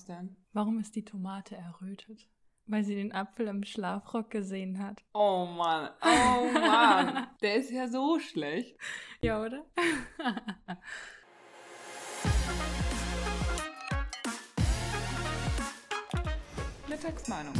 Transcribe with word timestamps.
Was 0.00 0.06
denn? 0.06 0.34
Warum 0.54 0.78
ist 0.80 0.96
die 0.96 1.04
Tomate 1.04 1.56
errötet? 1.56 2.26
Weil 2.64 2.84
sie 2.84 2.94
den 2.94 3.12
Apfel 3.12 3.48
im 3.48 3.64
Schlafrock 3.64 4.30
gesehen 4.30 4.78
hat. 4.78 5.04
Oh 5.12 5.44
Mann, 5.44 5.90
oh 6.00 6.48
Mann. 6.54 7.26
Der 7.42 7.56
ist 7.56 7.70
ja 7.70 7.86
so 7.86 8.18
schlecht. 8.18 8.78
Ja, 9.20 9.42
oder? 9.42 9.62
Mittagsmeinung. 16.88 17.52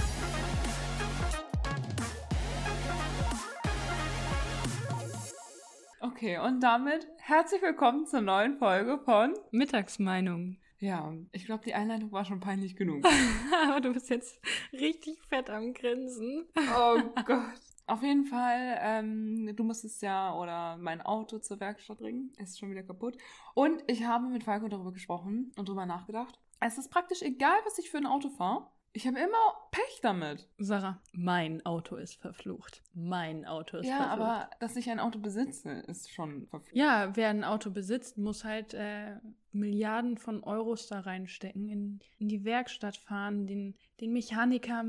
Okay, 6.00 6.38
und 6.38 6.60
damit 6.60 7.06
herzlich 7.18 7.60
willkommen 7.60 8.06
zur 8.06 8.22
neuen 8.22 8.56
Folge 8.56 8.98
von 9.04 9.34
Mittagsmeinung. 9.50 10.56
Ja, 10.80 11.12
ich 11.32 11.44
glaube, 11.44 11.64
die 11.64 11.74
Einleitung 11.74 12.10
war 12.10 12.24
schon 12.24 12.40
peinlich 12.40 12.74
genug. 12.74 13.04
Aber 13.68 13.80
du 13.80 13.92
bist 13.92 14.08
jetzt 14.10 14.40
richtig 14.72 15.22
fett 15.28 15.50
am 15.50 15.74
Grinsen. 15.74 16.46
Oh 16.76 16.98
Gott. 17.26 17.60
Auf 17.86 18.02
jeden 18.02 18.24
Fall, 18.24 18.78
ähm, 18.80 19.54
du 19.56 19.64
musstest 19.64 20.00
ja 20.00 20.34
oder 20.34 20.76
mein 20.78 21.02
Auto 21.02 21.38
zur 21.38 21.58
Werkstatt 21.60 21.98
bringen. 21.98 22.32
Ist 22.38 22.58
schon 22.58 22.70
wieder 22.70 22.84
kaputt. 22.84 23.18
Und 23.54 23.82
ich 23.88 24.04
habe 24.04 24.28
mit 24.28 24.44
Falco 24.44 24.68
darüber 24.68 24.92
gesprochen 24.92 25.52
und 25.56 25.68
darüber 25.68 25.86
nachgedacht. 25.86 26.38
Es 26.60 26.78
ist 26.78 26.90
praktisch 26.90 27.22
egal, 27.22 27.58
was 27.64 27.78
ich 27.78 27.90
für 27.90 27.98
ein 27.98 28.06
Auto 28.06 28.28
fahre. 28.28 28.68
Ich 28.92 29.06
habe 29.06 29.18
immer 29.18 29.68
Pech 29.70 30.00
damit. 30.02 30.48
Sarah, 30.58 31.00
mein 31.12 31.64
Auto 31.64 31.96
ist 31.96 32.14
verflucht. 32.14 32.82
Mein 32.92 33.44
Auto 33.44 33.78
ist 33.78 33.86
ja, 33.86 33.96
verflucht. 33.96 34.20
aber 34.20 34.50
dass 34.58 34.76
ich 34.76 34.90
ein 34.90 34.98
Auto 34.98 35.18
besitze, 35.18 35.70
ist 35.86 36.12
schon 36.12 36.46
verflucht. 36.48 36.74
Ja, 36.74 37.14
wer 37.16 37.28
ein 37.28 37.44
Auto 37.44 37.70
besitzt, 37.70 38.18
muss 38.18 38.44
halt 38.44 38.74
äh, 38.74 39.16
Milliarden 39.52 40.16
von 40.16 40.42
Euros 40.42 40.86
da 40.88 41.00
reinstecken, 41.00 41.68
in, 41.68 42.00
in 42.18 42.28
die 42.28 42.44
Werkstatt 42.44 42.96
fahren, 42.96 43.46
den, 43.46 43.74
den 44.00 44.12
Mechaniker 44.12 44.84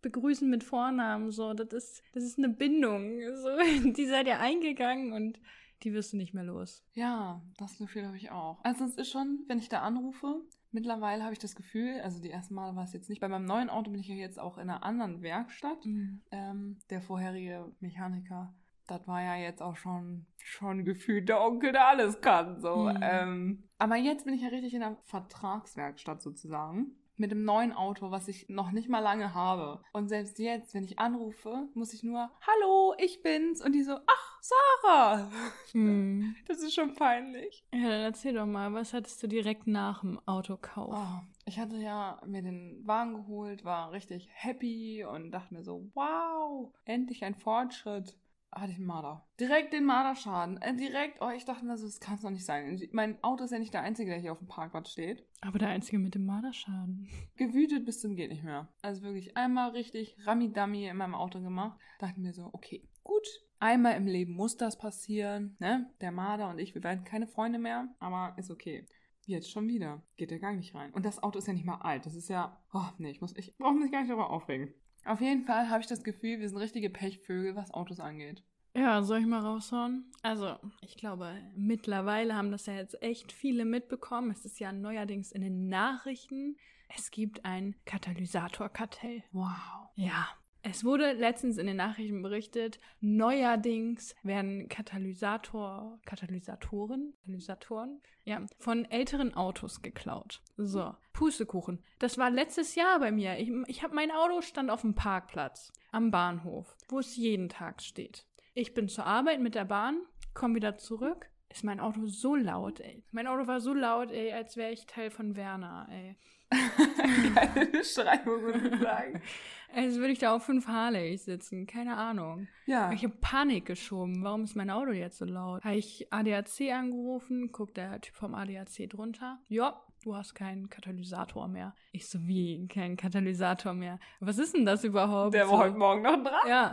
begrüßen 0.00 0.48
mit 0.48 0.64
Vornamen. 0.64 1.30
So, 1.30 1.52
das 1.54 1.72
ist, 1.72 2.02
das 2.12 2.24
ist 2.24 2.38
eine 2.38 2.48
Bindung. 2.48 3.20
So, 3.42 3.48
die 3.90 4.06
seid 4.06 4.26
ihr 4.26 4.38
eingegangen 4.38 5.12
und 5.12 5.40
die 5.82 5.92
wirst 5.92 6.12
du 6.12 6.16
nicht 6.16 6.34
mehr 6.34 6.44
los. 6.44 6.84
Ja, 6.92 7.42
das 7.56 7.76
Gefühl 7.78 8.06
habe 8.06 8.16
ich 8.16 8.30
auch. 8.30 8.62
Also 8.64 8.84
es 8.84 8.94
ist 8.94 9.10
schon, 9.10 9.44
wenn 9.48 9.58
ich 9.58 9.68
da 9.68 9.80
anrufe, 9.80 10.42
mittlerweile 10.70 11.22
habe 11.22 11.32
ich 11.32 11.38
das 11.38 11.56
Gefühl, 11.56 12.00
also 12.02 12.20
die 12.20 12.30
ersten 12.30 12.54
Mal 12.54 12.76
war 12.76 12.84
es 12.84 12.92
jetzt 12.92 13.08
nicht, 13.08 13.20
bei 13.20 13.28
meinem 13.28 13.46
neuen 13.46 13.70
Auto 13.70 13.90
bin 13.90 14.00
ich 14.00 14.08
ja 14.08 14.14
jetzt 14.14 14.38
auch 14.38 14.58
in 14.58 14.70
einer 14.70 14.82
anderen 14.82 15.22
Werkstatt. 15.22 15.84
Mhm. 15.84 16.22
Ähm, 16.30 16.78
der 16.90 17.02
vorherige 17.02 17.72
Mechaniker, 17.80 18.54
das 18.92 19.06
war 19.08 19.22
ja 19.22 19.36
jetzt 19.36 19.62
auch 19.62 19.76
schon, 19.76 20.26
schon 20.36 20.84
gefühlt 20.84 21.28
der 21.28 21.42
Onkel, 21.42 21.72
der 21.72 21.86
alles 21.88 22.20
kann. 22.20 22.60
So. 22.60 22.88
Mhm. 22.88 23.00
Ähm, 23.02 23.68
aber 23.78 23.96
jetzt 23.96 24.24
bin 24.24 24.34
ich 24.34 24.42
ja 24.42 24.48
richtig 24.48 24.74
in 24.74 24.82
einer 24.82 24.96
Vertragswerkstatt 25.04 26.22
sozusagen. 26.22 26.96
Mit 27.16 27.30
dem 27.30 27.44
neuen 27.44 27.72
Auto, 27.72 28.10
was 28.10 28.26
ich 28.28 28.48
noch 28.48 28.72
nicht 28.72 28.88
mal 28.88 29.00
lange 29.00 29.34
habe. 29.34 29.82
Und 29.92 30.08
selbst 30.08 30.38
jetzt, 30.38 30.74
wenn 30.74 30.84
ich 30.84 30.98
anrufe, 30.98 31.68
muss 31.74 31.92
ich 31.92 32.02
nur, 32.02 32.30
hallo, 32.40 32.94
ich 32.98 33.22
bin's. 33.22 33.64
Und 33.64 33.72
die 33.72 33.82
so, 33.82 33.98
ach, 34.06 34.40
Sarah. 34.40 35.30
Mhm. 35.74 36.36
Das 36.48 36.62
ist 36.62 36.74
schon 36.74 36.94
peinlich. 36.94 37.64
Ja, 37.72 37.88
dann 37.88 38.02
erzähl 38.02 38.34
doch 38.34 38.44
mal, 38.44 38.74
was 38.74 38.92
hattest 38.92 39.22
du 39.22 39.26
direkt 39.26 39.66
nach 39.66 40.02
dem 40.02 40.20
Autokauf? 40.26 40.94
Oh, 40.94 41.20
ich 41.46 41.58
hatte 41.58 41.76
ja 41.76 42.20
mir 42.26 42.42
den 42.42 42.86
Wagen 42.86 43.14
geholt, 43.14 43.64
war 43.64 43.92
richtig 43.92 44.28
happy 44.32 45.02
und 45.04 45.30
dachte 45.30 45.54
mir 45.54 45.64
so, 45.64 45.90
wow, 45.94 46.74
endlich 46.84 47.24
ein 47.24 47.34
Fortschritt. 47.34 48.18
Hatte 48.54 48.70
ich 48.70 48.76
einen 48.76 48.86
Marder. 48.86 49.26
Direkt 49.40 49.72
den 49.72 49.86
Marderschaden. 49.86 50.60
Äh, 50.60 50.76
direkt, 50.76 51.22
oh, 51.22 51.30
ich 51.30 51.46
dachte 51.46 51.64
mir 51.64 51.78
so, 51.78 51.86
das 51.86 52.00
kann 52.00 52.16
es 52.16 52.20
doch 52.20 52.30
nicht 52.30 52.44
sein. 52.44 52.80
Mein 52.92 53.22
Auto 53.24 53.44
ist 53.44 53.50
ja 53.50 53.58
nicht 53.58 53.72
der 53.72 53.80
einzige, 53.80 54.10
der 54.10 54.20
hier 54.20 54.32
auf 54.32 54.38
dem 54.38 54.46
Parkplatz 54.46 54.90
steht. 54.90 55.26
Aber 55.40 55.58
der 55.58 55.68
Einzige 55.68 55.98
mit 55.98 56.14
dem 56.14 56.26
Marderschaden. 56.26 57.08
Gewütet 57.36 57.86
bis 57.86 58.00
zum 58.00 58.14
geht 58.14 58.30
nicht 58.30 58.44
mehr. 58.44 58.68
Also 58.82 59.02
wirklich 59.02 59.38
einmal 59.38 59.70
richtig 59.70 60.16
Rami-Dami 60.26 60.86
in 60.86 60.98
meinem 60.98 61.14
Auto 61.14 61.40
gemacht. 61.40 61.78
Dachte 61.98 62.20
mir 62.20 62.34
so, 62.34 62.50
okay, 62.52 62.86
gut. 63.02 63.26
Einmal 63.58 63.96
im 63.96 64.06
Leben 64.06 64.34
muss 64.34 64.56
das 64.58 64.76
passieren. 64.76 65.56
Ne? 65.58 65.90
Der 66.02 66.12
Marder 66.12 66.50
und 66.50 66.58
ich, 66.58 66.74
wir 66.74 66.82
werden 66.82 67.04
keine 67.04 67.26
Freunde 67.26 67.58
mehr. 67.58 67.88
Aber 68.00 68.34
ist 68.36 68.50
okay. 68.50 68.86
Jetzt 69.24 69.50
schon 69.50 69.68
wieder. 69.68 70.02
Geht 70.16 70.30
der 70.30 70.40
Gang 70.40 70.58
nicht 70.58 70.74
rein. 70.74 70.92
Und 70.92 71.06
das 71.06 71.22
Auto 71.22 71.38
ist 71.38 71.46
ja 71.46 71.54
nicht 71.54 71.64
mal 71.64 71.80
alt. 71.80 72.04
Das 72.04 72.14
ist 72.14 72.28
ja. 72.28 72.60
Oh, 72.74 72.88
nee, 72.98 73.12
ich 73.12 73.20
muss. 73.20 73.34
Ich 73.36 73.56
brauche 73.56 73.74
mich 73.74 73.90
gar 73.90 74.00
nicht 74.00 74.10
darüber 74.10 74.30
aufregen. 74.30 74.74
Auf 75.04 75.20
jeden 75.20 75.44
Fall 75.44 75.68
habe 75.68 75.80
ich 75.80 75.88
das 75.88 76.04
Gefühl, 76.04 76.38
wir 76.38 76.48
sind 76.48 76.58
richtige 76.58 76.90
Pechvögel, 76.90 77.56
was 77.56 77.72
Autos 77.72 77.98
angeht. 77.98 78.44
Ja, 78.74 79.02
soll 79.02 79.20
ich 79.20 79.26
mal 79.26 79.40
raushauen? 79.40 80.10
Also, 80.22 80.56
ich 80.80 80.96
glaube, 80.96 81.34
mittlerweile 81.56 82.34
haben 82.34 82.50
das 82.50 82.66
ja 82.66 82.74
jetzt 82.74 83.02
echt 83.02 83.32
viele 83.32 83.64
mitbekommen. 83.64 84.30
Es 84.30 84.44
ist 84.44 84.60
ja 84.60 84.72
neuerdings 84.72 85.32
in 85.32 85.42
den 85.42 85.68
Nachrichten. 85.68 86.56
Es 86.88 87.10
gibt 87.10 87.44
ein 87.44 87.74
Katalysatorkartell. 87.84 89.22
Wow. 89.32 89.90
Ja. 89.96 90.28
Es 90.64 90.84
wurde 90.84 91.12
letztens 91.12 91.58
in 91.58 91.66
den 91.66 91.76
Nachrichten 91.76 92.22
berichtet, 92.22 92.78
neuerdings 93.00 94.14
werden 94.22 94.68
Katalysator, 94.68 95.98
Katalysatoren, 96.04 97.14
Katalysatoren, 97.24 98.00
ja, 98.24 98.46
von 98.60 98.84
älteren 98.84 99.34
Autos 99.34 99.82
geklaut. 99.82 100.40
So, 100.56 100.94
Pustekuchen. 101.12 101.82
Das 101.98 102.16
war 102.16 102.30
letztes 102.30 102.76
Jahr 102.76 103.00
bei 103.00 103.10
mir. 103.10 103.38
Ich, 103.38 103.50
ich 103.66 103.82
habe 103.82 103.96
mein 103.96 104.12
Auto 104.12 104.40
stand 104.40 104.70
auf 104.70 104.82
dem 104.82 104.94
Parkplatz 104.94 105.72
am 105.90 106.12
Bahnhof, 106.12 106.76
wo 106.88 107.00
es 107.00 107.16
jeden 107.16 107.48
Tag 107.48 107.82
steht. 107.82 108.24
Ich 108.54 108.74
bin 108.74 108.86
zur 108.86 109.06
Arbeit 109.06 109.40
mit 109.40 109.54
der 109.54 109.64
Bahn, 109.64 110.02
komme 110.34 110.56
wieder 110.56 110.76
zurück. 110.76 111.30
Ist 111.48 111.64
mein 111.64 111.80
Auto 111.80 112.06
so 112.06 112.34
laut, 112.34 112.80
ey. 112.80 113.02
Mein 113.10 113.26
Auto 113.26 113.46
war 113.46 113.60
so 113.60 113.72
laut, 113.72 114.10
ey, 114.10 114.32
als 114.32 114.58
wäre 114.58 114.72
ich 114.72 114.84
Teil 114.86 115.10
von 115.10 115.36
Werner, 115.36 115.88
ey. 115.90 116.16
Geile 117.34 117.66
Beschreibung, 117.66 118.42
würde 118.42 118.68
ich 118.68 118.80
sagen. 118.80 119.22
Als 119.74 119.96
würde 119.96 120.12
ich 120.12 120.18
da 120.18 120.34
auf 120.34 120.44
fünf 120.44 120.68
Harleys 120.68 121.24
sitzen. 121.24 121.66
Keine 121.66 121.96
Ahnung. 121.96 122.46
Ja. 122.66 122.92
Ich 122.92 123.02
habe 123.04 123.14
Panik 123.22 123.64
geschoben. 123.64 124.22
Warum 124.22 124.44
ist 124.44 124.54
mein 124.54 124.68
Auto 124.68 124.90
jetzt 124.90 125.16
so 125.16 125.24
laut? 125.24 125.64
Habe 125.64 125.76
ich 125.76 126.12
ADAC 126.12 126.72
angerufen, 126.74 127.52
guckt 127.52 127.78
der 127.78 127.98
Typ 128.02 128.14
vom 128.14 128.34
ADAC 128.34 128.90
drunter. 128.90 129.40
Ja, 129.48 129.82
du 130.04 130.14
hast 130.14 130.34
keinen 130.34 130.68
Katalysator 130.68 131.48
mehr. 131.48 131.74
Ich 131.92 132.06
so, 132.06 132.18
wie, 132.26 132.68
kein 132.68 132.98
Katalysator 132.98 133.72
mehr? 133.72 133.98
Was 134.20 134.36
ist 134.36 134.54
denn 134.54 134.66
das 134.66 134.84
überhaupt? 134.84 135.32
Der 135.32 135.48
war 135.48 135.56
so. 135.56 135.64
heute 135.64 135.78
Morgen 135.78 136.02
noch 136.02 136.22
dran. 136.22 136.46
Ja. 136.46 136.72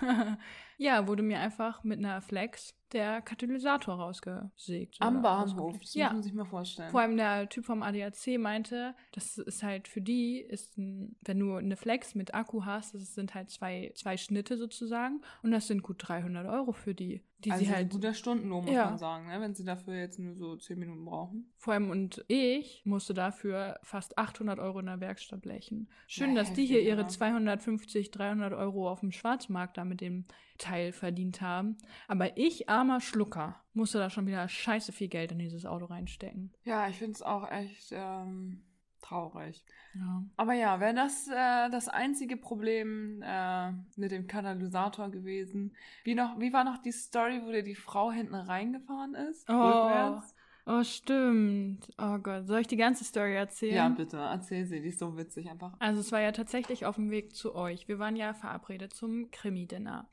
ja, 0.82 1.06
wurde 1.06 1.22
mir 1.22 1.38
einfach 1.40 1.84
mit 1.84 1.98
einer 1.98 2.22
Flex 2.22 2.74
der 2.92 3.20
Katalysator 3.20 3.96
rausgesägt. 3.96 4.96
Am 4.98 5.20
Bahnhof. 5.20 5.78
Das 5.78 5.94
Ja. 5.94 6.06
muss 6.06 6.12
man 6.14 6.22
sich 6.22 6.32
mal 6.32 6.44
vorstellen. 6.46 6.90
Vor 6.90 7.00
allem 7.02 7.16
der 7.18 7.48
Typ 7.50 7.66
vom 7.66 7.82
ADAC 7.82 8.38
meinte, 8.38 8.94
das 9.12 9.36
ist 9.36 9.62
halt 9.62 9.88
für 9.88 10.00
die, 10.00 10.38
ist 10.40 10.78
ein, 10.78 11.16
wenn 11.20 11.38
du 11.38 11.54
eine 11.54 11.76
Flex 11.76 12.14
mit 12.14 12.34
Akku 12.34 12.64
hast, 12.64 12.94
das 12.94 13.14
sind 13.14 13.34
halt 13.34 13.50
zwei, 13.50 13.92
zwei 13.94 14.16
Schnitte 14.16 14.56
sozusagen 14.56 15.20
und 15.42 15.50
das 15.52 15.66
sind 15.66 15.82
gut 15.82 15.96
300 16.00 16.46
Euro 16.48 16.72
für 16.72 16.94
die, 16.94 17.22
die 17.44 17.50
also 17.50 17.64
sie 17.64 17.70
ein 17.70 17.76
halt, 17.76 17.90
guter 17.90 18.14
Stundenlohn, 18.14 18.64
muss 18.64 18.74
Ja. 18.74 18.86
man 18.86 18.98
sagen, 18.98 19.26
ne? 19.28 19.40
wenn 19.40 19.54
sie 19.54 19.64
dafür 19.64 19.94
jetzt 19.94 20.18
nur 20.18 20.34
so 20.34 20.56
10 20.56 20.78
Minuten 20.78 21.04
brauchen. 21.04 21.52
vor 21.56 21.72
allem 21.74 21.90
und 21.90 22.24
ich 22.28 22.82
musste 22.84 23.14
dafür 23.14 23.78
fast 23.82 24.18
800 24.18 24.58
Euro 24.58 24.80
in 24.80 24.86
der 24.86 25.00
Werkstatt 25.00 25.40
blechen. 25.42 25.88
Schön, 26.06 26.30
Ja, 26.30 26.36
dass 26.36 26.52
die 26.52 26.66
hier 26.66 26.82
ihre 26.82 27.00
aber. 27.00 27.08
250, 27.08 28.10
300 28.10 28.52
Euro 28.52 28.90
auf 28.90 29.00
dem 29.00 29.12
Schwarzmarkt 29.12 29.76
da 29.78 29.84
mit 29.84 30.00
dem 30.00 30.24
Teil 30.58 30.92
verdient 30.92 31.40
haben. 31.40 31.76
Aber 32.08 32.36
ich, 32.36 32.68
armer 32.68 33.00
Schlucker, 33.00 33.56
musste 33.72 33.98
da 33.98 34.10
schon 34.10 34.26
wieder 34.26 34.48
scheiße 34.48 34.92
viel 34.92 35.08
Geld 35.08 35.32
in 35.32 35.38
dieses 35.38 35.64
Auto 35.66 35.86
reinstecken. 35.86 36.52
Ja, 36.64 36.88
ich 36.88 36.96
finde 36.96 37.12
es 37.12 37.22
auch 37.22 37.50
echt 37.50 37.90
ähm, 37.92 38.62
traurig. 39.00 39.64
Ja. 39.94 40.24
Aber 40.36 40.52
ja, 40.52 40.80
wäre 40.80 40.94
das 40.94 41.28
äh, 41.28 41.70
das 41.70 41.88
einzige 41.88 42.36
Problem 42.36 43.22
äh, 43.22 43.72
mit 43.96 44.12
dem 44.12 44.26
Katalysator 44.26 45.10
gewesen. 45.10 45.74
Wie, 46.04 46.14
noch, 46.14 46.38
wie 46.38 46.52
war 46.52 46.64
noch 46.64 46.78
die 46.78 46.92
Story, 46.92 47.40
wo 47.44 47.50
dir 47.50 47.62
die 47.62 47.74
Frau 47.74 48.10
hinten 48.10 48.34
reingefahren 48.34 49.14
ist? 49.14 49.48
Oh. 49.48 49.52
Rückwärts? 49.52 50.34
Oh, 50.66 50.84
stimmt. 50.84 51.88
Oh 51.98 52.18
Gott. 52.18 52.46
Soll 52.46 52.60
ich 52.60 52.66
die 52.66 52.76
ganze 52.76 53.04
Story 53.04 53.34
erzählen? 53.34 53.74
Ja, 53.74 53.88
bitte, 53.88 54.18
erzähl 54.18 54.66
sie, 54.66 54.80
die 54.80 54.88
ist 54.88 54.98
so 54.98 55.16
witzig 55.16 55.50
einfach. 55.50 55.74
Also 55.78 56.00
es 56.00 56.12
war 56.12 56.20
ja 56.20 56.32
tatsächlich 56.32 56.86
auf 56.86 56.96
dem 56.96 57.10
Weg 57.10 57.34
zu 57.34 57.54
euch. 57.54 57.88
Wir 57.88 57.98
waren 57.98 58.14
ja 58.14 58.34
verabredet 58.34 58.94
zum 58.94 59.30
Krimi-Dinner. 59.30 60.08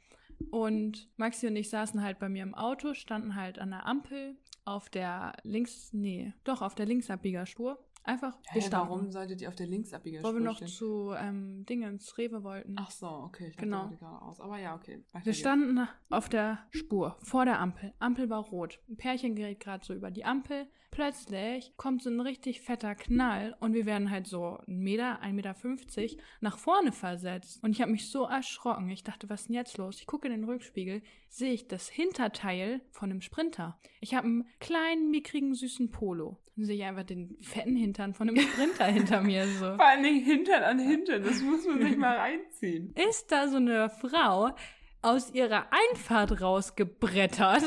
Und 0.49 1.09
Maxi 1.17 1.47
und 1.47 1.55
ich 1.55 1.69
saßen 1.69 2.01
halt 2.01 2.19
bei 2.19 2.29
mir 2.29 2.43
im 2.43 2.55
Auto, 2.55 2.93
standen 2.93 3.35
halt 3.35 3.59
an 3.59 3.71
der 3.71 3.85
Ampel 3.85 4.37
auf 4.65 4.89
der 4.89 5.33
links, 5.43 5.93
nee, 5.93 6.33
doch 6.43 6.61
auf 6.61 6.75
der 6.75 6.85
Linksabbiegerspur. 6.85 7.79
Einfach, 8.07 8.37
Hä, 8.47 8.61
standen. 8.61 8.89
warum 8.89 9.11
solltet 9.11 9.41
ihr 9.41 9.49
auf 9.49 9.55
der 9.55 9.67
Linksabbiegerspur 9.67 10.29
Weil 10.33 10.39
wir 10.39 10.45
noch 10.45 10.55
stehen? 10.55 10.67
zu 10.69 11.13
ähm, 11.17 11.65
Dingens 11.65 12.17
Rewe 12.17 12.41
wollten. 12.41 12.75
Ach 12.79 12.89
so, 12.89 13.07
okay, 13.07 13.47
ich 13.49 13.57
Genau. 13.57 13.89
genau. 13.89 13.97
geradeaus. 13.99 14.39
Aber 14.39 14.57
ja, 14.57 14.75
okay. 14.75 15.03
weiter 15.11 15.25
Wir 15.25 15.33
standen 15.33 15.87
auf 16.09 16.29
der 16.29 16.59
Spur, 16.71 17.17
vor 17.21 17.43
der 17.43 17.59
Ampel. 17.59 17.93
Ampel 17.99 18.29
war 18.29 18.39
rot. 18.45 18.79
Ein 18.87 18.95
Pärchen 18.95 19.35
gerät 19.35 19.59
gerade 19.59 19.83
so 19.85 19.93
über 19.93 20.09
die 20.09 20.23
Ampel. 20.23 20.67
Plötzlich 20.97 21.77
kommt 21.77 22.01
so 22.01 22.09
ein 22.09 22.19
richtig 22.19 22.61
fetter 22.61 22.95
Knall 22.95 23.55
und 23.59 23.75
wir 23.75 23.85
werden 23.85 24.09
halt 24.09 24.25
so 24.25 24.57
ein 24.67 24.79
Meter, 24.79 25.21
1,50 25.21 25.31
Meter 25.33 26.23
nach 26.41 26.57
vorne 26.57 26.91
versetzt. 26.91 27.63
Und 27.63 27.69
ich 27.69 27.83
habe 27.83 27.91
mich 27.91 28.09
so 28.09 28.25
erschrocken. 28.25 28.89
Ich 28.89 29.03
dachte, 29.03 29.29
was 29.29 29.41
ist 29.41 29.49
denn 29.49 29.55
jetzt 29.55 29.77
los? 29.77 29.99
Ich 29.99 30.07
gucke 30.07 30.27
in 30.27 30.33
den 30.33 30.45
Rückspiegel, 30.45 31.03
sehe 31.29 31.53
ich 31.53 31.67
das 31.67 31.87
Hinterteil 31.87 32.81
von 32.89 33.11
einem 33.11 33.21
Sprinter. 33.21 33.79
Ich 34.01 34.15
habe 34.15 34.25
einen 34.25 34.47
kleinen, 34.59 35.11
mickrigen, 35.11 35.53
süßen 35.53 35.91
Polo. 35.91 36.39
Dann 36.55 36.65
sehe 36.65 36.77
ich 36.77 36.83
einfach 36.83 37.03
den 37.03 37.37
fetten 37.41 37.75
Hintern 37.75 38.15
von 38.15 38.29
einem 38.29 38.39
Sprinter 38.39 38.85
hinter 38.85 39.21
mir 39.21 39.45
so. 39.45 39.65
Vor 39.75 39.85
allen 39.85 40.01
Dingen 40.01 40.25
Hintern 40.25 40.63
an 40.63 40.79
Hintern, 40.79 41.21
das 41.21 41.43
muss 41.43 41.63
man 41.67 41.79
sich 41.79 41.95
mal 41.95 42.17
reinziehen. 42.17 42.95
Ist 43.07 43.31
da 43.31 43.47
so 43.47 43.57
eine 43.57 43.91
Frau, 43.91 44.55
aus 45.03 45.31
ihrer 45.31 45.67
Einfahrt 45.71 46.41
rausgebrettert 46.41 47.61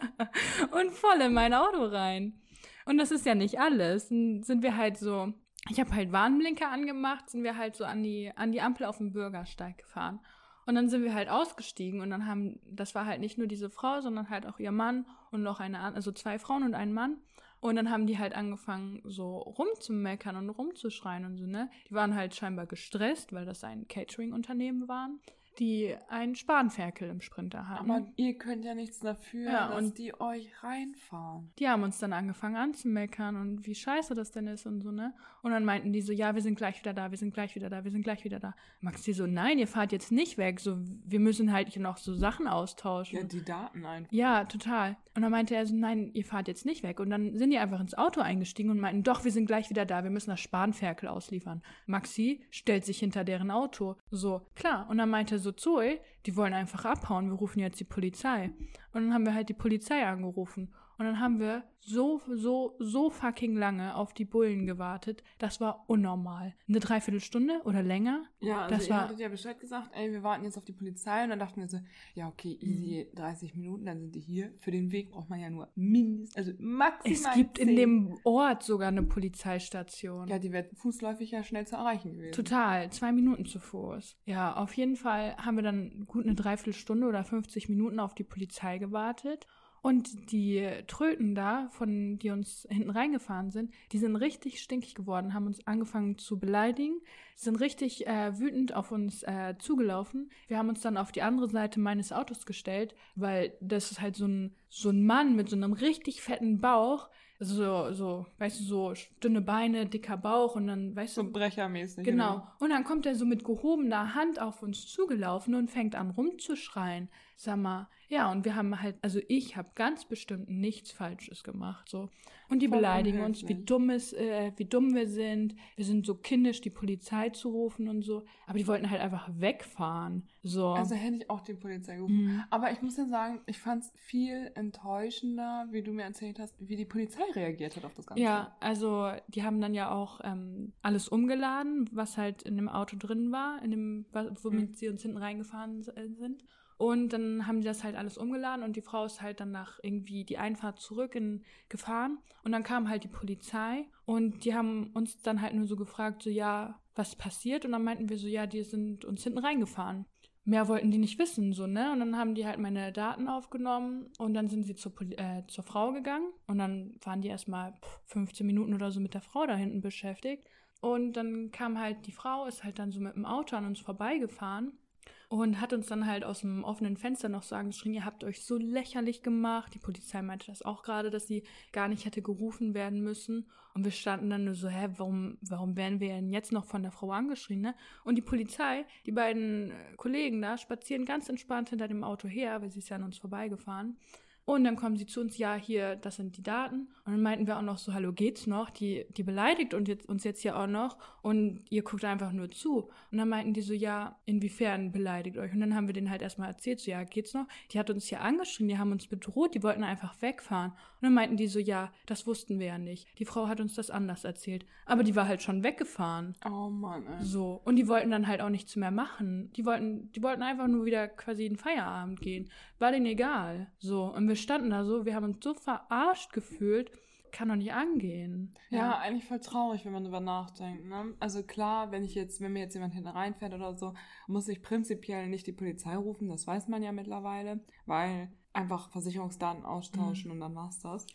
und 0.70 0.90
voll 0.90 1.20
in 1.20 1.34
mein 1.34 1.52
Auto 1.52 1.84
rein. 1.84 2.40
Und 2.86 2.98
das 2.98 3.10
ist 3.10 3.26
ja 3.26 3.34
nicht 3.34 3.60
alles. 3.60 4.08
Dann 4.08 4.42
sind 4.42 4.62
wir 4.62 4.76
halt 4.76 4.96
so, 4.96 5.34
ich 5.68 5.78
habe 5.78 5.94
halt 5.94 6.12
Warnblinker 6.12 6.70
angemacht, 6.70 7.28
sind 7.28 7.42
wir 7.42 7.56
halt 7.56 7.76
so 7.76 7.84
an 7.84 8.02
die, 8.02 8.32
an 8.34 8.52
die 8.52 8.62
Ampel 8.62 8.86
auf 8.86 8.98
dem 8.98 9.12
Bürgersteig 9.12 9.78
gefahren. 9.78 10.20
Und 10.64 10.74
dann 10.74 10.88
sind 10.88 11.04
wir 11.04 11.14
halt 11.14 11.28
ausgestiegen 11.28 12.00
und 12.00 12.10
dann 12.10 12.26
haben, 12.26 12.58
das 12.64 12.94
war 12.94 13.06
halt 13.06 13.20
nicht 13.20 13.38
nur 13.38 13.46
diese 13.46 13.70
Frau, 13.70 14.00
sondern 14.00 14.30
halt 14.30 14.46
auch 14.46 14.58
ihr 14.58 14.72
Mann 14.72 15.06
und 15.30 15.42
noch 15.42 15.60
eine, 15.60 15.80
also 15.80 16.10
zwei 16.10 16.38
Frauen 16.38 16.64
und 16.64 16.74
ein 16.74 16.92
Mann. 16.92 17.18
Und 17.60 17.76
dann 17.76 17.90
haben 17.90 18.06
die 18.06 18.18
halt 18.18 18.34
angefangen, 18.34 19.00
so 19.04 19.38
rumzumeckern 19.38 20.36
und 20.36 20.50
rumzuschreien 20.50 21.24
und 21.24 21.36
so, 21.36 21.46
ne? 21.46 21.70
Die 21.88 21.94
waren 21.94 22.14
halt 22.14 22.34
scheinbar 22.34 22.66
gestresst, 22.66 23.32
weil 23.32 23.46
das 23.46 23.64
ein 23.64 23.88
Catering-Unternehmen 23.88 24.88
waren 24.88 25.20
die 25.58 25.94
einen 26.08 26.34
Spanferkel 26.34 27.08
im 27.08 27.20
Sprinter 27.20 27.68
hatten. 27.68 27.90
Aber 27.90 28.06
ihr 28.16 28.36
könnt 28.38 28.64
ja 28.64 28.74
nichts 28.74 29.00
dafür, 29.00 29.50
Ja, 29.50 29.68
dass 29.68 29.78
und- 29.78 29.98
die 29.98 30.18
euch 30.20 30.50
reinfahren. 30.62 31.50
Die 31.58 31.68
haben 31.68 31.82
uns 31.82 31.98
dann 31.98 32.12
angefangen 32.12 32.56
anzumeckern 32.56 33.36
und 33.36 33.66
wie 33.66 33.74
scheiße 33.74 34.14
das 34.14 34.30
denn 34.32 34.46
ist 34.46 34.66
und 34.66 34.80
so, 34.80 34.90
ne? 34.90 35.14
Und 35.42 35.52
dann 35.52 35.64
meinten 35.64 35.92
die 35.92 36.00
so, 36.00 36.12
ja, 36.12 36.34
wir 36.34 36.42
sind 36.42 36.56
gleich 36.56 36.80
wieder 36.80 36.92
da, 36.92 37.10
wir 37.12 37.18
sind 37.18 37.32
gleich 37.32 37.54
wieder 37.54 37.70
da, 37.70 37.84
wir 37.84 37.90
sind 37.92 38.02
gleich 38.02 38.24
wieder 38.24 38.40
da. 38.40 38.54
Max 38.80 39.02
die 39.02 39.12
so, 39.12 39.26
nein, 39.26 39.58
ihr 39.58 39.68
fahrt 39.68 39.92
jetzt 39.92 40.10
nicht 40.10 40.38
weg, 40.38 40.58
so, 40.58 40.76
wir 41.04 41.20
müssen 41.20 41.52
halt 41.52 41.68
hier 41.68 41.82
noch 41.82 41.98
so 41.98 42.14
Sachen 42.14 42.48
austauschen. 42.48 43.18
Ja, 43.18 43.24
die 43.24 43.44
Daten 43.44 43.84
einfach. 43.86 44.12
Ja, 44.12 44.44
total. 44.44 44.96
Und 45.14 45.22
dann 45.22 45.30
meinte 45.30 45.54
er 45.54 45.64
so, 45.64 45.74
nein, 45.74 46.10
ihr 46.14 46.24
fahrt 46.24 46.48
jetzt 46.48 46.66
nicht 46.66 46.82
weg. 46.82 46.98
Und 47.00 47.10
dann 47.10 47.36
sind 47.38 47.50
die 47.50 47.58
einfach 47.58 47.80
ins 47.80 47.94
Auto 47.94 48.20
eingestiegen 48.20 48.70
und 48.70 48.80
meinten, 48.80 49.02
doch, 49.04 49.24
wir 49.24 49.30
sind 49.30 49.46
gleich 49.46 49.70
wieder 49.70 49.86
da, 49.86 50.02
wir 50.02 50.10
müssen 50.10 50.30
das 50.30 50.40
Spanferkel 50.40 51.08
ausliefern. 51.08 51.62
Maxi 51.86 52.42
stellt 52.50 52.84
sich 52.84 52.98
hinter 52.98 53.22
deren 53.24 53.50
Auto. 53.50 53.96
So, 54.10 54.42
klar. 54.56 54.86
Und 54.90 54.98
dann 54.98 55.08
meinte 55.08 55.38
so 55.38 55.45
Zoe, 55.52 56.00
die 56.26 56.36
wollen 56.36 56.52
einfach 56.52 56.84
abhauen, 56.84 57.30
wir 57.30 57.36
rufen 57.36 57.60
jetzt 57.60 57.80
die 57.80 57.84
Polizei. 57.84 58.50
Und 58.92 59.04
dann 59.04 59.14
haben 59.14 59.26
wir 59.26 59.34
halt 59.34 59.48
die 59.48 59.54
Polizei 59.54 60.04
angerufen. 60.06 60.72
Und 60.98 61.04
dann 61.04 61.20
haben 61.20 61.38
wir 61.40 61.64
so, 61.80 62.20
so, 62.34 62.74
so 62.80 63.10
fucking 63.10 63.54
lange 63.56 63.94
auf 63.94 64.12
die 64.12 64.24
Bullen 64.24 64.66
gewartet. 64.66 65.22
Das 65.38 65.60
war 65.60 65.84
unnormal. 65.88 66.54
Eine 66.68 66.80
Dreiviertelstunde 66.80 67.60
oder 67.64 67.82
länger? 67.82 68.24
Ja, 68.40 68.62
also 68.62 68.74
Das 68.74 68.84
ihr 68.88 68.94
war- 68.94 69.00
hattet 69.02 69.20
ja 69.20 69.28
Bescheid 69.28 69.60
gesagt, 69.60 69.90
ey, 69.94 70.10
wir 70.10 70.22
warten 70.24 70.44
jetzt 70.44 70.56
auf 70.58 70.64
die 70.64 70.72
Polizei 70.72 71.22
und 71.22 71.30
dann 71.30 71.38
dachten 71.38 71.60
wir 71.60 71.68
so, 71.68 71.78
ja, 72.14 72.26
okay, 72.28 72.58
easy, 72.60 73.08
30 73.14 73.54
Minuten, 73.54 73.84
dann 73.86 74.00
sind 74.00 74.14
die 74.16 74.20
hier. 74.20 74.52
Für 74.58 74.70
den 74.72 74.90
Weg 74.90 75.10
braucht 75.10 75.30
man 75.30 75.38
ja 75.38 75.48
nur 75.50 75.68
mindestens, 75.76 76.36
also 76.36 76.52
maximal 76.58 77.12
Es 77.14 77.34
gibt 77.36 77.58
in 77.58 77.68
10. 77.68 77.76
dem 77.76 78.18
Ort 78.24 78.62
sogar 78.64 78.88
eine 78.88 79.02
Polizeistation. 79.02 80.28
Ja, 80.28 80.38
die 80.38 80.52
wäre 80.52 80.68
fußläufig 80.74 81.30
ja 81.30 81.44
schnell 81.44 81.66
zu 81.66 81.76
erreichen 81.76 82.12
gewesen. 82.14 82.32
Total, 82.32 82.90
zwei 82.90 83.12
Minuten 83.12 83.44
zu 83.46 83.60
Fuß. 83.60 84.16
Ja, 84.24 84.56
auf 84.56 84.72
jeden 84.76 84.96
Fall 84.96 85.36
haben 85.36 85.56
wir 85.56 85.62
dann 85.62 86.04
gut 86.06 86.24
eine 86.24 86.34
Dreiviertelstunde 86.34 87.06
oder 87.06 87.22
50 87.24 87.68
Minuten 87.68 88.00
auf 88.00 88.14
die 88.14 88.24
Polizei 88.24 88.78
gewartet. 88.78 89.46
Und 89.86 90.32
die 90.32 90.68
Tröten 90.88 91.36
da, 91.36 91.68
von 91.70 92.18
die 92.18 92.30
uns 92.30 92.66
hinten 92.68 92.90
reingefahren 92.90 93.52
sind, 93.52 93.72
die 93.92 93.98
sind 93.98 94.16
richtig 94.16 94.60
stinkig 94.60 94.96
geworden, 94.96 95.32
haben 95.32 95.46
uns 95.46 95.64
angefangen 95.64 96.18
zu 96.18 96.40
beleidigen, 96.40 97.00
sind 97.36 97.60
richtig 97.60 98.04
äh, 98.04 98.36
wütend 98.36 98.74
auf 98.74 98.90
uns 98.90 99.22
äh, 99.22 99.54
zugelaufen. 99.60 100.28
Wir 100.48 100.58
haben 100.58 100.70
uns 100.70 100.80
dann 100.80 100.96
auf 100.96 101.12
die 101.12 101.22
andere 101.22 101.48
Seite 101.48 101.78
meines 101.78 102.12
Autos 102.12 102.46
gestellt, 102.46 102.96
weil 103.14 103.52
das 103.60 103.92
ist 103.92 104.00
halt 104.00 104.16
so 104.16 104.26
ein, 104.26 104.56
so 104.68 104.90
ein 104.90 105.06
Mann 105.06 105.36
mit 105.36 105.48
so 105.48 105.54
einem 105.54 105.72
richtig 105.72 106.20
fetten 106.20 106.60
Bauch, 106.60 107.08
so, 107.38 107.92
so, 107.92 108.26
weißt 108.38 108.58
du, 108.58 108.64
so 108.64 108.94
dünne 109.22 109.40
Beine, 109.40 109.86
dicker 109.86 110.16
Bauch 110.16 110.56
und 110.56 110.66
dann, 110.66 110.96
weißt 110.96 111.16
du, 111.16 111.22
So 111.22 111.30
brechermäßig. 111.30 112.04
Genau. 112.04 112.46
Und 112.58 112.70
dann 112.70 112.82
kommt 112.82 113.06
er 113.06 113.14
so 113.14 113.24
mit 113.24 113.44
gehobener 113.44 114.14
Hand 114.14 114.40
auf 114.40 114.62
uns 114.62 114.86
zugelaufen 114.86 115.54
und 115.54 115.70
fängt 115.70 115.94
an 115.94 116.10
rumzuschreien. 116.10 117.08
Sag 117.38 117.58
mal, 117.58 117.88
ja, 118.08 118.32
und 118.32 118.46
wir 118.46 118.54
haben 118.56 118.80
halt, 118.80 118.96
also 119.02 119.20
ich 119.28 119.56
habe 119.58 119.68
ganz 119.74 120.06
bestimmt 120.06 120.48
nichts 120.48 120.90
Falsches 120.90 121.44
gemacht, 121.44 121.86
so. 121.88 122.08
Und 122.48 122.62
die 122.62 122.68
Voll 122.68 122.78
beleidigen 122.78 123.20
uns, 123.20 123.46
wie 123.46 123.62
dumm 123.62 123.90
es, 123.90 124.14
äh, 124.14 124.52
wie 124.56 124.64
dumm 124.64 124.94
wir 124.94 125.06
sind. 125.06 125.54
Wir 125.74 125.84
sind 125.84 126.06
so 126.06 126.14
kindisch, 126.14 126.62
die 126.62 126.70
Polizei 126.70 127.28
zu 127.30 127.50
rufen 127.50 127.88
und 127.88 128.02
so. 128.02 128.24
Aber 128.46 128.56
die 128.56 128.66
wollten 128.66 128.88
halt 128.88 129.02
einfach 129.02 129.28
wegfahren, 129.34 130.26
so. 130.42 130.68
Also 130.68 130.94
hätte 130.94 131.16
ich 131.16 131.28
auch 131.28 131.42
die 131.42 131.52
Polizei 131.52 131.96
gerufen. 131.96 132.24
Mhm. 132.24 132.42
Aber 132.48 132.70
ich 132.70 132.80
muss 132.80 132.96
ja 132.96 133.04
sagen, 133.06 133.42
ich 133.44 133.58
fand 133.58 133.82
es 133.82 133.92
viel 133.96 134.50
enttäuschender, 134.54 135.66
wie 135.72 135.82
du 135.82 135.92
mir 135.92 136.04
erzählt 136.04 136.38
hast, 136.38 136.54
wie 136.58 136.76
die 136.76 136.86
Polizei 136.86 137.22
reagiert 137.34 137.76
hat 137.76 137.84
auf 137.84 137.92
das 137.92 138.06
Ganze. 138.06 138.22
Ja, 138.22 138.56
also 138.60 139.10
die 139.28 139.42
haben 139.42 139.60
dann 139.60 139.74
ja 139.74 139.90
auch 139.90 140.20
ähm, 140.24 140.72
alles 140.80 141.08
umgeladen, 141.08 141.90
was 141.92 142.16
halt 142.16 142.42
in 142.44 142.56
dem 142.56 142.70
Auto 142.70 142.96
drin 142.96 143.30
war, 143.30 143.62
in 143.62 143.72
dem, 143.72 144.06
womit 144.42 144.70
Mhm. 144.70 144.74
sie 144.74 144.88
uns 144.88 145.02
hinten 145.02 145.18
reingefahren 145.18 145.80
äh, 145.96 146.08
sind. 146.14 146.44
Und 146.78 147.10
dann 147.10 147.46
haben 147.46 147.60
die 147.60 147.66
das 147.66 147.84
halt 147.84 147.96
alles 147.96 148.18
umgeladen 148.18 148.62
und 148.62 148.76
die 148.76 148.82
Frau 148.82 149.06
ist 149.06 149.22
halt 149.22 149.40
dann 149.40 149.50
nach 149.50 149.78
irgendwie 149.82 150.24
die 150.24 150.36
Einfahrt 150.36 150.78
zurück 150.78 151.14
in, 151.14 151.42
gefahren. 151.68 152.18
Und 152.44 152.52
dann 152.52 152.62
kam 152.62 152.90
halt 152.90 153.04
die 153.04 153.08
Polizei 153.08 153.86
und 154.04 154.44
die 154.44 154.54
haben 154.54 154.90
uns 154.92 155.20
dann 155.22 155.40
halt 155.40 155.54
nur 155.54 155.66
so 155.66 155.76
gefragt, 155.76 156.22
so 156.22 156.30
ja, 156.30 156.78
was 156.94 157.16
passiert? 157.16 157.64
Und 157.64 157.72
dann 157.72 157.84
meinten 157.84 158.08
wir 158.10 158.18
so, 158.18 158.26
ja, 158.26 158.46
die 158.46 158.62
sind 158.62 159.04
uns 159.04 159.22
hinten 159.24 159.38
reingefahren. 159.38 160.04
Mehr 160.44 160.68
wollten 160.68 160.90
die 160.90 160.98
nicht 160.98 161.18
wissen, 161.18 161.52
so, 161.52 161.66
ne? 161.66 161.92
Und 161.92 161.98
dann 161.98 162.16
haben 162.16 162.34
die 162.34 162.46
halt 162.46 162.60
meine 162.60 162.92
Daten 162.92 163.26
aufgenommen 163.26 164.10
und 164.18 164.34
dann 164.34 164.48
sind 164.48 164.64
sie 164.64 164.76
zur, 164.76 164.94
Poli 164.94 165.14
äh, 165.16 165.44
zur 165.48 165.64
Frau 165.64 165.92
gegangen 165.92 166.30
und 166.46 166.58
dann 166.58 166.94
waren 167.02 167.20
die 167.20 167.28
erstmal 167.28 167.72
pff, 167.72 168.00
15 168.04 168.46
Minuten 168.46 168.72
oder 168.72 168.92
so 168.92 169.00
mit 169.00 169.14
der 169.14 169.22
Frau 169.22 169.46
da 169.46 169.56
hinten 169.56 169.80
beschäftigt. 169.80 170.46
Und 170.80 171.14
dann 171.14 171.50
kam 171.50 171.80
halt 171.80 172.06
die 172.06 172.12
Frau, 172.12 172.46
ist 172.46 172.62
halt 172.62 172.78
dann 172.78 172.92
so 172.92 173.00
mit 173.00 173.16
dem 173.16 173.24
Auto 173.24 173.56
an 173.56 173.64
uns 173.64 173.80
vorbeigefahren 173.80 174.78
und 175.28 175.60
hat 175.60 175.72
uns 175.72 175.86
dann 175.86 176.06
halt 176.06 176.24
aus 176.24 176.40
dem 176.40 176.62
offenen 176.62 176.96
Fenster 176.96 177.28
noch 177.28 177.42
sagen 177.42 177.70
geschrien, 177.70 177.94
ihr 177.94 178.04
habt 178.04 178.22
euch 178.22 178.44
so 178.44 178.56
lächerlich 178.56 179.22
gemacht. 179.22 179.74
Die 179.74 179.80
Polizei 179.80 180.22
meinte 180.22 180.46
das 180.46 180.62
auch 180.62 180.82
gerade, 180.82 181.10
dass 181.10 181.26
sie 181.26 181.42
gar 181.72 181.88
nicht 181.88 182.04
hätte 182.04 182.22
gerufen 182.22 182.74
werden 182.74 183.00
müssen. 183.00 183.48
Und 183.74 183.84
wir 183.84 183.90
standen 183.90 184.30
dann 184.30 184.44
nur 184.44 184.54
so, 184.54 184.68
hä, 184.68 184.88
warum, 184.96 185.36
warum 185.40 185.76
werden 185.76 185.98
wir 185.98 186.10
denn 186.10 186.30
jetzt 186.30 186.52
noch 186.52 186.64
von 186.64 186.82
der 186.82 186.92
Frau 186.92 187.10
angeschrien, 187.10 187.60
ne? 187.60 187.74
Und 188.04 188.14
die 188.14 188.22
Polizei, 188.22 188.86
die 189.04 189.12
beiden 189.12 189.72
äh, 189.72 189.74
Kollegen 189.96 190.40
da, 190.40 190.56
spazieren 190.58 191.04
ganz 191.04 191.28
entspannt 191.28 191.70
hinter 191.70 191.88
dem 191.88 192.04
Auto 192.04 192.28
her, 192.28 192.62
weil 192.62 192.70
sie 192.70 192.78
ist 192.78 192.88
ja 192.88 192.96
an 192.96 193.02
uns 193.02 193.18
vorbeigefahren. 193.18 193.98
Und 194.46 194.62
dann 194.62 194.76
kommen 194.76 194.96
sie 194.96 195.06
zu 195.06 195.20
uns, 195.20 195.38
ja, 195.38 195.56
hier, 195.56 195.96
das 195.96 196.16
sind 196.16 196.36
die 196.36 196.42
Daten. 196.42 196.88
Und 197.04 197.12
dann 197.12 197.20
meinten 197.20 197.48
wir 197.48 197.58
auch 197.58 197.62
noch 197.62 197.78
so, 197.78 197.92
hallo, 197.92 198.12
geht's 198.12 198.46
noch? 198.46 198.70
Die, 198.70 199.04
die 199.16 199.24
beleidigt 199.24 199.74
und 199.74 199.88
jetzt, 199.88 200.08
uns 200.08 200.22
jetzt 200.22 200.40
hier 200.40 200.56
auch 200.56 200.68
noch 200.68 200.98
und 201.20 201.64
ihr 201.68 201.82
guckt 201.82 202.04
einfach 202.04 202.30
nur 202.30 202.48
zu. 202.48 202.88
Und 203.10 203.18
dann 203.18 203.28
meinten 203.28 203.54
die 203.54 203.60
so, 203.60 203.74
ja, 203.74 204.20
inwiefern 204.24 204.92
beleidigt 204.92 205.36
euch? 205.36 205.52
Und 205.52 205.58
dann 205.58 205.74
haben 205.74 205.88
wir 205.88 205.94
denen 205.94 206.10
halt 206.10 206.22
erstmal 206.22 206.48
erzählt, 206.48 206.78
so, 206.78 206.92
ja, 206.92 207.02
geht's 207.02 207.34
noch? 207.34 207.48
Die 207.72 207.78
hat 207.80 207.90
uns 207.90 208.06
hier 208.06 208.20
angeschrien, 208.20 208.68
die 208.68 208.78
haben 208.78 208.92
uns 208.92 209.08
bedroht, 209.08 209.56
die 209.56 209.64
wollten 209.64 209.82
einfach 209.82 210.14
wegfahren. 210.22 210.74
Dann 211.06 211.14
meinten 211.14 211.36
die 211.36 211.46
so, 211.46 211.60
ja, 211.60 211.92
das 212.06 212.26
wussten 212.26 212.58
wir 212.58 212.66
ja 212.66 212.78
nicht. 212.78 213.06
Die 213.20 213.24
Frau 213.24 213.46
hat 213.46 213.60
uns 213.60 213.76
das 213.76 213.90
anders 213.90 214.24
erzählt. 214.24 214.66
Aber 214.86 215.04
die 215.04 215.14
war 215.14 215.28
halt 215.28 215.40
schon 215.40 215.62
weggefahren. 215.62 216.34
Oh 216.44 216.68
Mann, 216.68 217.06
ey. 217.06 217.24
So. 217.24 217.60
Und 217.64 217.76
die 217.76 217.86
wollten 217.86 218.10
dann 218.10 218.26
halt 218.26 218.40
auch 218.40 218.48
nichts 218.48 218.74
mehr 218.74 218.90
machen. 218.90 219.52
Die 219.52 219.64
wollten, 219.64 220.10
die 220.10 220.22
wollten 220.24 220.42
einfach 220.42 220.66
nur 220.66 220.84
wieder 220.84 221.06
quasi 221.06 221.46
in 221.46 221.54
Feierabend 221.54 222.20
gehen. 222.20 222.50
War 222.80 222.90
denen 222.90 223.06
egal. 223.06 223.70
So. 223.78 224.12
Und 224.12 224.26
wir 224.26 224.34
standen 224.34 224.70
da 224.70 224.84
so, 224.84 225.04
wir 225.06 225.14
haben 225.14 225.26
uns 225.26 225.36
so 225.44 225.54
verarscht 225.54 226.32
gefühlt. 226.32 226.90
Kann 227.30 227.50
doch 227.50 227.54
nicht 227.54 227.72
angehen. 227.72 228.54
Ja, 228.70 228.98
eigentlich 228.98 229.26
voll 229.26 229.38
traurig, 229.38 229.84
wenn 229.84 229.92
man 229.92 230.02
drüber 230.02 230.18
nachdenkt. 230.18 230.86
Ne? 230.86 231.14
Also 231.20 231.44
klar, 231.44 231.92
wenn 231.92 232.02
ich 232.04 232.16
jetzt, 232.16 232.40
wenn 232.40 232.52
mir 232.52 232.62
jetzt 232.62 232.74
jemand 232.74 232.94
hinten 232.94 233.10
reinfährt 233.10 233.54
oder 233.54 233.76
so, 233.76 233.94
muss 234.26 234.48
ich 234.48 234.60
prinzipiell 234.60 235.28
nicht 235.28 235.46
die 235.46 235.52
Polizei 235.52 235.94
rufen, 235.94 236.28
das 236.28 236.48
weiß 236.48 236.66
man 236.66 236.82
ja 236.82 236.90
mittlerweile, 236.90 237.60
weil 237.84 238.32
einfach 238.56 238.90
Versicherungsdaten 238.90 239.64
austauschen 239.64 240.30
und 240.30 240.40
dann 240.40 240.54
war's 240.54 240.80
das. 240.80 241.06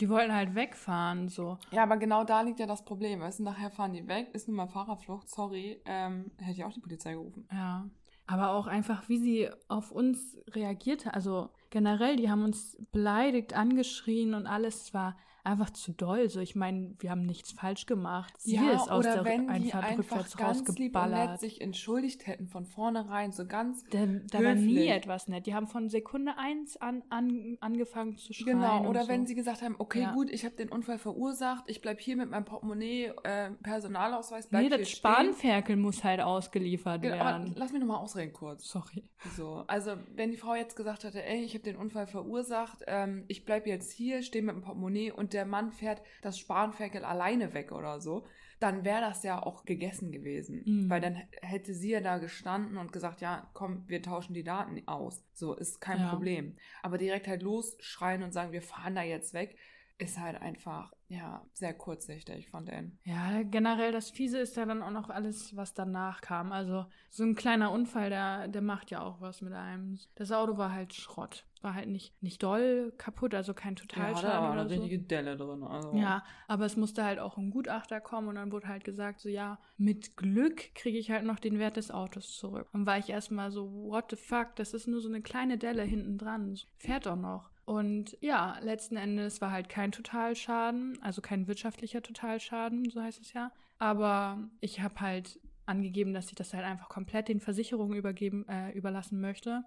Die 0.00 0.08
wollten 0.08 0.32
halt 0.32 0.54
wegfahren, 0.54 1.28
so. 1.28 1.58
Ja, 1.70 1.82
aber 1.84 1.96
genau 1.96 2.24
da 2.24 2.42
liegt 2.42 2.60
ja 2.60 2.66
das 2.66 2.84
Problem. 2.84 3.20
Weißt 3.20 3.38
du, 3.38 3.44
nachher 3.44 3.70
fahren 3.70 3.92
die 3.92 4.06
weg, 4.06 4.30
ist 4.32 4.48
nun 4.48 4.56
mal 4.56 4.66
Fahrerflucht, 4.66 5.28
sorry, 5.28 5.80
ähm, 5.86 6.30
hätte 6.38 6.52
ich 6.52 6.64
auch 6.64 6.72
die 6.72 6.80
Polizei 6.80 7.12
gerufen. 7.12 7.48
Ja. 7.50 7.88
Aber 8.26 8.52
auch 8.52 8.66
einfach, 8.66 9.08
wie 9.08 9.18
sie 9.18 9.50
auf 9.68 9.90
uns 9.90 10.36
reagierte. 10.48 11.12
Also 11.12 11.50
generell, 11.74 12.14
die 12.16 12.30
haben 12.30 12.44
uns 12.44 12.76
beleidigt, 12.92 13.52
angeschrien 13.54 14.32
und 14.34 14.46
alles. 14.46 14.82
Es 14.84 14.94
war 14.94 15.16
einfach 15.46 15.68
zu 15.68 15.92
doll. 15.92 16.30
So, 16.30 16.40
ich 16.40 16.54
meine, 16.56 16.94
wir 17.00 17.10
haben 17.10 17.26
nichts 17.26 17.52
falsch 17.52 17.84
gemacht. 17.84 18.32
Sie 18.38 18.54
ja, 18.54 18.70
ist 18.70 18.90
aus 18.90 19.04
der 19.04 19.26
wenn 19.26 19.42
die 19.42 19.50
Einfahrt 19.74 19.84
einfach 19.84 20.04
rückwärts 20.04 20.36
ganz 20.38 20.78
lieb 20.78 20.96
und 20.96 21.10
nett 21.10 21.38
sich 21.38 21.60
entschuldigt 21.60 22.26
hätten 22.26 22.46
von 22.48 22.64
vornherein, 22.64 23.30
so 23.30 23.44
ganz 23.44 23.84
Da, 23.90 24.06
da 24.06 24.42
war 24.42 24.54
nie 24.54 24.86
etwas 24.86 25.28
nett. 25.28 25.44
Die 25.44 25.54
haben 25.54 25.66
von 25.66 25.90
Sekunde 25.90 26.38
eins 26.38 26.78
an, 26.78 27.02
an 27.10 27.58
angefangen 27.60 28.16
zu 28.16 28.32
schreien. 28.32 28.58
Genau, 28.60 28.88
oder 28.88 29.02
so. 29.02 29.08
wenn 29.08 29.26
sie 29.26 29.34
gesagt 29.34 29.60
haben, 29.60 29.74
okay, 29.78 30.00
Ja. 30.00 30.12
gut, 30.12 30.30
ich 30.30 30.46
habe 30.46 30.54
den 30.56 30.70
Unfall 30.70 30.98
verursacht, 30.98 31.64
ich 31.66 31.82
bleib 31.82 32.00
hier 32.00 32.16
mit 32.16 32.30
meinem 32.30 32.46
Portemonnaie, 32.46 33.12
äh, 33.24 33.50
Personalausweis, 33.62 34.46
bleib 34.46 34.62
Nee, 34.62 34.68
hier 34.70 34.78
das. 34.78 34.88
Spanferkel 34.88 35.76
muss 35.76 36.02
halt 36.04 36.20
ausgeliefert 36.22 37.02
Genau, 37.02 37.16
aber 37.16 37.24
werden. 37.40 37.52
lass 37.56 37.70
mich 37.72 37.80
nochmal 37.82 37.98
ausreden 37.98 38.32
kurz. 38.32 38.66
Sorry. 38.66 39.10
So, 39.36 39.64
also 39.66 39.92
wenn 40.14 40.30
die 40.30 40.38
Frau 40.38 40.54
jetzt 40.54 40.74
gesagt 40.74 41.04
hätte, 41.04 41.22
ey, 41.22 41.42
ich 41.44 41.52
habe 41.52 41.63
den 41.66 41.76
Unfall 41.76 42.06
verursacht, 42.06 42.84
ähm, 42.86 43.24
ich 43.28 43.44
bleib 43.44 43.66
jetzt 43.66 43.92
hier, 43.92 44.22
stehe 44.22 44.44
mit 44.44 44.54
dem 44.54 44.62
Portemonnaie 44.62 45.10
und 45.12 45.32
der 45.32 45.46
Mann 45.46 45.72
fährt 45.72 46.02
das 46.22 46.38
Spanferkel 46.38 47.04
alleine 47.04 47.54
weg 47.54 47.72
oder 47.72 48.00
so, 48.00 48.26
dann 48.60 48.84
wäre 48.84 49.00
das 49.00 49.22
ja 49.22 49.42
auch 49.42 49.64
gegessen 49.64 50.12
gewesen. 50.12 50.62
Mhm. 50.64 50.90
Weil 50.90 51.00
dann 51.00 51.16
hätte 51.42 51.74
sie 51.74 51.90
ja 51.90 52.00
da 52.00 52.18
gestanden 52.18 52.76
und 52.78 52.92
gesagt, 52.92 53.20
ja, 53.20 53.50
komm, 53.52 53.84
wir 53.88 54.02
tauschen 54.02 54.34
die 54.34 54.44
Daten 54.44 54.80
aus. 54.86 55.24
So, 55.34 55.54
ist 55.54 55.80
kein 55.80 56.00
Ja. 56.00 56.10
Problem. 56.10 56.56
Aber 56.82 56.98
direkt 56.98 57.26
halt 57.28 57.42
losschreien 57.42 58.22
und 58.22 58.32
sagen, 58.32 58.52
wir 58.52 58.62
fahren 58.62 58.94
da 58.94 59.02
jetzt 59.02 59.34
weg, 59.34 59.56
ist 59.98 60.18
halt 60.18 60.40
einfach, 60.40 60.92
ja, 61.14 61.42
sehr 61.52 61.74
kurzsichtig 61.74 62.48
von 62.48 62.66
denen. 62.66 62.98
Ja, 63.04 63.42
generell 63.42 63.92
das 63.92 64.10
Fiese 64.10 64.38
ist 64.38 64.56
ja 64.56 64.64
dann 64.66 64.82
auch 64.82 64.90
noch 64.90 65.10
alles, 65.10 65.54
was 65.56 65.74
danach 65.74 66.20
kam. 66.20 66.50
Also 66.52 66.86
so 67.10 67.24
ein 67.24 67.34
kleiner 67.34 67.70
Unfall, 67.70 68.10
der, 68.10 68.48
der 68.48 68.62
macht 68.62 68.90
ja 68.90 69.02
auch 69.02 69.20
was 69.20 69.40
mit 69.40 69.52
einem. 69.52 69.98
Das 70.16 70.32
Auto 70.32 70.56
war 70.56 70.72
halt 70.72 70.94
Schrott. 70.94 71.46
War 71.62 71.74
halt 71.74 71.88
nicht, 71.88 72.22
nicht 72.22 72.42
doll 72.42 72.92
kaputt, 72.98 73.34
also 73.34 73.54
kein 73.54 73.74
Ja, 73.74 73.82
Totalschaden 73.82 74.28
er 74.30 74.34
aber 74.38 74.52
oder 74.52 74.60
eine 74.62 74.74
so. 74.74 74.82
richtige 74.82 75.02
Delle 75.02 75.36
drin. 75.36 75.62
Also. 75.62 75.94
Ja, 75.94 76.22
aber 76.46 76.66
es 76.66 76.76
musste 76.76 77.04
halt 77.04 77.18
auch 77.18 77.38
ein 77.38 77.50
Gutachter 77.50 78.00
kommen 78.00 78.28
und 78.28 78.34
dann 78.34 78.52
wurde 78.52 78.68
halt 78.68 78.84
gesagt, 78.84 79.20
so 79.20 79.28
ja, 79.30 79.58
mit 79.78 80.16
Glück 80.16 80.74
kriege 80.74 80.98
ich 80.98 81.10
halt 81.10 81.24
noch 81.24 81.38
den 81.38 81.58
Wert 81.58 81.76
des 81.78 81.90
Autos 81.90 82.36
zurück. 82.36 82.68
Und 82.72 82.84
war 82.86 82.98
ich 82.98 83.08
erstmal 83.08 83.50
so, 83.50 83.70
what 83.72 84.10
the 84.10 84.16
fuck, 84.16 84.56
das 84.56 84.74
ist 84.74 84.88
nur 84.88 85.00
so 85.00 85.08
eine 85.08 85.22
kleine 85.22 85.56
Delle 85.56 85.82
hinten 85.82 86.18
dran, 86.18 86.54
fährt 86.76 87.06
doch 87.06 87.16
noch. 87.16 87.50
Und 87.64 88.16
ja, 88.20 88.58
letzten 88.60 88.96
Endes 88.96 89.40
war 89.40 89.50
halt 89.50 89.68
kein 89.68 89.90
Totalschaden, 89.90 90.98
also 91.02 91.22
kein 91.22 91.46
wirtschaftlicher 91.46 92.02
Totalschaden, 92.02 92.90
so 92.90 93.00
heißt 93.00 93.20
es 93.20 93.32
ja. 93.32 93.50
Aber 93.78 94.50
ich 94.60 94.80
habe 94.80 95.00
halt 95.00 95.40
angegeben, 95.66 96.12
dass 96.12 96.28
ich 96.28 96.34
das 96.34 96.52
halt 96.52 96.64
einfach 96.64 96.88
komplett 96.88 97.28
den 97.28 97.40
Versicherungen 97.40 97.96
übergeben, 97.96 98.46
äh, 98.48 98.72
überlassen 98.72 99.20
möchte 99.20 99.64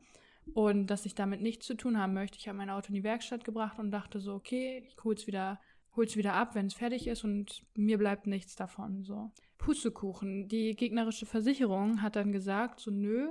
und 0.54 0.88
dass 0.88 1.06
ich 1.06 1.16
damit 1.16 1.42
nichts 1.42 1.66
zu 1.66 1.76
tun 1.76 1.98
haben 1.98 2.14
möchte. 2.14 2.38
Ich 2.38 2.48
habe 2.48 2.58
mein 2.58 2.70
Auto 2.70 2.90
in 2.90 2.96
die 2.96 3.04
Werkstatt 3.04 3.44
gebracht 3.44 3.80
und 3.80 3.92
dachte 3.92 4.20
so, 4.20 4.36
okay, 4.36 4.84
ich 4.88 4.96
hol's 5.04 5.28
wieder, 5.28 5.60
hol's 5.96 6.16
wieder 6.16 6.34
ab, 6.34 6.56
wenn 6.56 6.68
es 6.68 6.74
fertig 6.74 7.08
ist 7.08 7.24
und 7.24 7.64
mir 7.76 7.98
bleibt 7.98 8.28
nichts 8.28 8.56
davon. 8.56 9.04
So. 9.04 9.32
Pustekuchen. 9.58 10.48
Die 10.48 10.76
gegnerische 10.76 11.26
Versicherung 11.26 12.02
hat 12.02 12.16
dann 12.16 12.32
gesagt, 12.32 12.80
so 12.80 12.92
nö, 12.92 13.30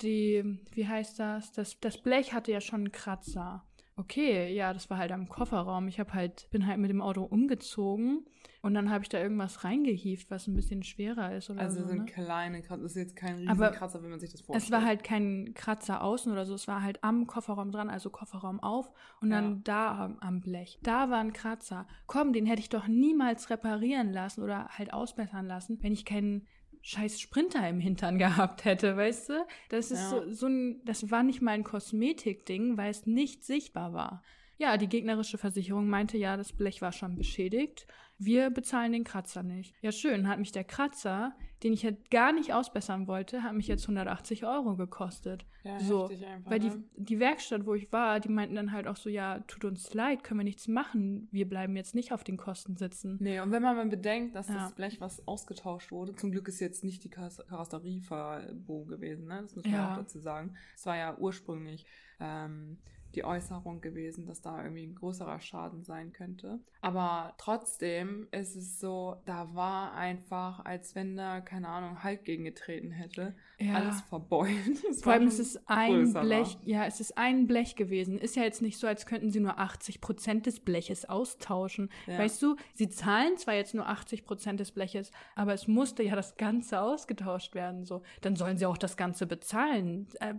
die, 0.00 0.58
wie 0.72 0.86
heißt 0.86 1.18
das? 1.18 1.52
Das, 1.52 1.78
das 1.80 1.98
Blech 1.98 2.32
hatte 2.32 2.52
ja 2.52 2.60
schon 2.60 2.82
einen 2.82 2.92
Kratzer. 2.92 3.64
Okay, 3.96 4.52
ja, 4.52 4.72
das 4.72 4.90
war 4.90 4.98
halt 4.98 5.12
am 5.12 5.28
Kofferraum. 5.28 5.86
Ich 5.86 6.00
habe 6.00 6.12
halt, 6.14 6.48
bin 6.50 6.66
halt 6.66 6.78
mit 6.80 6.90
dem 6.90 7.00
Auto 7.00 7.22
umgezogen 7.22 8.24
und 8.60 8.74
dann 8.74 8.90
habe 8.90 9.04
ich 9.04 9.08
da 9.08 9.20
irgendwas 9.20 9.62
reingehieft, 9.62 10.32
was 10.32 10.48
ein 10.48 10.56
bisschen 10.56 10.82
schwerer 10.82 11.36
ist 11.36 11.48
oder 11.48 11.60
Also 11.60 11.82
so. 11.82 11.86
sind 11.86 11.98
ne? 12.00 12.04
kleine 12.06 12.60
Kratzer, 12.62 12.82
das 12.82 12.92
ist 12.92 12.96
jetzt 12.96 13.16
kein 13.16 13.46
Aber 13.48 13.66
Riesenkratzer, 13.68 14.02
wenn 14.02 14.10
man 14.10 14.18
sich 14.18 14.32
das 14.32 14.40
vorstellt. 14.40 14.64
Es 14.64 14.72
war 14.72 14.84
halt 14.84 15.04
kein 15.04 15.54
Kratzer 15.54 16.02
außen 16.02 16.32
oder 16.32 16.44
so, 16.44 16.54
es 16.54 16.66
war 16.66 16.82
halt 16.82 17.04
am 17.04 17.28
Kofferraum 17.28 17.70
dran, 17.70 17.88
also 17.88 18.10
Kofferraum 18.10 18.58
auf 18.58 18.90
und 19.20 19.30
dann 19.30 19.44
Ja. 19.56 19.60
da 19.62 20.04
am, 20.06 20.18
am 20.18 20.40
Blech. 20.40 20.80
Da 20.82 21.08
war 21.10 21.20
ein 21.20 21.32
Kratzer. 21.32 21.86
Komm, 22.08 22.32
den 22.32 22.46
hätte 22.46 22.60
ich 22.60 22.70
doch 22.70 22.88
niemals 22.88 23.48
reparieren 23.48 24.12
lassen 24.12 24.42
oder 24.42 24.66
halt 24.70 24.92
ausbessern 24.92 25.46
lassen, 25.46 25.78
wenn 25.82 25.92
ich 25.92 26.04
keinen 26.04 26.48
scheiß 26.86 27.18
Sprinter 27.18 27.66
im 27.66 27.80
Hintern 27.80 28.18
gehabt 28.18 28.64
hätte, 28.66 28.96
weißt 28.96 29.30
du? 29.30 29.46
Das 29.70 29.90
ist 29.90 30.00
Ja. 30.00 30.10
so, 30.10 30.30
so 30.30 30.46
ein, 30.46 30.84
das 30.84 31.10
war 31.10 31.22
nicht 31.22 31.40
mal 31.40 31.52
ein 31.52 31.64
Kosmetikding, 31.64 32.76
weil 32.76 32.90
es 32.90 33.06
nicht 33.06 33.42
sichtbar 33.42 33.94
war. 33.94 34.22
Ja, 34.58 34.76
die 34.76 34.88
gegnerische 34.88 35.38
Versicherung 35.38 35.88
meinte, 35.88 36.16
ja, 36.18 36.36
das 36.36 36.52
Blech 36.52 36.80
war 36.82 36.92
schon 36.92 37.16
beschädigt. 37.16 37.86
Wir 38.24 38.50
bezahlen 38.50 38.92
den 38.92 39.04
Kratzer 39.04 39.42
nicht. 39.42 39.74
Ja, 39.82 39.92
schön, 39.92 40.28
hat 40.28 40.38
mich 40.38 40.52
der 40.52 40.64
Kratzer, 40.64 41.34
den 41.62 41.72
ich 41.72 41.84
halt 41.84 42.10
gar 42.10 42.32
nicht 42.32 42.52
ausbessern 42.52 43.06
wollte, 43.06 43.42
hat 43.42 43.54
mich 43.54 43.66
jetzt 43.68 43.84
180 43.84 44.44
Euro 44.44 44.76
gekostet. 44.76 45.46
ja, 45.62 45.78
so, 45.80 46.06
einfach, 46.08 46.50
Weil 46.50 46.58
die, 46.58 46.68
ne? 46.70 46.84
die 46.96 47.20
Werkstatt, 47.20 47.64
wo 47.66 47.74
ich 47.74 47.90
war, 47.92 48.20
die 48.20 48.28
meinten 48.28 48.54
dann 48.54 48.72
halt 48.72 48.86
auch 48.86 48.96
so, 48.96 49.08
ja, 49.08 49.40
tut 49.40 49.64
uns 49.64 49.92
leid, 49.94 50.22
können 50.24 50.40
wir 50.40 50.44
nichts 50.44 50.68
machen. 50.68 51.28
Wir 51.30 51.48
bleiben 51.48 51.74
jetzt 51.76 51.94
nicht 51.94 52.12
auf 52.12 52.22
den 52.24 52.36
Kosten 52.36 52.76
sitzen. 52.76 53.16
Nee, 53.20 53.40
und 53.40 53.50
wenn 53.50 53.62
man 53.62 53.76
mal 53.76 53.86
bedenkt, 53.88 54.34
dass 54.34 54.48
Ja. 54.48 54.54
das 54.56 54.74
Blech, 54.74 55.00
was 55.00 55.26
ausgetauscht 55.26 55.90
wurde, 55.90 56.14
zum 56.14 56.30
Glück 56.32 56.48
ist 56.48 56.60
jetzt 56.60 56.84
nicht 56.84 57.02
die 57.04 57.10
Kas- 57.10 57.42
Karosserieverbogen 57.48 58.88
gewesen, 58.88 59.26
ne? 59.26 59.40
Das 59.42 59.54
muss 59.56 59.64
man 59.64 59.74
Ja. 59.74 59.92
auch 59.92 59.96
dazu 59.98 60.18
sagen. 60.20 60.54
Es 60.76 60.84
war 60.86 60.96
ja 60.96 61.16
ursprünglich 61.18 61.86
ähm, 62.20 62.78
die 63.14 63.24
Äußerung 63.24 63.80
gewesen, 63.80 64.26
dass 64.26 64.40
da 64.40 64.62
irgendwie 64.62 64.86
ein 64.86 64.94
größerer 64.94 65.40
Schaden 65.40 65.84
sein 65.84 66.12
könnte. 66.12 66.60
Aber 66.80 67.34
trotzdem 67.38 68.28
ist 68.30 68.56
es 68.56 68.80
so, 68.80 69.16
da 69.24 69.54
war 69.54 69.94
einfach, 69.94 70.64
als 70.64 70.94
wenn 70.94 71.16
da, 71.16 71.40
keine 71.40 71.68
Ahnung, 71.68 72.02
Halt 72.02 72.24
gegengetreten 72.24 72.90
hätte. 72.90 73.34
Ja. 73.58 73.74
Alles 73.74 74.00
verbeult. 74.02 74.50
Es 74.90 75.02
Vor 75.02 75.12
allem 75.12 75.28
ist 75.28 75.38
es 75.38 75.58
ein 75.66 75.92
größerer. 75.92 76.22
Blech, 76.24 76.58
ja, 76.64 76.84
es 76.84 77.00
ist 77.00 77.16
ein 77.16 77.46
Blech 77.46 77.76
gewesen. 77.76 78.18
Ist 78.18 78.36
ja 78.36 78.42
jetzt 78.42 78.62
nicht 78.62 78.78
so, 78.78 78.86
als 78.86 79.06
könnten 79.06 79.30
sie 79.30 79.40
nur 79.40 79.58
80 79.58 80.00
Prozent 80.00 80.46
des 80.46 80.60
Bleches 80.60 81.04
austauschen. 81.04 81.90
Ja. 82.06 82.18
Weißt 82.18 82.42
du, 82.42 82.56
sie 82.74 82.88
zahlen 82.88 83.36
zwar 83.38 83.54
jetzt 83.54 83.74
nur 83.74 83.88
80 83.88 84.24
Prozent 84.24 84.60
des 84.60 84.72
Bleches, 84.72 85.10
aber 85.36 85.54
es 85.54 85.68
musste 85.68 86.02
ja 86.02 86.16
das 86.16 86.36
Ganze 86.36 86.80
ausgetauscht 86.80 87.54
werden. 87.54 87.84
So, 87.84 88.02
dann 88.20 88.36
sollen 88.36 88.58
sie 88.58 88.66
auch 88.66 88.78
das 88.78 88.96
Ganze 88.96 89.26
bezahlen. 89.26 90.08
Äh, 90.20 90.34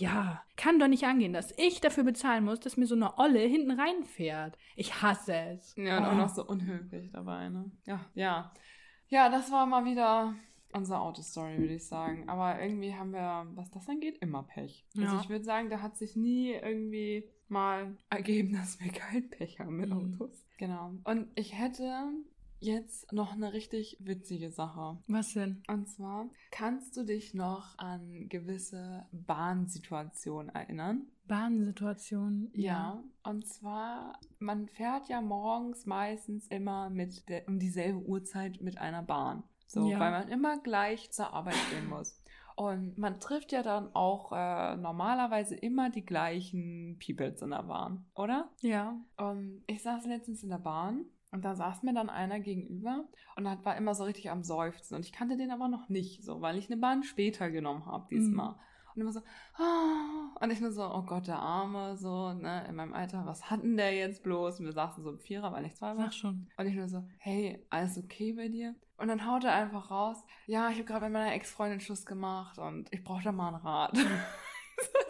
ja, 0.00 0.42
kann 0.56 0.78
doch 0.78 0.88
nicht 0.88 1.04
angehen, 1.04 1.32
dass 1.32 1.52
ich 1.58 1.80
dafür 1.80 2.04
bezahlen 2.04 2.44
muss, 2.44 2.60
dass 2.60 2.76
mir 2.76 2.86
so 2.86 2.94
eine 2.94 3.18
Olle 3.18 3.40
hinten 3.40 3.70
reinfährt. 3.78 4.56
Ich 4.76 5.02
hasse 5.02 5.34
es. 5.34 5.74
Ja, 5.76 5.98
und 5.98 6.04
Oh. 6.04 6.08
auch 6.08 6.14
noch 6.16 6.28
so 6.28 6.44
unhöflich 6.46 7.10
dabei, 7.12 7.48
ne? 7.48 7.70
Ja, 7.86 8.00
ja. 8.14 8.52
Ja, 9.08 9.28
das 9.28 9.50
war 9.52 9.66
mal 9.66 9.84
wieder 9.84 10.34
unsere 10.72 11.00
Autostory, 11.00 11.58
würde 11.58 11.74
ich 11.74 11.86
sagen. 11.86 12.28
Aber 12.28 12.60
irgendwie 12.62 12.94
haben 12.94 13.12
wir, 13.12 13.46
was 13.54 13.70
das 13.72 13.88
angeht, 13.88 14.18
immer 14.20 14.44
Pech. 14.44 14.86
Also 14.96 15.16
Ja. 15.16 15.20
ich 15.20 15.28
würde 15.28 15.44
sagen, 15.44 15.68
da 15.68 15.82
hat 15.82 15.96
sich 15.96 16.14
nie 16.16 16.52
irgendwie 16.52 17.28
mal 17.48 17.96
ergeben, 18.08 18.52
dass 18.52 18.78
wir 18.80 18.92
kein 18.92 19.28
Pech 19.28 19.58
haben 19.58 19.76
mit 19.76 19.90
Mhm. 19.90 20.14
Autos. 20.14 20.46
Genau. 20.58 20.92
Und 21.04 21.26
ich 21.34 21.58
hätte 21.58 22.08
jetzt 22.60 23.12
noch 23.12 23.32
eine 23.32 23.52
richtig 23.52 23.96
witzige 24.00 24.50
Sache. 24.50 24.98
Was 25.08 25.32
denn? 25.34 25.62
Und 25.68 25.88
zwar, 25.88 26.28
kannst 26.50 26.96
du 26.96 27.04
dich 27.04 27.34
noch 27.34 27.76
an 27.78 28.28
gewisse 28.28 29.06
Bahnsituationen 29.12 30.54
erinnern? 30.54 31.06
Bahnsituation. 31.26 32.50
Ja, 32.54 33.02
und 33.22 33.46
zwar, 33.46 34.18
man 34.38 34.66
fährt 34.68 35.08
ja 35.08 35.20
morgens 35.20 35.86
meistens 35.86 36.46
immer 36.48 36.90
mit 36.90 37.28
der, 37.28 37.46
um 37.48 37.58
dieselbe 37.58 37.98
Uhrzeit 38.00 38.60
mit 38.60 38.78
einer 38.78 39.02
Bahn. 39.02 39.42
So, 39.66 39.88
Ja. 39.88 40.00
weil 40.00 40.10
man 40.10 40.28
immer 40.28 40.58
gleich 40.60 41.10
zur 41.12 41.32
Arbeit 41.32 41.54
gehen 41.70 41.88
muss. 41.88 42.20
Und 42.56 42.98
man 42.98 43.20
trifft 43.20 43.52
ja 43.52 43.62
dann 43.62 43.94
auch 43.94 44.32
äh, 44.32 44.76
normalerweise 44.76 45.54
immer 45.54 45.88
die 45.88 46.04
gleichen 46.04 46.98
Peoples 46.98 47.40
in 47.40 47.50
der 47.50 47.62
Bahn, 47.62 48.04
oder? 48.14 48.50
Ja. 48.60 49.00
Und 49.16 49.62
ich 49.66 49.80
saß 49.82 50.04
letztens 50.06 50.42
in 50.42 50.50
der 50.50 50.58
Bahn 50.58 51.06
und 51.32 51.44
da 51.44 51.54
saß 51.54 51.82
mir 51.82 51.94
dann 51.94 52.10
einer 52.10 52.40
gegenüber 52.40 53.04
und 53.36 53.48
hat, 53.48 53.64
war 53.64 53.76
immer 53.76 53.94
so 53.94 54.04
richtig 54.04 54.30
am 54.30 54.42
Seufzen. 54.42 54.96
Und 54.96 55.04
ich 55.04 55.12
kannte 55.12 55.36
den 55.36 55.50
aber 55.50 55.68
noch 55.68 55.88
nicht 55.88 56.24
so, 56.24 56.40
weil 56.40 56.58
ich 56.58 56.70
eine 56.70 56.80
Bahn 56.80 57.02
später 57.02 57.50
genommen 57.50 57.86
habe 57.86 58.08
diesmal. 58.10 58.56
Und 58.94 59.02
immer 59.02 59.12
so, 59.12 59.20
ah. 59.54 60.34
und 60.40 60.50
ich 60.50 60.60
nur 60.60 60.72
so, 60.72 60.82
oh 60.82 61.02
Gott, 61.02 61.28
der 61.28 61.38
Arme, 61.38 61.96
so, 61.96 62.32
ne, 62.32 62.66
in 62.68 62.74
meinem 62.74 62.92
Alter, 62.92 63.24
was 63.24 63.48
hat 63.48 63.62
denn 63.62 63.76
der 63.76 63.94
jetzt 63.94 64.24
bloß? 64.24 64.58
Und 64.58 64.66
wir 64.66 64.72
saßen 64.72 65.04
so 65.04 65.10
im 65.10 65.20
Vierer, 65.20 65.52
weil 65.52 65.62
nichts 65.62 65.80
war. 65.80 65.96
Sag 65.96 66.12
schon. 66.12 66.48
Und 66.56 66.66
ich 66.66 66.74
nur 66.74 66.88
so, 66.88 67.04
hey, 67.18 67.64
alles 67.70 67.96
okay 67.96 68.32
bei 68.32 68.48
dir? 68.48 68.74
Und 68.96 69.06
dann 69.06 69.26
haut 69.26 69.44
er 69.44 69.54
einfach 69.54 69.90
raus, 69.92 70.24
ja, 70.46 70.68
ich 70.68 70.74
habe 70.74 70.84
gerade 70.84 71.04
mit 71.06 71.12
meiner 71.12 71.32
Ex-Freundin 71.32 71.80
Schluss 71.80 72.04
gemacht 72.04 72.58
und 72.58 72.92
ich 72.92 73.04
brauche 73.04 73.22
da 73.22 73.32
mal 73.32 73.54
einen 73.54 73.64
Rat. 73.64 73.96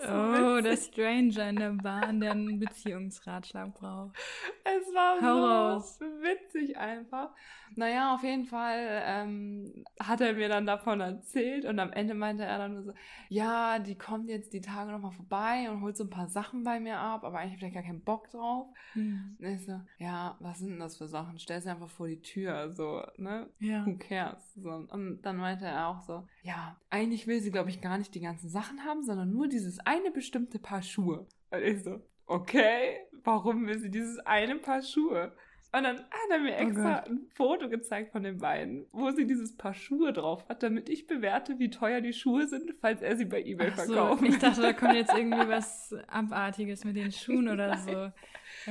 So 0.03 0.09
Oh, 0.13 0.61
der 0.63 0.77
Stranger 0.77 1.51
in 1.51 1.57
der 1.57 1.71
Bahn, 1.71 2.21
der 2.21 2.33
einen 2.33 2.59
Beziehungsratschlag 2.59 3.75
braucht. 3.75 4.17
Es 4.65 4.95
war 4.95 5.21
Hau 5.21 5.41
so 5.41 5.47
raus. 5.47 6.01
witzig 6.23 6.77
einfach. 6.77 7.31
Naja, 7.77 8.15
auf 8.15 8.25
jeden 8.25 8.47
Fall 8.47 9.03
ähm, 9.05 9.85
hat 10.01 10.21
er 10.21 10.33
mir 10.33 10.49
dann 10.49 10.67
davon 10.67 11.01
erzählt 11.01 11.65
und 11.65 11.79
am 11.79 11.93
Ende 11.93 12.15
meinte 12.15 12.45
er 12.45 12.59
dann 12.59 12.75
nur 12.75 12.83
so, 12.83 12.93
ja, 13.29 13.79
die 13.79 13.97
kommt 13.97 14.29
jetzt 14.29 14.53
die 14.53 14.61
Tage 14.61 14.91
nochmal 14.91 15.13
vorbei 15.13 15.71
und 15.71 15.81
holt 15.83 15.97
so 15.97 16.03
ein 16.05 16.11
paar 16.11 16.29
Sachen 16.29 16.65
bei 16.65 16.81
mir 16.81 16.99
ab, 16.99 17.23
aber 17.23 17.39
eigentlich 17.39 17.59
habe 17.61 17.69
ich 17.69 17.75
gar 17.75 17.83
keinen 17.85 18.03
Bock 18.03 18.29
drauf. 18.31 18.67
Hm. 18.95 19.37
Und 19.39 19.47
ich 19.47 19.65
so, 19.65 19.81
ja, 19.99 20.37
was 20.41 20.59
sind 20.59 20.71
denn 20.71 20.81
das 20.81 20.97
für 20.97 21.07
Sachen? 21.07 21.39
Stell 21.39 21.61
sie 21.61 21.71
einfach 21.71 21.91
vor 21.91 22.09
die 22.09 22.21
Tür, 22.21 22.75
so, 22.75 23.05
ne? 23.19 23.49
Ja. 23.61 23.87
Who 23.87 23.97
cares? 23.99 24.55
So, 24.57 24.71
und 24.71 25.21
dann 25.23 25.37
meinte 25.37 25.67
er 25.67 25.89
auch 25.89 26.03
so, 26.03 26.27
ja, 26.43 26.77
eigentlich 26.91 27.29
will 27.29 27.41
sie, 27.41 27.53
glaube 27.53 27.71
ich, 27.71 27.81
gar 27.81 27.99
nicht 27.99 28.15
die 28.17 28.21
ganzen 28.21 28.49
Sachen 28.49 28.85
haben, 28.85 29.05
sondern 29.05 29.31
nur 29.31 29.47
dieses 29.61 29.79
eine 29.87 30.11
bestimmte 30.11 30.59
Paar 30.59 30.83
Schuhe. 30.83 31.27
Und 31.51 31.63
ich 31.63 31.83
so, 31.83 32.01
okay, 32.27 32.99
warum 33.25 33.67
will 33.67 33.79
sie 33.79 33.91
dieses 33.91 34.19
eine 34.21 34.57
Paar 34.57 34.83
Schuhe? 34.83 35.33
Und 35.73 35.85
dann 35.85 35.99
hat 35.99 36.31
er 36.31 36.41
mir 36.41 36.55
Oh 36.59 36.69
extra 36.69 36.97
ein 37.05 37.29
Foto 37.37 37.69
gezeigt 37.69 38.11
von 38.11 38.25
den 38.25 38.39
beiden, 38.39 38.87
wo 38.91 39.11
sie 39.13 39.25
dieses 39.25 39.57
Paar 39.57 39.73
Schuhe 39.73 40.13
drauf 40.13 40.45
hat, 40.49 40.65
damit 40.65 40.89
ich 40.89 41.07
bewerte, 41.07 41.61
wie 41.61 41.71
teuer 41.71 42.01
die 42.01 42.13
Schuhe 42.13 42.49
sind, 42.49 42.75
falls 42.81 43.03
er 43.03 43.17
sie 43.17 43.25
bei 43.25 43.41
Ebay 43.41 43.69
Ach 43.73 43.79
so, 43.79 43.95
verkauft. 43.95 44.23
ich 44.25 44.39
dachte, 44.39 44.63
da 44.63 44.73
kommt 44.73 44.95
jetzt 44.95 45.15
irgendwie 45.17 45.49
was 45.49 45.95
Abartiges 46.09 46.85
mit 46.85 46.97
den 46.97 47.13
Schuhen 47.13 47.49
oder 47.49 47.77
so. 47.79 47.91
Aber 47.93 48.15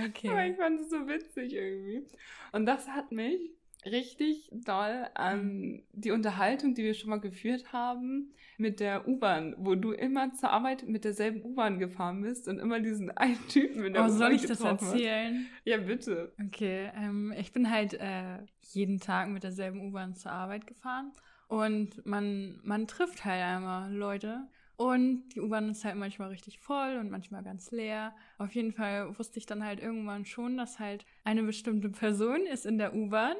Okay. 0.07 0.51
ich 0.51 0.57
fand 0.57 0.81
es 0.81 0.89
so 0.89 1.07
witzig 1.07 1.53
irgendwie. 1.53 2.05
Und 2.51 2.65
das 2.65 2.87
hat 2.89 3.13
mich 3.13 3.49
richtig 3.85 4.49
doll 4.51 5.07
an 5.15 5.81
die 5.93 6.11
Unterhaltung, 6.11 6.73
die 6.75 6.83
wir 6.83 6.93
schon 6.93 7.09
mal 7.09 7.19
geführt 7.19 7.71
haben, 7.71 8.33
mit 8.57 8.81
der 8.81 9.07
U-Bahn, 9.07 9.55
wo 9.57 9.75
du 9.75 9.91
immer 9.93 10.33
zur 10.33 10.49
Arbeit 10.49 10.85
mit 10.87 11.05
derselben 11.05 11.41
U-Bahn 11.43 11.79
gefahren 11.79 12.21
bist 12.21 12.47
und 12.49 12.59
immer 12.59 12.79
diesen 12.81 13.09
einen 13.17 13.47
Typen 13.47 13.85
in 13.85 13.93
der 13.93 14.03
Oh, 14.03 14.05
U-Bahn 14.05 14.17
soll 14.17 14.31
ich 14.33 14.41
das 14.45 14.57
getroffen 14.59 14.85
hast. 14.87 14.93
erzählen? 14.93 15.47
Ja, 15.63 15.77
bitte. 15.77 16.33
Okay, 16.47 16.89
ähm, 16.95 17.33
ich 17.39 17.53
bin 17.53 17.69
halt 17.69 17.93
äh, 17.93 18.39
jeden 18.73 18.99
Tag 18.99 19.29
mit 19.29 19.43
derselben 19.43 19.87
U-Bahn 19.87 20.13
zur 20.15 20.31
Arbeit 20.31 20.67
gefahren 20.67 21.13
und 21.47 22.05
man, 22.05 22.59
man 22.63 22.85
trifft 22.87 23.23
halt 23.23 23.41
einmal 23.41 23.93
Leute 23.93 24.41
und 24.75 25.23
die 25.35 25.41
U-Bahn 25.41 25.69
ist 25.69 25.83
halt 25.83 25.95
manchmal 25.97 26.29
richtig 26.29 26.59
voll 26.59 26.97
und 26.99 27.11
manchmal 27.11 27.43
ganz 27.43 27.71
leer. 27.71 28.13
Auf 28.37 28.55
jeden 28.55 28.71
Fall 28.71 29.17
wusste 29.17 29.37
ich 29.37 29.45
dann 29.45 29.63
halt 29.65 29.81
irgendwann 29.81 30.25
schon, 30.25 30.55
dass 30.57 30.79
halt 30.79 31.05
eine 31.25 31.43
bestimmte 31.43 31.89
Person 31.89 32.45
ist 32.45 32.65
in 32.65 32.77
der 32.77 32.93
U-Bahn 32.95 33.35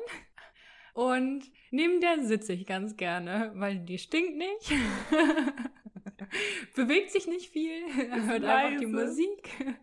und 0.99 1.49
neben 1.71 2.01
der 2.01 2.21
sitze 2.25 2.51
ich 2.51 2.65
ganz 2.65 2.97
gerne, 2.97 3.53
weil 3.55 3.79
die 3.79 3.97
stinkt 3.97 4.35
nicht. 4.35 4.73
Bewegt 6.75 7.11
sich 7.11 7.25
nicht 7.25 7.49
viel, 7.51 7.85
hört 7.95 8.43
einfach 8.43 8.77
die 8.77 8.83
leise. 8.83 9.05
Musik, 9.05 9.77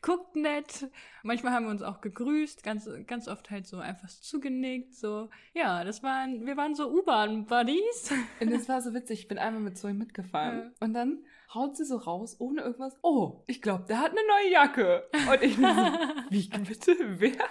guckt 0.00 0.36
nett. 0.36 0.88
Manchmal 1.24 1.54
haben 1.54 1.64
wir 1.64 1.72
uns 1.72 1.82
auch 1.82 2.00
gegrüßt, 2.00 2.62
ganz, 2.62 2.88
ganz 3.08 3.26
oft 3.26 3.50
halt 3.50 3.66
so 3.66 3.78
einfach 3.78 4.08
zugenickt. 4.08 4.94
So, 4.94 5.28
ja, 5.54 5.82
das 5.82 6.04
waren, 6.04 6.46
wir 6.46 6.56
waren 6.56 6.76
so 6.76 6.88
U-Bahn-Buddies. 6.88 8.12
Und 8.38 8.52
es 8.52 8.68
war 8.68 8.80
so 8.80 8.94
witzig, 8.94 9.22
ich 9.22 9.28
bin 9.28 9.38
einmal 9.38 9.60
mit 9.60 9.76
Zoe 9.76 9.92
mitgefahren. 9.92 10.58
Ja. 10.58 10.86
Und 10.86 10.94
dann 10.94 11.18
haut 11.52 11.76
sie 11.76 11.84
so 11.84 11.96
raus, 11.96 12.36
ohne 12.38 12.62
irgendwas. 12.62 12.96
Oh, 13.02 13.42
ich 13.48 13.60
glaube, 13.60 13.86
der 13.88 13.98
hat 13.98 14.12
eine 14.12 14.20
neue 14.20 14.52
Jacke. 14.52 15.02
Und 15.32 15.42
ich 15.42 15.56
so, 15.56 15.62
wie 16.30 16.48
bitte? 16.48 16.94
Wer? 17.18 17.44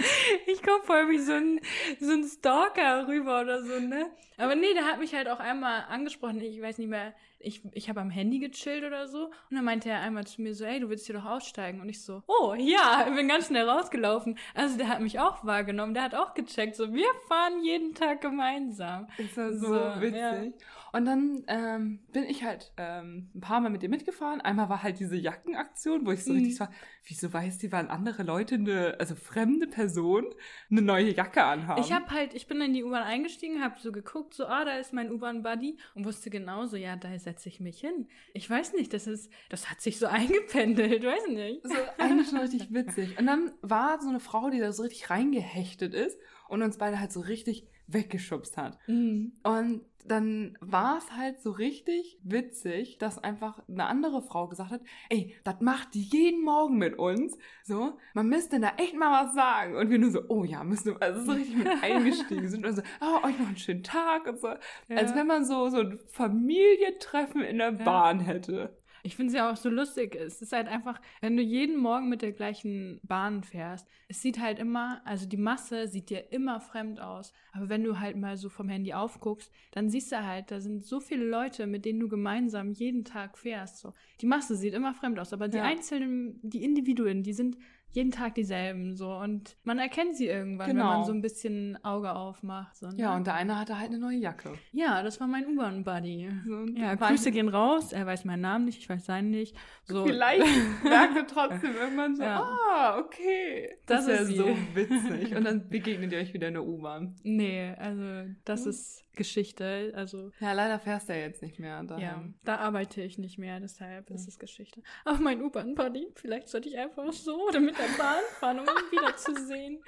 Ich 0.46 0.62
komme 0.62 0.82
voll 0.84 1.08
wie 1.10 1.18
so 1.18 1.32
ein, 1.32 1.60
so 2.00 2.12
ein 2.12 2.24
Stalker 2.24 3.06
rüber 3.08 3.40
oder 3.40 3.62
so, 3.62 3.80
ne? 3.80 4.10
Aber 4.36 4.54
nee, 4.54 4.72
der 4.74 4.84
hat 4.86 4.98
mich 4.98 5.14
halt 5.14 5.28
auch 5.28 5.40
einmal 5.40 5.84
angesprochen. 5.88 6.40
Ich 6.40 6.60
weiß 6.60 6.78
nicht 6.78 6.88
mehr, 6.88 7.14
ich, 7.40 7.62
ich 7.72 7.88
habe 7.88 8.00
am 8.00 8.10
Handy 8.10 8.38
gechillt 8.38 8.84
oder 8.84 9.06
so. 9.08 9.26
Und 9.26 9.56
dann 9.56 9.64
meinte 9.64 9.88
er 9.90 10.00
einmal 10.00 10.26
zu 10.26 10.42
mir 10.42 10.54
so, 10.54 10.64
ey, 10.64 10.80
du 10.80 10.88
willst 10.88 11.06
hier 11.06 11.14
doch 11.16 11.24
aussteigen. 11.24 11.80
Und 11.80 11.88
ich 11.88 12.02
so, 12.02 12.22
oh 12.26 12.54
ja, 12.58 13.06
ich 13.08 13.14
bin 13.14 13.28
ganz 13.28 13.46
schnell 13.46 13.68
rausgelaufen. 13.68 14.38
Also 14.54 14.76
der 14.76 14.88
hat 14.88 15.00
mich 15.00 15.20
auch 15.20 15.44
wahrgenommen, 15.44 15.94
der 15.94 16.02
hat 16.02 16.14
auch 16.14 16.34
gecheckt. 16.34 16.74
So, 16.76 16.92
wir 16.92 17.06
fahren 17.28 17.62
jeden 17.62 17.94
Tag 17.94 18.20
gemeinsam. 18.20 19.06
Das 19.18 19.36
war 19.36 19.52
so, 19.52 19.66
So, 19.66 20.00
witzig. 20.00 20.16
ja. 20.20 20.42
Und 20.90 21.04
dann 21.04 21.44
ähm, 21.48 22.00
bin 22.12 22.24
ich 22.24 22.44
halt 22.44 22.72
ähm, 22.78 23.30
ein 23.34 23.40
paar 23.40 23.60
Mal 23.60 23.68
mit 23.68 23.82
ihr 23.82 23.90
mitgefahren. 23.90 24.40
Einmal 24.40 24.70
war 24.70 24.82
halt 24.82 24.98
diese 24.98 25.16
Jackenaktion, 25.16 26.06
wo 26.06 26.12
ich 26.12 26.24
so 26.24 26.32
Mhm. 26.32 26.38
richtig 26.38 26.60
war, 26.60 26.70
wieso 27.04 27.30
weiß 27.32 27.58
die, 27.58 27.70
wann 27.72 27.88
andere 27.88 28.22
Leute, 28.22 28.54
eine, 28.54 28.96
also 28.98 29.14
fremde 29.14 29.66
Personen, 29.66 30.28
eine 30.70 30.80
neue 30.82 31.10
Jacke 31.14 31.44
anhaben? 31.44 31.82
Ich 31.82 31.92
habe 31.92 32.06
halt, 32.10 32.32
ich 32.34 32.46
bin 32.46 32.60
in 32.62 32.72
die 32.72 32.84
U-Bahn 32.84 33.02
eingestiegen, 33.02 33.62
habe 33.62 33.74
so 33.78 33.92
geguckt, 33.92 34.32
so, 34.32 34.46
ah, 34.46 34.64
da 34.64 34.78
ist 34.78 34.94
mein 34.94 35.12
U-Bahn-Buddy 35.12 35.78
und 35.94 36.06
wusste 36.06 36.30
genauso, 36.30 36.76
ja, 36.76 36.96
da 36.96 37.08
setze 37.28 37.48
ich 37.48 37.60
mich 37.60 37.78
hin. 37.80 38.08
Ich 38.32 38.48
weiß 38.48 38.72
nicht, 38.72 38.92
das 38.94 39.06
ist, 39.06 39.30
das 39.50 39.70
hat 39.70 39.80
sich 39.80 39.98
so 39.98 40.06
eingependelt, 40.18 41.04
weiß 41.04 41.28
nicht. 41.28 41.66
so 41.66 41.74
eigentlich 41.98 42.28
schon 42.28 42.38
richtig 42.38 42.72
witzig. 42.72 43.18
Und 43.18 43.26
dann 43.26 43.52
war 43.60 44.00
so 44.00 44.08
eine 44.08 44.20
Frau, 44.20 44.48
die 44.50 44.60
da 44.60 44.72
so 44.72 44.82
richtig 44.82 45.10
reingehechtet 45.10 45.94
ist 45.94 46.18
und 46.48 46.62
uns 46.62 46.78
beide 46.78 46.98
halt 46.98 47.12
so 47.12 47.20
richtig 47.20 47.68
weggeschubst 47.88 48.56
hat. 48.56 48.78
Mhm. 48.86 49.32
Und 49.42 49.82
dann 50.04 50.56
war 50.60 50.98
es 50.98 51.12
halt 51.12 51.40
so 51.42 51.50
richtig 51.50 52.18
witzig, 52.22 52.98
dass 52.98 53.18
einfach 53.22 53.60
eine 53.68 53.86
andere 53.86 54.22
Frau 54.22 54.48
gesagt 54.48 54.70
hat, 54.70 54.80
ey, 55.10 55.36
das 55.44 55.60
macht 55.60 55.94
die 55.94 56.02
jeden 56.02 56.42
Morgen 56.44 56.78
mit 56.78 56.98
uns. 56.98 57.36
So, 57.62 57.98
man 58.14 58.28
müsste 58.28 58.58
da 58.58 58.72
echt 58.78 58.96
mal 58.96 59.24
was 59.26 59.34
sagen. 59.34 59.76
Und 59.76 59.90
wir 59.90 59.98
nur 59.98 60.10
so, 60.10 60.22
oh 60.28 60.44
ja, 60.44 60.64
müssen 60.64 60.94
wir, 60.94 61.02
also 61.02 61.20
so 61.20 61.32
richtig 61.32 61.56
mit 61.56 61.68
eingestiegen 61.82 62.48
sind 62.48 62.64
und 62.64 62.76
so, 62.76 62.82
oh, 63.00 63.26
euch 63.26 63.38
noch 63.38 63.48
einen 63.48 63.58
schönen 63.58 63.82
Tag 63.82 64.26
und 64.26 64.40
so. 64.40 64.48
Als 64.88 65.14
wenn 65.14 65.26
man 65.26 65.44
so, 65.44 65.68
so 65.68 65.80
ein 65.80 65.98
Familientreffen 66.08 67.42
in 67.42 67.58
der 67.58 67.74
Ja. 67.74 67.84
Bahn 67.84 68.20
hätte. 68.20 68.78
Ich 69.08 69.16
finde 69.16 69.30
es 69.30 69.36
ja 69.38 69.50
auch 69.50 69.56
so 69.56 69.70
lustig. 69.70 70.14
Es 70.14 70.42
ist 70.42 70.52
halt 70.52 70.68
einfach, 70.68 71.00
wenn 71.22 71.34
du 71.34 71.42
jeden 71.42 71.78
Morgen 71.78 72.10
mit 72.10 72.20
der 72.20 72.32
gleichen 72.32 73.00
Bahn 73.02 73.42
fährst, 73.42 73.88
es 74.08 74.20
sieht 74.20 74.38
halt 74.38 74.58
immer, 74.58 75.00
also 75.06 75.26
die 75.26 75.38
Masse 75.38 75.88
sieht 75.88 76.10
dir 76.10 76.30
immer 76.30 76.60
fremd 76.60 77.00
aus. 77.00 77.32
Aber 77.52 77.70
wenn 77.70 77.82
du 77.84 77.98
halt 77.98 78.16
mal 78.18 78.36
so 78.36 78.50
vom 78.50 78.68
Handy 78.68 78.92
aufguckst, 78.92 79.50
dann 79.70 79.88
siehst 79.88 80.12
du 80.12 80.22
halt, 80.22 80.50
da 80.50 80.60
sind 80.60 80.84
so 80.84 81.00
viele 81.00 81.24
Leute, 81.24 81.66
mit 81.66 81.86
denen 81.86 82.00
du 82.00 82.08
gemeinsam 82.08 82.70
jeden 82.70 83.06
Tag 83.06 83.38
fährst. 83.38 83.78
So. 83.78 83.94
Die 84.20 84.26
Masse 84.26 84.56
sieht 84.56 84.74
immer 84.74 84.92
fremd 84.92 85.18
aus, 85.18 85.32
aber 85.32 85.48
die 85.48 85.56
Ja. 85.56 85.64
einzelnen, 85.64 86.38
die 86.42 86.62
Individuen, 86.62 87.22
die 87.22 87.32
sind 87.32 87.56
jeden 87.92 88.10
Tag 88.10 88.34
dieselben 88.34 88.94
so 88.96 89.12
und 89.14 89.56
man 89.64 89.78
erkennt 89.78 90.14
sie 90.16 90.26
irgendwann, 90.26 90.68
wenn 90.68 90.76
Genau. 90.76 90.98
man 90.98 91.04
so 91.04 91.12
ein 91.12 91.22
bisschen 91.22 91.82
Auge 91.84 92.14
aufmacht. 92.14 92.76
So, 92.76 92.88
ne? 92.88 92.94
Ja, 92.98 93.16
und 93.16 93.26
der 93.26 93.34
eine 93.34 93.58
hatte 93.58 93.78
halt 93.78 93.88
eine 93.88 93.98
neue 93.98 94.18
Jacke. 94.18 94.52
ja, 94.72 95.02
das 95.02 95.18
war 95.20 95.26
mein 95.26 95.46
U-Bahn-Buddy. 95.46 96.30
So, 96.46 96.64
Ja, 96.74 96.94
Grüße 96.94 97.30
gehen 97.30 97.48
raus. 97.48 97.92
Er 97.92 98.06
weiß 98.06 98.24
meinen 98.24 98.42
Namen 98.42 98.66
nicht, 98.66 98.78
ich 98.78 98.88
weiß 98.88 99.06
seinen 99.06 99.30
nicht. 99.30 99.56
So, 99.84 100.04
Vielleicht 100.04 100.44
merkt 100.84 101.16
er 101.16 101.26
trotzdem 101.26 101.74
irgendwann 101.74 102.14
so, 102.14 102.22
Ja. 102.22 102.40
ah, 102.42 102.98
okay. 102.98 103.70
Das 103.86 104.06
Das, 104.06 104.20
ist 104.28 104.36
ja 104.36 104.44
so 104.44 104.56
witzig. 104.74 105.34
Und 105.36 105.44
dann 105.44 105.68
begegnet 105.68 106.12
ihr 106.12 106.18
euch 106.18 106.34
wieder 106.34 106.48
in 106.48 106.54
der 106.54 106.64
U-Bahn. 106.64 107.16
Nee, 107.22 107.74
also 107.78 108.30
das 108.44 108.64
Hm. 108.64 108.70
ist 108.70 109.04
Geschichte. 109.18 109.92
Also 109.94 110.30
Ja, 110.40 110.52
leider 110.52 110.78
fährst 110.78 111.10
du 111.10 111.12
ja 111.12 111.20
jetzt 111.20 111.42
nicht 111.42 111.58
mehr 111.58 111.82
dahin. 111.82 112.02
ja, 112.02 112.24
da 112.44 112.56
arbeite 112.56 113.02
ich 113.02 113.18
nicht 113.18 113.36
mehr, 113.38 113.60
deshalb 113.60 114.08
ist 114.10 114.26
es 114.26 114.38
Geschichte. 114.38 114.82
Ach, 115.04 115.18
mein 115.18 115.42
U-Bahn-Buddy, 115.42 116.12
vielleicht 116.14 116.48
sollte 116.48 116.70
ich 116.70 116.78
einfach 116.78 117.12
so 117.12 117.48
oder 117.48 117.60
mit 117.60 117.76
der 117.78 117.98
Bahn 117.98 118.22
fahren, 118.40 118.60
um 118.60 118.64
ihn 118.66 118.98
wiederzusehen. 118.98 119.80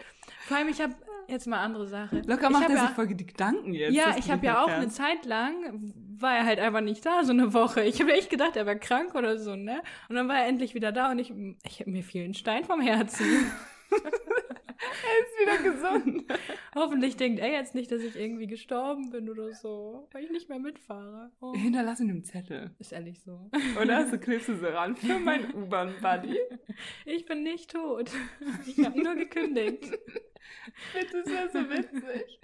Vor 0.46 0.58
allem, 0.58 0.68
ich 0.68 0.80
habe 0.80 0.94
jetzt 1.28 1.46
mal 1.46 1.60
andere 1.62 1.86
Sache. 1.86 2.20
Locker 2.26 2.50
macht 2.50 2.68
er 2.68 2.74
ja, 2.74 2.86
sich 2.86 2.90
voll 2.90 3.06
die 3.06 3.26
Gedanken 3.26 3.72
jetzt. 3.72 3.94
Ja, 3.94 4.16
ich 4.18 4.30
habe 4.30 4.44
ja 4.44 4.62
auch 4.62 4.68
eine 4.68 4.82
fährst. 4.90 4.96
Zeit 4.96 5.24
lang, 5.24 5.94
war 6.18 6.36
er 6.36 6.44
halt 6.44 6.58
einfach 6.58 6.82
nicht 6.82 7.06
da, 7.06 7.24
so 7.24 7.32
eine 7.32 7.54
Woche. 7.54 7.82
Ich 7.84 8.00
habe 8.00 8.12
echt 8.12 8.28
gedacht, 8.28 8.56
er 8.56 8.66
war 8.66 8.74
krank 8.74 9.14
oder 9.14 9.38
so, 9.38 9.56
ne? 9.56 9.80
Und 10.08 10.16
dann 10.16 10.28
war 10.28 10.36
er 10.36 10.46
endlich 10.46 10.74
wieder 10.74 10.92
da 10.92 11.10
und 11.10 11.18
ich, 11.18 11.32
ich 11.64 11.86
mir 11.86 12.02
fiel 12.02 12.24
ein 12.24 12.34
Stein 12.34 12.64
vom 12.64 12.80
Herzen. 12.80 13.24
Er 14.80 15.20
ist 15.20 15.62
wieder 15.62 15.72
gesund. 15.72 16.24
Hoffentlich 16.74 17.16
denkt 17.16 17.40
er 17.40 17.50
jetzt 17.50 17.74
nicht, 17.74 17.90
dass 17.92 18.02
ich 18.02 18.16
irgendwie 18.16 18.46
gestorben 18.46 19.10
bin 19.10 19.28
oder 19.28 19.52
so, 19.52 20.08
weil 20.12 20.24
ich 20.24 20.30
nicht 20.30 20.48
mehr 20.48 20.58
mitfahre. 20.58 21.30
Oh. 21.40 21.54
Hinterlass 21.54 22.00
ihn 22.00 22.10
einen 22.10 22.24
Zettel. 22.24 22.74
Ist 22.78 22.92
ehrlich 22.92 23.20
so. 23.22 23.50
Oder 23.80 23.96
hast 23.96 24.12
du 24.12 24.18
klebst 24.18 24.48
du 24.48 24.56
sie 24.56 24.72
ran 24.72 24.96
für 24.96 25.18
meinen 25.18 25.54
U-Bahn-Buddy? 25.54 26.38
Ich 27.04 27.26
bin 27.26 27.42
nicht 27.42 27.70
tot. 27.70 28.10
Ich 28.66 28.84
habe 28.84 29.00
nur 29.02 29.14
gekündigt. 29.14 29.82
Bitte, 30.92 31.18
ist 31.18 31.30
ja 31.30 31.48
so 31.48 31.68
witzig. 31.68 32.40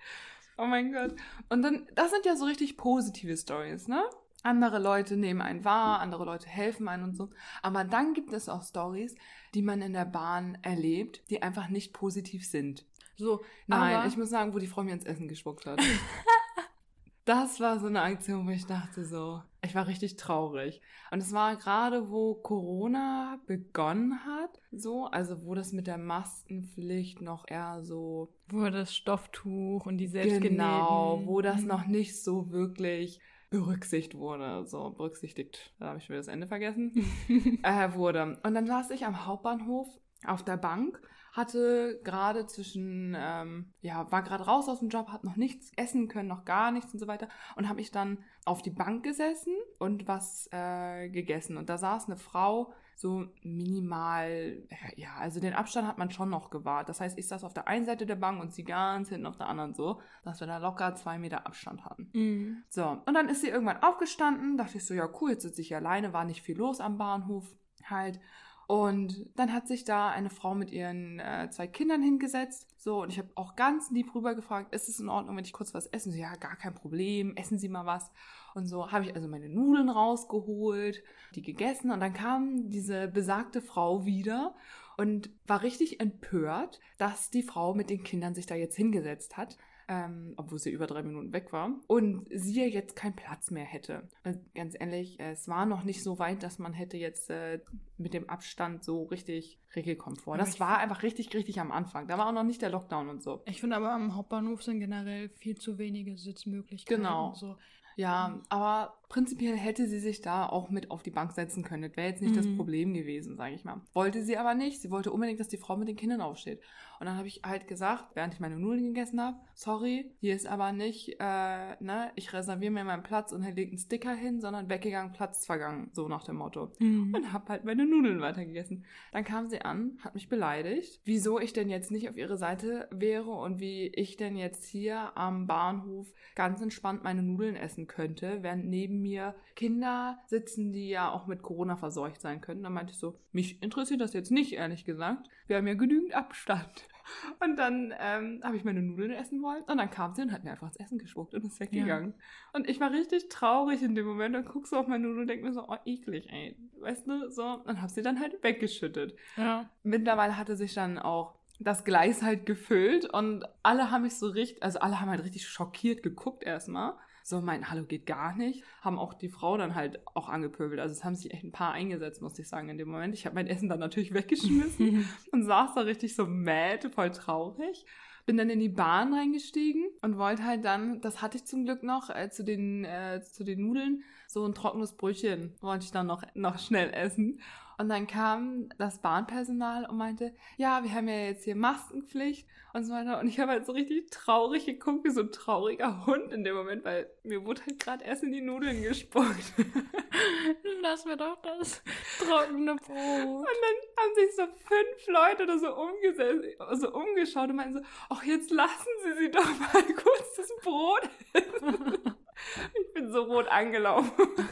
Oh 0.58 0.64
mein 0.64 0.92
Gott. 0.92 1.14
Und 1.48 1.62
dann, 1.62 1.86
das 1.94 2.10
sind 2.10 2.26
ja 2.26 2.36
so 2.36 2.44
richtig 2.44 2.76
positive 2.76 3.36
Stories, 3.36 3.88
ne? 3.88 4.02
Andere 4.46 4.78
Leute 4.78 5.16
nehmen 5.16 5.42
einen 5.42 5.64
wahr, 5.64 6.00
andere 6.00 6.24
Leute 6.24 6.48
helfen 6.48 6.86
einem 6.88 7.04
und 7.04 7.16
so. 7.16 7.30
Aber 7.62 7.82
dann 7.84 8.14
gibt 8.14 8.32
es 8.32 8.48
auch 8.48 8.62
Stories, 8.62 9.14
die 9.54 9.62
man 9.62 9.82
in 9.82 9.92
der 9.92 10.04
Bahn 10.04 10.56
erlebt, 10.62 11.22
die 11.30 11.42
einfach 11.42 11.68
nicht 11.68 11.92
positiv 11.92 12.46
sind. 12.46 12.84
So, 13.16 13.42
nein, 13.66 14.06
ich 14.06 14.16
muss 14.16 14.30
sagen, 14.30 14.54
wo 14.54 14.58
die 14.58 14.66
Frau 14.66 14.82
mir 14.82 14.92
ins 14.92 15.04
Essen 15.04 15.26
gespuckt 15.26 15.66
hat. 15.66 15.80
das 17.24 17.58
war 17.58 17.80
so 17.80 17.86
eine 17.86 18.02
Aktion, 18.02 18.46
wo 18.46 18.50
ich 18.50 18.66
dachte 18.66 19.04
so, 19.04 19.42
ich 19.62 19.74
war 19.74 19.88
richtig 19.88 20.16
traurig. 20.16 20.80
Und 21.10 21.18
es 21.20 21.32
war 21.32 21.56
gerade, 21.56 22.08
wo 22.10 22.34
Corona 22.34 23.40
begonnen 23.46 24.24
hat, 24.24 24.60
so, 24.70 25.06
also 25.06 25.44
wo 25.44 25.54
das 25.54 25.72
mit 25.72 25.88
der 25.88 25.98
Maskenpflicht 25.98 27.20
noch 27.20 27.44
eher 27.48 27.82
so 27.82 28.32
Wo 28.48 28.68
das 28.70 28.94
Stofftuch 28.94 29.86
und 29.86 29.98
die 29.98 30.06
selbstgenähten. 30.06 30.56
Genau, 30.56 31.22
wo 31.24 31.40
das 31.40 31.62
Mhm. 31.62 31.68
noch 31.68 31.86
nicht 31.86 32.22
so 32.22 32.50
wirklich 32.52 33.18
berücksichtigt 33.56 34.18
wurde. 34.18 34.66
So, 34.66 34.90
berücksichtigt, 34.90 35.74
da 35.78 35.86
habe 35.88 35.98
ich 35.98 36.08
wieder 36.08 36.18
das 36.18 36.28
Ende 36.28 36.46
vergessen, 36.46 36.92
äh, 37.62 37.94
wurde. 37.94 38.38
Und 38.42 38.54
dann 38.54 38.66
saß 38.66 38.90
ich 38.90 39.06
am 39.06 39.26
Hauptbahnhof 39.26 39.88
auf 40.24 40.44
der 40.44 40.56
Bank, 40.56 41.00
hatte 41.32 42.00
gerade 42.02 42.46
zwischen, 42.46 43.16
ähm, 43.18 43.72
ja, 43.80 44.10
war 44.10 44.22
gerade 44.22 44.44
raus 44.44 44.68
aus 44.68 44.80
dem 44.80 44.88
Job, 44.88 45.08
hat 45.08 45.24
noch 45.24 45.36
nichts 45.36 45.70
essen 45.76 46.08
können, 46.08 46.28
noch 46.28 46.44
gar 46.44 46.70
nichts 46.70 46.92
und 46.92 46.98
so 46.98 47.06
weiter. 47.06 47.28
Und 47.56 47.68
habe 47.68 47.80
ich 47.80 47.90
dann 47.90 48.18
auf 48.44 48.62
die 48.62 48.70
Bank 48.70 49.04
gesessen 49.04 49.54
und 49.78 50.08
was 50.08 50.48
äh, 50.52 51.08
gegessen. 51.08 51.56
Und 51.56 51.68
da 51.68 51.78
saß 51.78 52.06
eine 52.06 52.16
Frau, 52.16 52.72
so 52.98 53.26
minimal, 53.42 54.30
äh, 54.70 55.00
ja, 55.00 55.16
also 55.18 55.38
den 55.38 55.52
Abstand 55.52 55.86
hat 55.86 55.98
man 55.98 56.10
schon 56.10 56.30
noch 56.30 56.48
gewahrt. 56.48 56.88
Das 56.88 56.98
heißt, 56.98 57.18
ich 57.18 57.28
saß 57.28 57.44
auf 57.44 57.52
der 57.52 57.68
einen 57.68 57.84
Seite 57.84 58.06
der 58.06 58.16
Bank 58.16 58.40
und 58.40 58.54
sie 58.54 58.64
ganz 58.64 59.10
hinten 59.10 59.26
auf 59.26 59.36
der 59.36 59.48
anderen 59.48 59.74
so, 59.74 60.00
dass 60.24 60.40
wir 60.40 60.46
da 60.46 60.56
locker 60.56 60.94
zwei 60.94 61.18
Meter 61.18 61.46
Abstand 61.46 61.84
hatten. 61.84 62.08
Mhm. 62.14 62.64
So, 62.70 62.86
und 63.04 63.12
dann 63.12 63.28
ist 63.28 63.42
sie 63.42 63.48
irgendwann 63.48 63.82
aufgestanden, 63.82 64.56
dachte 64.56 64.78
ich 64.78 64.86
so, 64.86 64.94
ja 64.94 65.08
cool, 65.20 65.32
jetzt 65.32 65.42
sitze 65.42 65.60
ich 65.60 65.68
hier 65.68 65.76
alleine, 65.76 66.14
war 66.14 66.24
nicht 66.24 66.40
viel 66.40 66.56
los 66.56 66.80
am 66.80 66.96
Bahnhof 66.96 67.44
halt. 67.84 68.18
Und 68.66 69.28
dann 69.36 69.52
hat 69.52 69.68
sich 69.68 69.84
da 69.84 70.08
eine 70.10 70.30
Frau 70.30 70.54
mit 70.54 70.72
ihren 70.72 71.20
äh, 71.20 71.48
zwei 71.50 71.66
Kindern 71.66 72.02
hingesetzt. 72.02 72.74
So, 72.80 73.02
und 73.02 73.12
ich 73.12 73.18
habe 73.18 73.30
auch 73.34 73.56
ganz 73.56 73.90
lieb 73.90 74.14
rüber 74.14 74.34
gefragt, 74.34 74.74
ist 74.74 74.88
es 74.88 74.98
in 74.98 75.10
Ordnung, 75.10 75.36
wenn 75.36 75.44
ich 75.44 75.52
kurz 75.52 75.74
was 75.74 75.86
essen? 75.86 76.12
So, 76.12 76.18
ja, 76.18 76.34
gar 76.36 76.56
kein 76.56 76.74
Problem, 76.74 77.36
essen 77.36 77.58
Sie 77.58 77.68
mal 77.68 77.86
was. 77.86 78.10
Und 78.56 78.66
so 78.66 78.90
habe 78.90 79.04
ich 79.04 79.14
also 79.14 79.28
meine 79.28 79.48
Nudeln 79.48 79.88
rausgeholt, 79.88 81.02
die 81.34 81.42
gegessen 81.42 81.90
und 81.90 82.00
dann 82.00 82.14
kam 82.14 82.70
diese 82.70 83.06
besagte 83.06 83.60
Frau 83.60 84.06
wieder 84.06 84.54
und 84.96 85.30
war 85.46 85.62
richtig 85.62 86.00
empört, 86.00 86.80
dass 86.96 87.30
die 87.30 87.42
Frau 87.42 87.74
mit 87.74 87.90
den 87.90 88.02
Kindern 88.02 88.34
sich 88.34 88.46
da 88.46 88.54
jetzt 88.54 88.76
hingesetzt 88.76 89.36
hat 89.36 89.58
ähm, 89.88 90.34
obwohl 90.36 90.58
sie 90.58 90.70
über 90.70 90.86
drei 90.86 91.02
Minuten 91.02 91.32
weg 91.32 91.52
war, 91.52 91.70
und 91.86 92.26
sie 92.30 92.60
ja 92.60 92.66
jetzt 92.66 92.96
keinen 92.96 93.14
Platz 93.14 93.50
mehr 93.50 93.64
hätte. 93.64 94.08
Und 94.24 94.38
ganz 94.54 94.74
ehrlich, 94.78 95.20
es 95.20 95.48
war 95.48 95.64
noch 95.64 95.84
nicht 95.84 96.02
so 96.02 96.18
weit, 96.18 96.42
dass 96.42 96.58
man 96.58 96.72
hätte 96.72 96.96
jetzt 96.96 97.30
äh, 97.30 97.60
mit 97.96 98.12
dem 98.12 98.28
Abstand 98.28 98.84
so 98.84 99.04
richtig 99.04 99.60
Regelkomfort. 99.76 100.38
Das 100.38 100.58
war 100.58 100.78
einfach 100.78 101.02
richtig, 101.02 101.32
richtig 101.34 101.60
am 101.60 101.70
Anfang. 101.70 102.08
Da 102.08 102.18
war 102.18 102.28
auch 102.28 102.32
noch 102.32 102.42
nicht 102.42 102.62
der 102.62 102.70
Lockdown 102.70 103.08
und 103.08 103.22
so. 103.22 103.42
Ich 103.46 103.60
finde 103.60 103.76
aber 103.76 103.92
am 103.92 104.16
Hauptbahnhof 104.16 104.62
sind 104.62 104.80
generell 104.80 105.28
viel 105.28 105.56
zu 105.56 105.78
wenige 105.78 106.16
Sitzmöglichkeiten. 106.16 107.02
Genau. 107.02 107.34
So. 107.34 107.56
Ja, 107.96 108.38
aber 108.50 108.94
prinzipiell 109.08 109.56
hätte 109.56 109.86
sie 109.86 110.00
sich 110.00 110.20
da 110.20 110.46
auch 110.46 110.70
mit 110.70 110.90
auf 110.90 111.02
die 111.02 111.10
Bank 111.10 111.32
setzen 111.32 111.62
können. 111.62 111.82
Das 111.82 111.96
wäre 111.96 112.08
jetzt 112.08 112.22
nicht 112.22 112.36
das 112.36 112.46
Mhm. 112.46 112.56
Problem 112.56 112.94
gewesen, 112.94 113.36
sage 113.36 113.54
ich 113.54 113.64
mal. 113.64 113.80
Wollte 113.94 114.22
sie 114.22 114.36
aber 114.36 114.54
nicht. 114.54 114.80
Sie 114.80 114.90
wollte 114.90 115.12
unbedingt, 115.12 115.40
dass 115.40 115.48
die 115.48 115.58
Frau 115.58 115.76
mit 115.76 115.88
den 115.88 115.96
Kindern 115.96 116.20
aufsteht. 116.20 116.60
Und 116.98 117.06
dann 117.06 117.16
habe 117.16 117.28
ich 117.28 117.42
halt 117.44 117.68
gesagt, 117.68 118.16
während 118.16 118.34
ich 118.34 118.40
meine 118.40 118.58
Nudeln 118.58 118.94
gegessen 118.94 119.20
habe, 119.20 119.36
sorry, 119.54 120.10
hier 120.18 120.34
ist 120.34 120.46
aber 120.46 120.72
nicht, 120.72 121.16
äh, 121.20 121.76
ne, 121.80 122.10
ich 122.14 122.32
reserviere 122.32 122.72
mir 122.72 122.84
meinen 122.84 123.02
Platz 123.02 123.32
und 123.32 123.42
er 123.42 123.52
legt 123.52 123.72
einen 123.72 123.78
Sticker 123.78 124.14
hin, 124.14 124.40
sondern 124.40 124.68
weggegangen, 124.70 125.12
Platz 125.12 125.44
vergangen, 125.44 125.90
so 125.92 126.08
nach 126.08 126.24
dem 126.24 126.36
Motto. 126.36 126.72
Mhm. 126.78 127.14
Und 127.14 127.32
habe 127.32 127.48
halt 127.50 127.64
meine 127.64 127.86
Nudeln 127.86 128.20
weitergegessen. 128.20 128.84
Dann 129.12 129.24
kam 129.24 129.48
sie 129.48 129.60
an, 129.60 129.98
hat 130.02 130.14
mich 130.14 130.28
beleidigt, 130.28 131.00
wieso 131.04 131.38
ich 131.38 131.52
denn 131.52 131.68
jetzt 131.68 131.90
nicht 131.90 132.08
auf 132.08 132.16
ihre 132.16 132.38
Seite 132.38 132.88
wäre 132.90 133.30
und 133.30 133.60
wie 133.60 133.88
ich 133.88 134.16
denn 134.16 134.36
jetzt 134.36 134.64
hier 134.64 135.16
am 135.18 135.46
Bahnhof 135.46 136.12
ganz 136.34 136.60
entspannt 136.62 137.04
meine 137.04 137.22
Nudeln 137.22 137.56
essen 137.56 137.86
könnte, 137.86 138.38
während 138.42 138.66
neben 138.66 138.95
mir 139.00 139.34
Kinder 139.54 140.18
sitzen, 140.26 140.72
die 140.72 140.88
ja 140.88 141.10
auch 141.10 141.26
mit 141.26 141.42
Corona 141.42 141.76
verseucht 141.76 142.20
sein 142.20 142.40
können. 142.40 142.62
Dann 142.62 142.72
meinte 142.72 142.92
ich 142.92 142.98
so, 142.98 143.18
mich 143.32 143.62
interessiert 143.62 144.00
das 144.00 144.12
jetzt 144.12 144.30
nicht, 144.30 144.52
ehrlich 144.52 144.84
gesagt. 144.84 145.28
Wir 145.46 145.56
haben 145.56 145.66
ja 145.66 145.74
genügend 145.74 146.14
Abstand. 146.14 146.88
Und 147.40 147.56
dann 147.56 147.94
ähm, 148.00 148.40
habe 148.42 148.56
ich 148.56 148.64
meine 148.64 148.82
Nudeln 148.82 149.12
essen 149.12 149.40
wollen 149.40 149.62
und 149.62 149.78
dann 149.78 149.90
kam 149.90 150.12
sie 150.14 150.22
und 150.22 150.32
hat 150.32 150.42
mir 150.42 150.50
einfach 150.50 150.66
das 150.66 150.80
Essen 150.80 150.98
gespuckt 150.98 151.36
und 151.36 151.44
ist 151.44 151.60
weggegangen. 151.60 152.14
Und 152.52 152.68
ich 152.68 152.80
war 152.80 152.90
richtig 152.90 153.28
traurig 153.28 153.80
in 153.80 153.94
dem 153.94 154.06
Moment 154.06 154.34
und 154.34 154.44
guck 154.44 154.66
so 154.66 154.76
auf 154.76 154.88
meine 154.88 155.04
Nudeln 155.04 155.20
und 155.20 155.26
denk 155.28 155.44
mir 155.44 155.52
so, 155.52 155.68
oh, 155.68 155.76
eklig, 155.84 156.28
ey. 156.30 156.56
Weißt 156.80 157.06
du, 157.06 157.30
so. 157.30 157.44
Und 157.44 157.80
hab 157.80 157.90
sie 157.90 158.02
dann 158.02 158.18
halt 158.18 158.42
weggeschüttet. 158.42 159.16
Ja. 159.36 159.70
Mittlerweile 159.84 160.36
hatte 160.36 160.56
sich 160.56 160.74
dann 160.74 160.98
auch 160.98 161.38
das 161.58 161.84
Gleis 161.84 162.22
halt 162.22 162.44
gefüllt 162.44 163.06
und 163.06 163.44
alle 163.62 163.90
haben 163.90 164.02
mich 164.02 164.18
so 164.18 164.26
richtig, 164.26 164.62
also 164.62 164.78
alle 164.80 165.00
haben 165.00 165.08
halt 165.08 165.24
richtig 165.24 165.46
schockiert 165.46 166.02
geguckt 166.02 166.42
erstmal. 166.44 166.94
So, 167.28 167.40
mein 167.40 167.68
Hallo 167.68 167.82
geht 167.82 168.06
gar 168.06 168.36
nicht. 168.36 168.62
Haben 168.82 169.00
auch 169.00 169.12
die 169.12 169.28
Frau 169.28 169.56
dann 169.56 169.74
halt 169.74 169.98
auch 170.14 170.28
angepöbelt. 170.28 170.78
Also 170.78 170.92
es 170.92 171.02
haben 171.02 171.16
sich 171.16 171.32
echt 171.32 171.42
ein 171.42 171.50
paar 171.50 171.72
eingesetzt, 171.72 172.22
muss 172.22 172.38
ich 172.38 172.46
sagen, 172.46 172.68
in 172.68 172.78
dem 172.78 172.88
Moment. 172.88 173.14
Ich 173.14 173.26
habe 173.26 173.34
mein 173.34 173.48
Essen 173.48 173.68
dann 173.68 173.80
natürlich 173.80 174.14
weggeschmissen 174.14 175.08
und 175.32 175.42
saß 175.42 175.74
da 175.74 175.80
richtig 175.80 176.14
so 176.14 176.24
mad, 176.24 176.88
voll 176.90 177.10
traurig. 177.10 177.84
Bin 178.26 178.36
dann 178.36 178.48
in 178.48 178.60
die 178.60 178.68
Bahn 178.68 179.12
reingestiegen 179.12 179.88
und 180.02 180.18
wollte 180.18 180.44
halt 180.44 180.64
dann, 180.64 181.00
das 181.00 181.20
hatte 181.20 181.38
ich 181.38 181.46
zum 181.46 181.64
Glück 181.64 181.82
noch, 181.82 182.10
äh, 182.10 182.30
zu, 182.30 182.44
den, 182.44 182.84
äh, 182.84 183.20
zu 183.20 183.42
den 183.42 183.60
Nudeln, 183.66 184.04
so 184.28 184.46
ein 184.46 184.54
trockenes 184.54 184.96
Brötchen 184.96 185.52
wollte 185.60 185.84
ich 185.84 185.90
dann 185.90 186.06
noch, 186.06 186.22
noch 186.34 186.60
schnell 186.60 186.94
essen. 186.94 187.40
Und 187.78 187.88
dann 187.88 188.06
kam 188.06 188.68
das 188.78 189.00
Bahnpersonal 189.00 189.84
und 189.86 189.96
meinte, 189.96 190.34
ja, 190.56 190.82
wir 190.82 190.92
haben 190.94 191.08
ja 191.08 191.26
jetzt 191.26 191.44
hier 191.44 191.56
Maskenpflicht 191.56 192.48
und 192.72 192.84
so 192.84 192.92
weiter. 192.92 193.20
Und 193.20 193.28
ich 193.28 193.38
habe 193.38 193.52
halt 193.52 193.66
so 193.66 193.72
richtig 193.72 194.10
traurig 194.10 194.64
geguckt, 194.64 195.04
wie 195.04 195.10
so 195.10 195.20
ein 195.20 195.32
trauriger 195.32 196.06
Hund 196.06 196.32
in 196.32 196.44
dem 196.44 196.54
Moment, 196.54 196.84
weil 196.84 197.10
mir 197.22 197.44
wurde 197.44 197.62
halt 197.66 197.78
gerade 197.78 198.04
erst 198.04 198.22
in 198.22 198.32
die 198.32 198.40
Nudeln 198.40 198.82
gespuckt. 198.82 199.52
Lass 200.82 201.04
mir 201.04 201.16
doch 201.16 201.40
das 201.42 201.82
trockene 202.18 202.76
Brot. 202.76 202.88
Und 202.88 203.46
dann 203.46 204.04
haben 204.04 204.14
sich 204.14 204.36
so 204.36 204.46
fünf 204.46 205.06
Leute 205.08 205.42
oder 205.42 205.58
so, 205.58 205.74
umgesetzt, 205.74 206.80
so 206.80 206.92
umgeschaut 206.92 207.50
und 207.50 207.56
meinten 207.56 207.74
so, 207.74 207.84
ach, 208.08 208.22
jetzt 208.24 208.50
lassen 208.50 208.88
Sie 209.04 209.24
sie 209.24 209.30
doch 209.30 209.44
mal 209.44 209.82
kurz 209.82 210.36
das 210.36 210.52
Brot 210.62 211.08
essen. 211.32 212.14
Ich 212.80 212.92
bin 212.94 213.10
so 213.10 213.22
rot 213.24 213.48
angelaufen. 213.48 214.12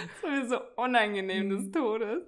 Das 0.00 0.22
war 0.22 0.30
mir 0.30 0.48
so 0.48 0.60
unangenehm 0.76 1.50
des 1.50 1.70
Todes. 1.70 2.22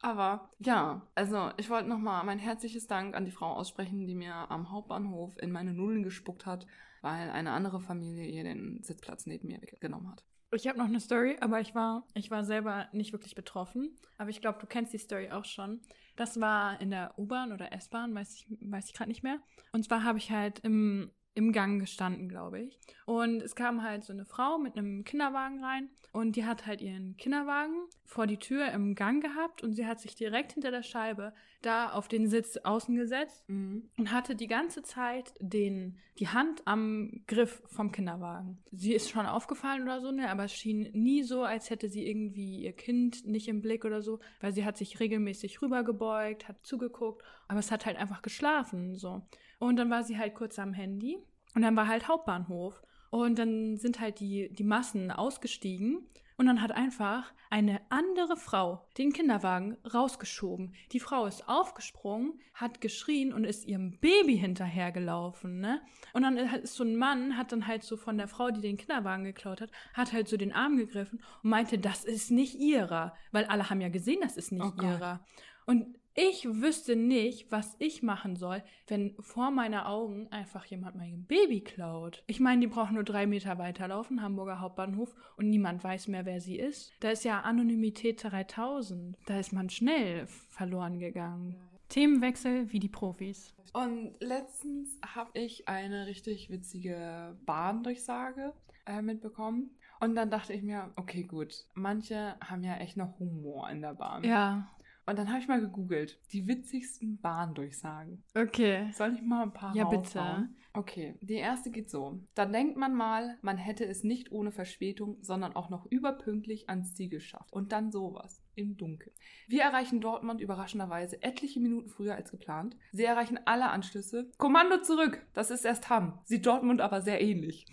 Aber 0.00 0.50
ja, 0.58 1.06
also 1.14 1.50
ich 1.56 1.70
wollte 1.70 1.88
nochmal 1.88 2.24
mein 2.24 2.38
herzliches 2.38 2.86
Dank 2.86 3.14
an 3.14 3.24
die 3.24 3.30
Frau 3.30 3.52
aussprechen, 3.52 4.06
die 4.06 4.14
mir 4.14 4.34
am 4.50 4.70
Hauptbahnhof 4.70 5.36
in 5.38 5.50
meine 5.50 5.72
Nudeln 5.72 6.02
gespuckt 6.02 6.44
hat, 6.44 6.66
weil 7.02 7.30
eine 7.30 7.52
andere 7.52 7.80
Familie 7.80 8.26
ihr 8.26 8.44
den 8.44 8.82
Sitzplatz 8.82 9.26
neben 9.26 9.48
mir 9.48 9.60
weggenommen 9.62 10.10
hat. 10.10 10.24
Ich 10.52 10.68
habe 10.68 10.78
noch 10.78 10.86
eine 10.86 11.00
Story, 11.00 11.36
aber 11.40 11.60
ich 11.60 11.74
war, 11.74 12.06
ich 12.14 12.30
war 12.30 12.44
selber 12.44 12.88
nicht 12.92 13.12
wirklich 13.12 13.34
betroffen. 13.34 13.96
Aber 14.18 14.30
ich 14.30 14.40
glaube, 14.40 14.58
du 14.60 14.66
kennst 14.66 14.92
die 14.92 14.98
Story 14.98 15.30
auch 15.30 15.44
schon. 15.44 15.80
Das 16.16 16.40
war 16.40 16.80
in 16.80 16.90
der 16.90 17.18
U-Bahn 17.18 17.52
oder 17.52 17.72
S-Bahn, 17.72 18.14
weiß 18.14 18.34
ich, 18.34 18.46
weiß 18.60 18.86
ich 18.86 18.94
gerade 18.94 19.10
nicht 19.10 19.22
mehr. 19.22 19.40
Und 19.72 19.84
zwar 19.84 20.04
habe 20.04 20.18
ich 20.18 20.30
halt 20.30 20.60
im, 20.60 21.10
im 21.34 21.52
Gang 21.52 21.80
gestanden, 21.80 22.28
glaube 22.28 22.60
ich. 22.60 22.78
Und 23.06 23.42
es 23.42 23.54
kam 23.56 23.82
halt 23.82 24.04
so 24.04 24.12
eine 24.12 24.24
Frau 24.24 24.58
mit 24.58 24.76
einem 24.76 25.04
Kinderwagen 25.04 25.62
rein 25.62 25.88
und 26.12 26.36
die 26.36 26.44
hat 26.44 26.66
halt 26.66 26.80
ihren 26.80 27.16
Kinderwagen 27.16 27.74
vor 28.04 28.26
die 28.28 28.36
Tür 28.38 28.70
im 28.70 28.94
Gang 28.94 29.20
gehabt 29.22 29.62
und 29.62 29.72
sie 29.72 29.84
hat 29.86 30.00
sich 30.00 30.14
direkt 30.14 30.52
hinter 30.52 30.70
der 30.70 30.82
Scheibe 30.84 31.32
da 31.60 31.90
auf 31.90 32.06
den 32.08 32.28
Sitz 32.28 32.56
außen 32.58 32.94
gesetzt 32.94 33.48
Mhm. 33.48 33.88
und 33.98 34.12
hatte 34.12 34.36
die 34.36 34.46
ganze 34.46 34.82
Zeit 34.82 35.34
den, 35.40 35.98
die 36.18 36.28
Hand 36.28 36.62
am 36.66 37.22
Griff 37.26 37.62
vom 37.66 37.90
Kinderwagen. 37.90 38.58
Sie 38.70 38.92
ist 38.94 39.10
schon 39.10 39.26
aufgefallen 39.26 39.82
oder 39.82 40.00
so, 40.00 40.12
ne, 40.12 40.30
aber 40.30 40.44
es 40.44 40.52
schien 40.54 40.88
nie 40.92 41.22
so, 41.24 41.42
als 41.42 41.70
hätte 41.70 41.88
sie 41.88 42.06
irgendwie 42.06 42.62
ihr 42.62 42.74
Kind 42.74 43.26
nicht 43.26 43.48
im 43.48 43.60
Blick 43.60 43.84
oder 43.84 44.02
so, 44.02 44.20
weil 44.40 44.52
sie 44.52 44.64
hat 44.64 44.76
sich 44.76 45.00
regelmäßig 45.00 45.62
rübergebeugt, 45.62 46.46
hat 46.46 46.64
zugeguckt, 46.64 47.24
aber 47.48 47.58
es 47.58 47.70
hat 47.72 47.86
halt 47.86 47.96
einfach 47.96 48.22
geschlafen, 48.22 48.94
so. 48.94 49.22
Und 49.64 49.76
dann 49.76 49.88
war 49.88 50.04
sie 50.04 50.18
halt 50.18 50.34
kurz 50.34 50.58
am 50.58 50.74
Handy 50.74 51.18
und 51.54 51.62
dann 51.62 51.74
war 51.74 51.88
halt 51.88 52.06
Hauptbahnhof 52.06 52.82
und 53.08 53.38
dann 53.38 53.78
sind 53.78 53.98
halt 53.98 54.20
die, 54.20 54.52
die 54.52 54.62
Massen 54.62 55.10
ausgestiegen 55.10 56.06
und 56.36 56.44
dann 56.44 56.60
hat 56.60 56.72
einfach 56.72 57.32
eine 57.48 57.80
andere 57.88 58.36
Frau 58.36 58.86
den 58.98 59.14
Kinderwagen 59.14 59.78
rausgeschoben. 59.94 60.74
Die 60.92 61.00
Frau 61.00 61.24
ist 61.24 61.48
aufgesprungen, 61.48 62.40
hat 62.52 62.82
geschrien 62.82 63.32
und 63.32 63.44
ist 63.44 63.64
ihrem 63.64 63.98
Baby 64.00 64.36
hinterhergelaufen, 64.36 65.60
ne? 65.60 65.80
Und 66.12 66.24
dann 66.24 66.36
ist 66.36 66.74
so 66.74 66.84
ein 66.84 66.96
Mann, 66.96 67.38
hat 67.38 67.52
dann 67.52 67.66
halt 67.66 67.84
so 67.84 67.96
von 67.96 68.18
der 68.18 68.28
Frau, 68.28 68.50
die 68.50 68.60
den 68.60 68.76
Kinderwagen 68.76 69.24
geklaut 69.24 69.62
hat, 69.62 69.70
hat 69.94 70.12
halt 70.12 70.28
so 70.28 70.36
den 70.36 70.52
Arm 70.52 70.76
gegriffen 70.76 71.22
und 71.42 71.48
meinte, 71.48 71.78
das 71.78 72.04
ist 72.04 72.30
nicht 72.30 72.56
ihrer. 72.56 73.14
Weil 73.32 73.46
alle 73.46 73.70
haben 73.70 73.80
ja 73.80 73.88
gesehen, 73.88 74.20
das 74.20 74.36
ist 74.36 74.52
nicht 74.52 74.74
Oh 74.78 74.82
ihrer. 74.82 75.24
Und 75.64 75.96
ich 76.14 76.46
wüsste 76.48 76.94
nicht, 76.94 77.50
was 77.50 77.74
ich 77.80 78.02
machen 78.02 78.36
soll, 78.36 78.62
wenn 78.86 79.16
vor 79.18 79.50
meiner 79.50 79.88
Augen 79.88 80.28
einfach 80.30 80.64
jemand 80.66 80.96
mein 80.96 81.24
Baby 81.24 81.60
klaut. 81.60 82.22
Ich 82.28 82.38
meine, 82.38 82.60
die 82.60 82.66
brauchen 82.68 82.94
nur 82.94 83.02
drei 83.02 83.26
Meter 83.26 83.58
weiterlaufen, 83.58 84.22
Hamburger 84.22 84.60
Hauptbahnhof, 84.60 85.14
und 85.36 85.50
niemand 85.50 85.82
weiß 85.82 86.08
mehr, 86.08 86.24
wer 86.24 86.40
sie 86.40 86.56
ist. 86.56 86.92
Da 87.00 87.10
ist 87.10 87.24
ja 87.24 87.40
Anonymität 87.40 88.22
3000. 88.22 89.16
Da 89.26 89.40
ist 89.40 89.52
man 89.52 89.70
schnell 89.70 90.26
verloren 90.26 91.00
gegangen. 91.00 91.56
Themenwechsel 91.88 92.72
wie 92.72 92.78
die 92.78 92.88
Profis. 92.88 93.52
Und 93.72 94.14
letztens 94.20 95.00
habe 95.04 95.30
ich 95.34 95.68
eine 95.68 96.06
richtig 96.06 96.48
witzige 96.48 97.36
Bahndurchsage 97.44 98.52
äh, 98.86 99.02
mitbekommen. 99.02 99.70
Und 100.00 100.14
dann 100.14 100.30
dachte 100.30 100.52
ich 100.52 100.62
mir, 100.62 100.92
okay, 100.96 101.24
gut, 101.24 101.66
manche 101.74 102.36
haben 102.40 102.62
ja 102.62 102.76
echt 102.76 102.96
noch 102.96 103.18
Humor 103.18 103.68
in 103.70 103.80
der 103.80 103.94
Bahn. 103.94 104.22
Ja, 104.22 104.70
Und 105.06 105.18
dann 105.18 105.28
habe 105.28 105.38
ich 105.38 105.48
mal 105.48 105.60
gegoogelt, 105.60 106.18
die 106.32 106.46
witzigsten 106.46 107.20
Bahndurchsagen. 107.20 108.24
okay. 108.34 108.90
Soll 108.92 109.14
ich 109.14 109.22
mal 109.22 109.42
ein 109.42 109.52
paar 109.52 109.74
Ja, 109.76 109.84
raushauen? 109.84 110.48
bitte. 110.48 110.54
Okay, 110.76 111.14
die 111.20 111.34
erste 111.34 111.70
geht 111.70 111.88
so. 111.88 112.20
Da 112.34 112.46
denkt 112.46 112.76
man 112.76 112.94
mal, 112.94 113.38
man 113.42 113.58
hätte 113.58 113.84
es 113.84 114.02
nicht 114.02 114.32
ohne 114.32 114.50
Verspätung, 114.50 115.18
sondern 115.20 115.54
auch 115.54 115.70
noch 115.70 115.86
überpünktlich 115.86 116.68
ans 116.68 116.94
Ziel 116.94 117.08
geschafft. 117.10 117.52
Und 117.52 117.70
dann 117.70 117.92
sowas. 117.92 118.40
Im 118.56 118.76
Dunkeln. 118.76 119.12
Wir 119.48 119.62
erreichen 119.62 120.00
Dortmund 120.00 120.40
überraschenderweise 120.40 121.22
etliche 121.22 121.60
Minuten 121.60 121.88
früher 121.90 122.14
als 122.14 122.30
geplant. 122.30 122.76
Sie 122.92 123.04
erreichen 123.04 123.38
alle 123.44 123.68
Anschlüsse. 123.68 124.30
Kommando 124.38 124.80
zurück! 124.80 125.24
Das 125.32 125.50
ist 125.50 125.64
erst 125.64 125.90
Hamm. 125.90 126.18
Sieht 126.24 126.46
Dortmund 126.46 126.80
aber 126.80 127.02
sehr 127.02 127.20
ähnlich. 127.20 127.66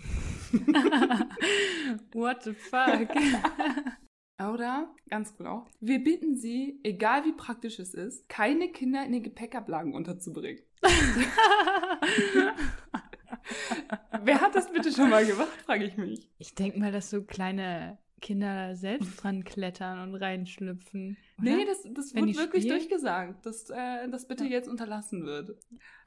What 2.14 2.44
the 2.44 2.54
fuck? 2.54 3.08
Oder, 4.50 4.94
ganz 5.10 5.36
genau, 5.38 5.66
wir 5.80 6.04
bitten 6.04 6.36
Sie, 6.36 6.80
egal 6.84 7.26
wie 7.26 7.34
praktisch 7.34 7.80
es 7.80 7.94
ist, 7.94 8.28
keine 8.30 8.70
Kinder 8.70 9.06
in 9.06 9.12
den 9.12 9.24
Gepäckablagen 9.24 9.94
unterzubringen. 9.94 10.62
Wer 14.24 14.42
hat 14.42 14.56
das 14.56 14.72
bitte 14.72 14.92
schon 14.92 15.10
mal 15.10 15.26
gemacht, 15.26 15.50
frage 15.66 15.86
ich 15.86 15.98
mich. 15.98 16.30
Ich 16.38 16.54
denke 16.56 16.80
mal, 16.80 16.92
dass 16.92 17.10
so 17.10 17.24
kleine 17.24 17.98
Kinder 18.22 18.68
da 18.70 18.76
selbst 18.76 19.22
dran 19.24 19.44
klettern 19.44 20.00
und 20.00 20.16
reinschlüpfen. 20.16 21.18
oder? 21.40 21.56
Nee, 21.58 21.66
das, 21.66 21.84
das 21.94 22.14
Wenn 22.14 22.28
die 22.28 22.38
wirklich 22.38 22.64
spielen? 22.64 22.78
durchgesagt, 22.78 23.46
dass 23.46 23.70
äh, 23.72 24.08
das 24.10 24.28
bitte 24.28 24.44
Ja. 24.46 24.52
jetzt 24.52 24.68
unterlassen 24.70 25.26
wird. 25.26 25.58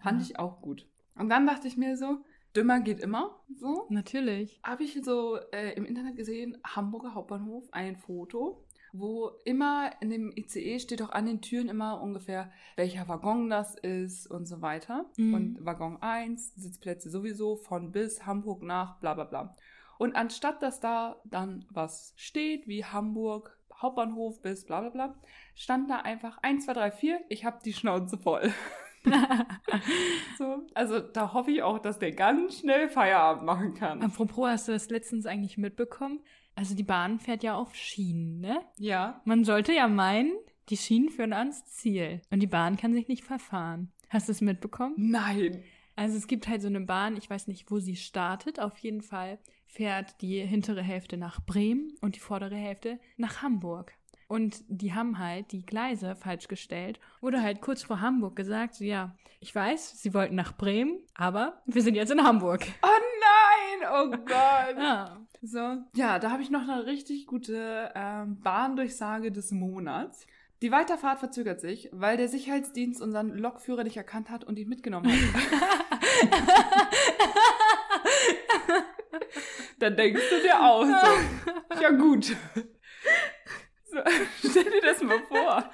Fand 0.02 0.20
Ja. 0.20 0.26
ich 0.26 0.38
auch 0.38 0.60
gut. 0.62 0.86
Und 1.16 1.28
dann 1.28 1.46
dachte 1.46 1.66
ich 1.68 1.76
mir 1.76 1.96
so, 1.96 2.24
dümmer 2.56 2.80
geht 2.80 3.00
immer. 3.00 3.40
So. 3.56 3.86
Natürlich. 3.88 4.60
Habe 4.62 4.84
ich 4.84 5.00
so 5.02 5.38
äh, 5.52 5.74
im 5.74 5.84
Internet 5.84 6.16
gesehen, 6.16 6.58
Hamburger 6.64 7.14
Hauptbahnhof, 7.14 7.64
ein 7.72 7.96
Foto, 7.96 8.64
wo 8.92 9.32
immer 9.44 9.90
in 10.00 10.10
dem 10.10 10.32
ICE 10.36 10.78
steht 10.78 11.02
auch 11.02 11.10
an 11.10 11.26
den 11.26 11.40
Türen 11.40 11.68
immer 11.68 12.00
ungefähr, 12.00 12.52
welcher 12.76 13.08
Waggon 13.08 13.50
das 13.50 13.74
ist 13.74 14.28
und 14.28 14.46
so 14.46 14.62
weiter. 14.62 15.06
Mhm. 15.16 15.34
Und 15.34 15.64
Waggon 15.64 16.00
1, 16.00 16.54
Sitzplätze 16.54 17.10
sowieso, 17.10 17.56
von 17.56 17.90
bis 17.90 18.24
Hamburg 18.24 18.62
nach, 18.62 19.00
bla 19.00 19.14
bla 19.14 19.24
bla. 19.24 19.56
Und 19.98 20.16
anstatt 20.16 20.62
dass 20.62 20.80
da 20.80 21.20
dann 21.24 21.66
was 21.70 22.14
steht, 22.16 22.66
wie 22.68 22.84
Hamburg, 22.84 23.58
Hauptbahnhof 23.74 24.40
bis 24.42 24.64
bla 24.64 24.80
bla 24.80 24.90
bla, 24.90 25.14
stand 25.54 25.90
da 25.90 25.96
einfach 25.98 26.38
1, 26.42 26.66
2, 26.66 26.72
3, 26.72 26.90
4, 26.92 27.20
ich 27.28 27.44
habe 27.44 27.58
die 27.64 27.72
Schnauze 27.72 28.16
voll. 28.16 28.52
So, 30.38 30.66
also 30.74 30.98
da 30.98 31.32
hoffe 31.32 31.52
ich 31.52 31.62
auch, 31.62 31.78
dass 31.78 31.98
der 32.00 32.10
ganz 32.10 32.58
schnell 32.58 32.88
Feierabend 32.88 33.44
machen 33.44 33.74
kann. 33.74 34.02
Apropos, 34.02 34.48
hast 34.48 34.68
du 34.68 34.72
das 34.72 34.90
letztens 34.90 35.26
eigentlich 35.26 35.58
mitbekommen? 35.58 36.20
Also 36.56 36.74
die 36.74 36.82
Bahn 36.82 37.20
fährt 37.20 37.42
ja 37.42 37.54
auf 37.54 37.74
Schienen, 37.74 38.40
ne? 38.40 38.60
Ja. 38.78 39.20
Man 39.24 39.44
sollte 39.44 39.72
ja 39.72 39.86
meinen, 39.86 40.32
die 40.68 40.76
Schienen 40.76 41.10
führen 41.10 41.32
ans 41.32 41.64
Ziel. 41.66 42.20
Und 42.30 42.40
die 42.40 42.48
Bahn 42.48 42.76
kann 42.76 42.94
sich 42.94 43.08
nicht 43.08 43.24
verfahren. 43.24 43.92
Hast 44.08 44.28
du 44.28 44.32
es 44.32 44.40
mitbekommen? 44.40 44.94
Nein. 44.96 45.62
Also 45.96 46.16
es 46.16 46.26
gibt 46.26 46.48
halt 46.48 46.62
so 46.62 46.68
eine 46.68 46.80
Bahn, 46.80 47.16
ich 47.16 47.30
weiß 47.30 47.46
nicht, 47.46 47.70
wo 47.70 47.78
sie 47.78 47.96
startet. 47.96 48.58
Auf 48.58 48.78
jeden 48.78 49.02
Fall 49.02 49.38
fährt 49.66 50.20
die 50.20 50.40
hintere 50.40 50.82
Hälfte 50.82 51.16
nach 51.16 51.44
Bremen 51.44 51.92
und 52.00 52.16
die 52.16 52.20
vordere 52.20 52.56
Hälfte 52.56 52.98
nach 53.16 53.42
Hamburg. 53.42 53.92
Und 54.34 54.64
die 54.66 54.94
haben 54.94 55.20
halt 55.20 55.52
die 55.52 55.64
Gleise 55.64 56.16
falsch 56.16 56.48
gestellt. 56.48 56.98
Wurde 57.20 57.40
halt 57.40 57.60
kurz 57.60 57.84
vor 57.84 58.00
Hamburg 58.00 58.34
gesagt, 58.34 58.74
so 58.74 58.82
ja, 58.82 59.14
ich 59.38 59.54
weiß, 59.54 60.02
sie 60.02 60.12
wollten 60.12 60.34
nach 60.34 60.56
Bremen, 60.56 60.98
aber 61.14 61.62
wir 61.66 61.82
sind 61.82 61.94
jetzt 61.94 62.10
in 62.10 62.20
Hamburg. 62.20 62.66
Oh 62.82 62.88
nein, 63.20 63.88
oh 63.92 64.10
Gott. 64.10 64.76
Ja. 64.82 65.24
So. 65.40 65.76
Ja, 65.94 66.18
da 66.18 66.32
habe 66.32 66.42
ich 66.42 66.50
noch 66.50 66.62
eine 66.62 66.84
richtig 66.84 67.28
gute 67.28 67.92
ähm, 67.94 68.40
Bahndurchsage 68.40 69.30
des 69.30 69.52
Monats. 69.52 70.26
Die 70.62 70.72
Weiterfahrt 70.72 71.20
verzögert 71.20 71.60
sich, 71.60 71.88
weil 71.92 72.16
der 72.16 72.26
Sicherheitsdienst 72.26 73.00
unseren 73.00 73.38
Lokführer 73.38 73.84
nicht 73.84 73.96
erkannt 73.96 74.30
hat 74.30 74.42
und 74.42 74.58
ihn 74.58 74.68
mitgenommen 74.68 75.12
hat. 75.12 75.18
Dann 79.78 79.96
denkst 79.96 80.28
du 80.28 80.40
dir 80.42 80.60
auch 80.60 80.84
so. 80.84 80.92
Ja, 81.80 81.92
gut. 81.92 82.34
So, 83.94 84.00
stell 84.50 84.64
dir 84.64 84.80
das 84.82 85.02
mal 85.02 85.20
vor. 85.28 85.70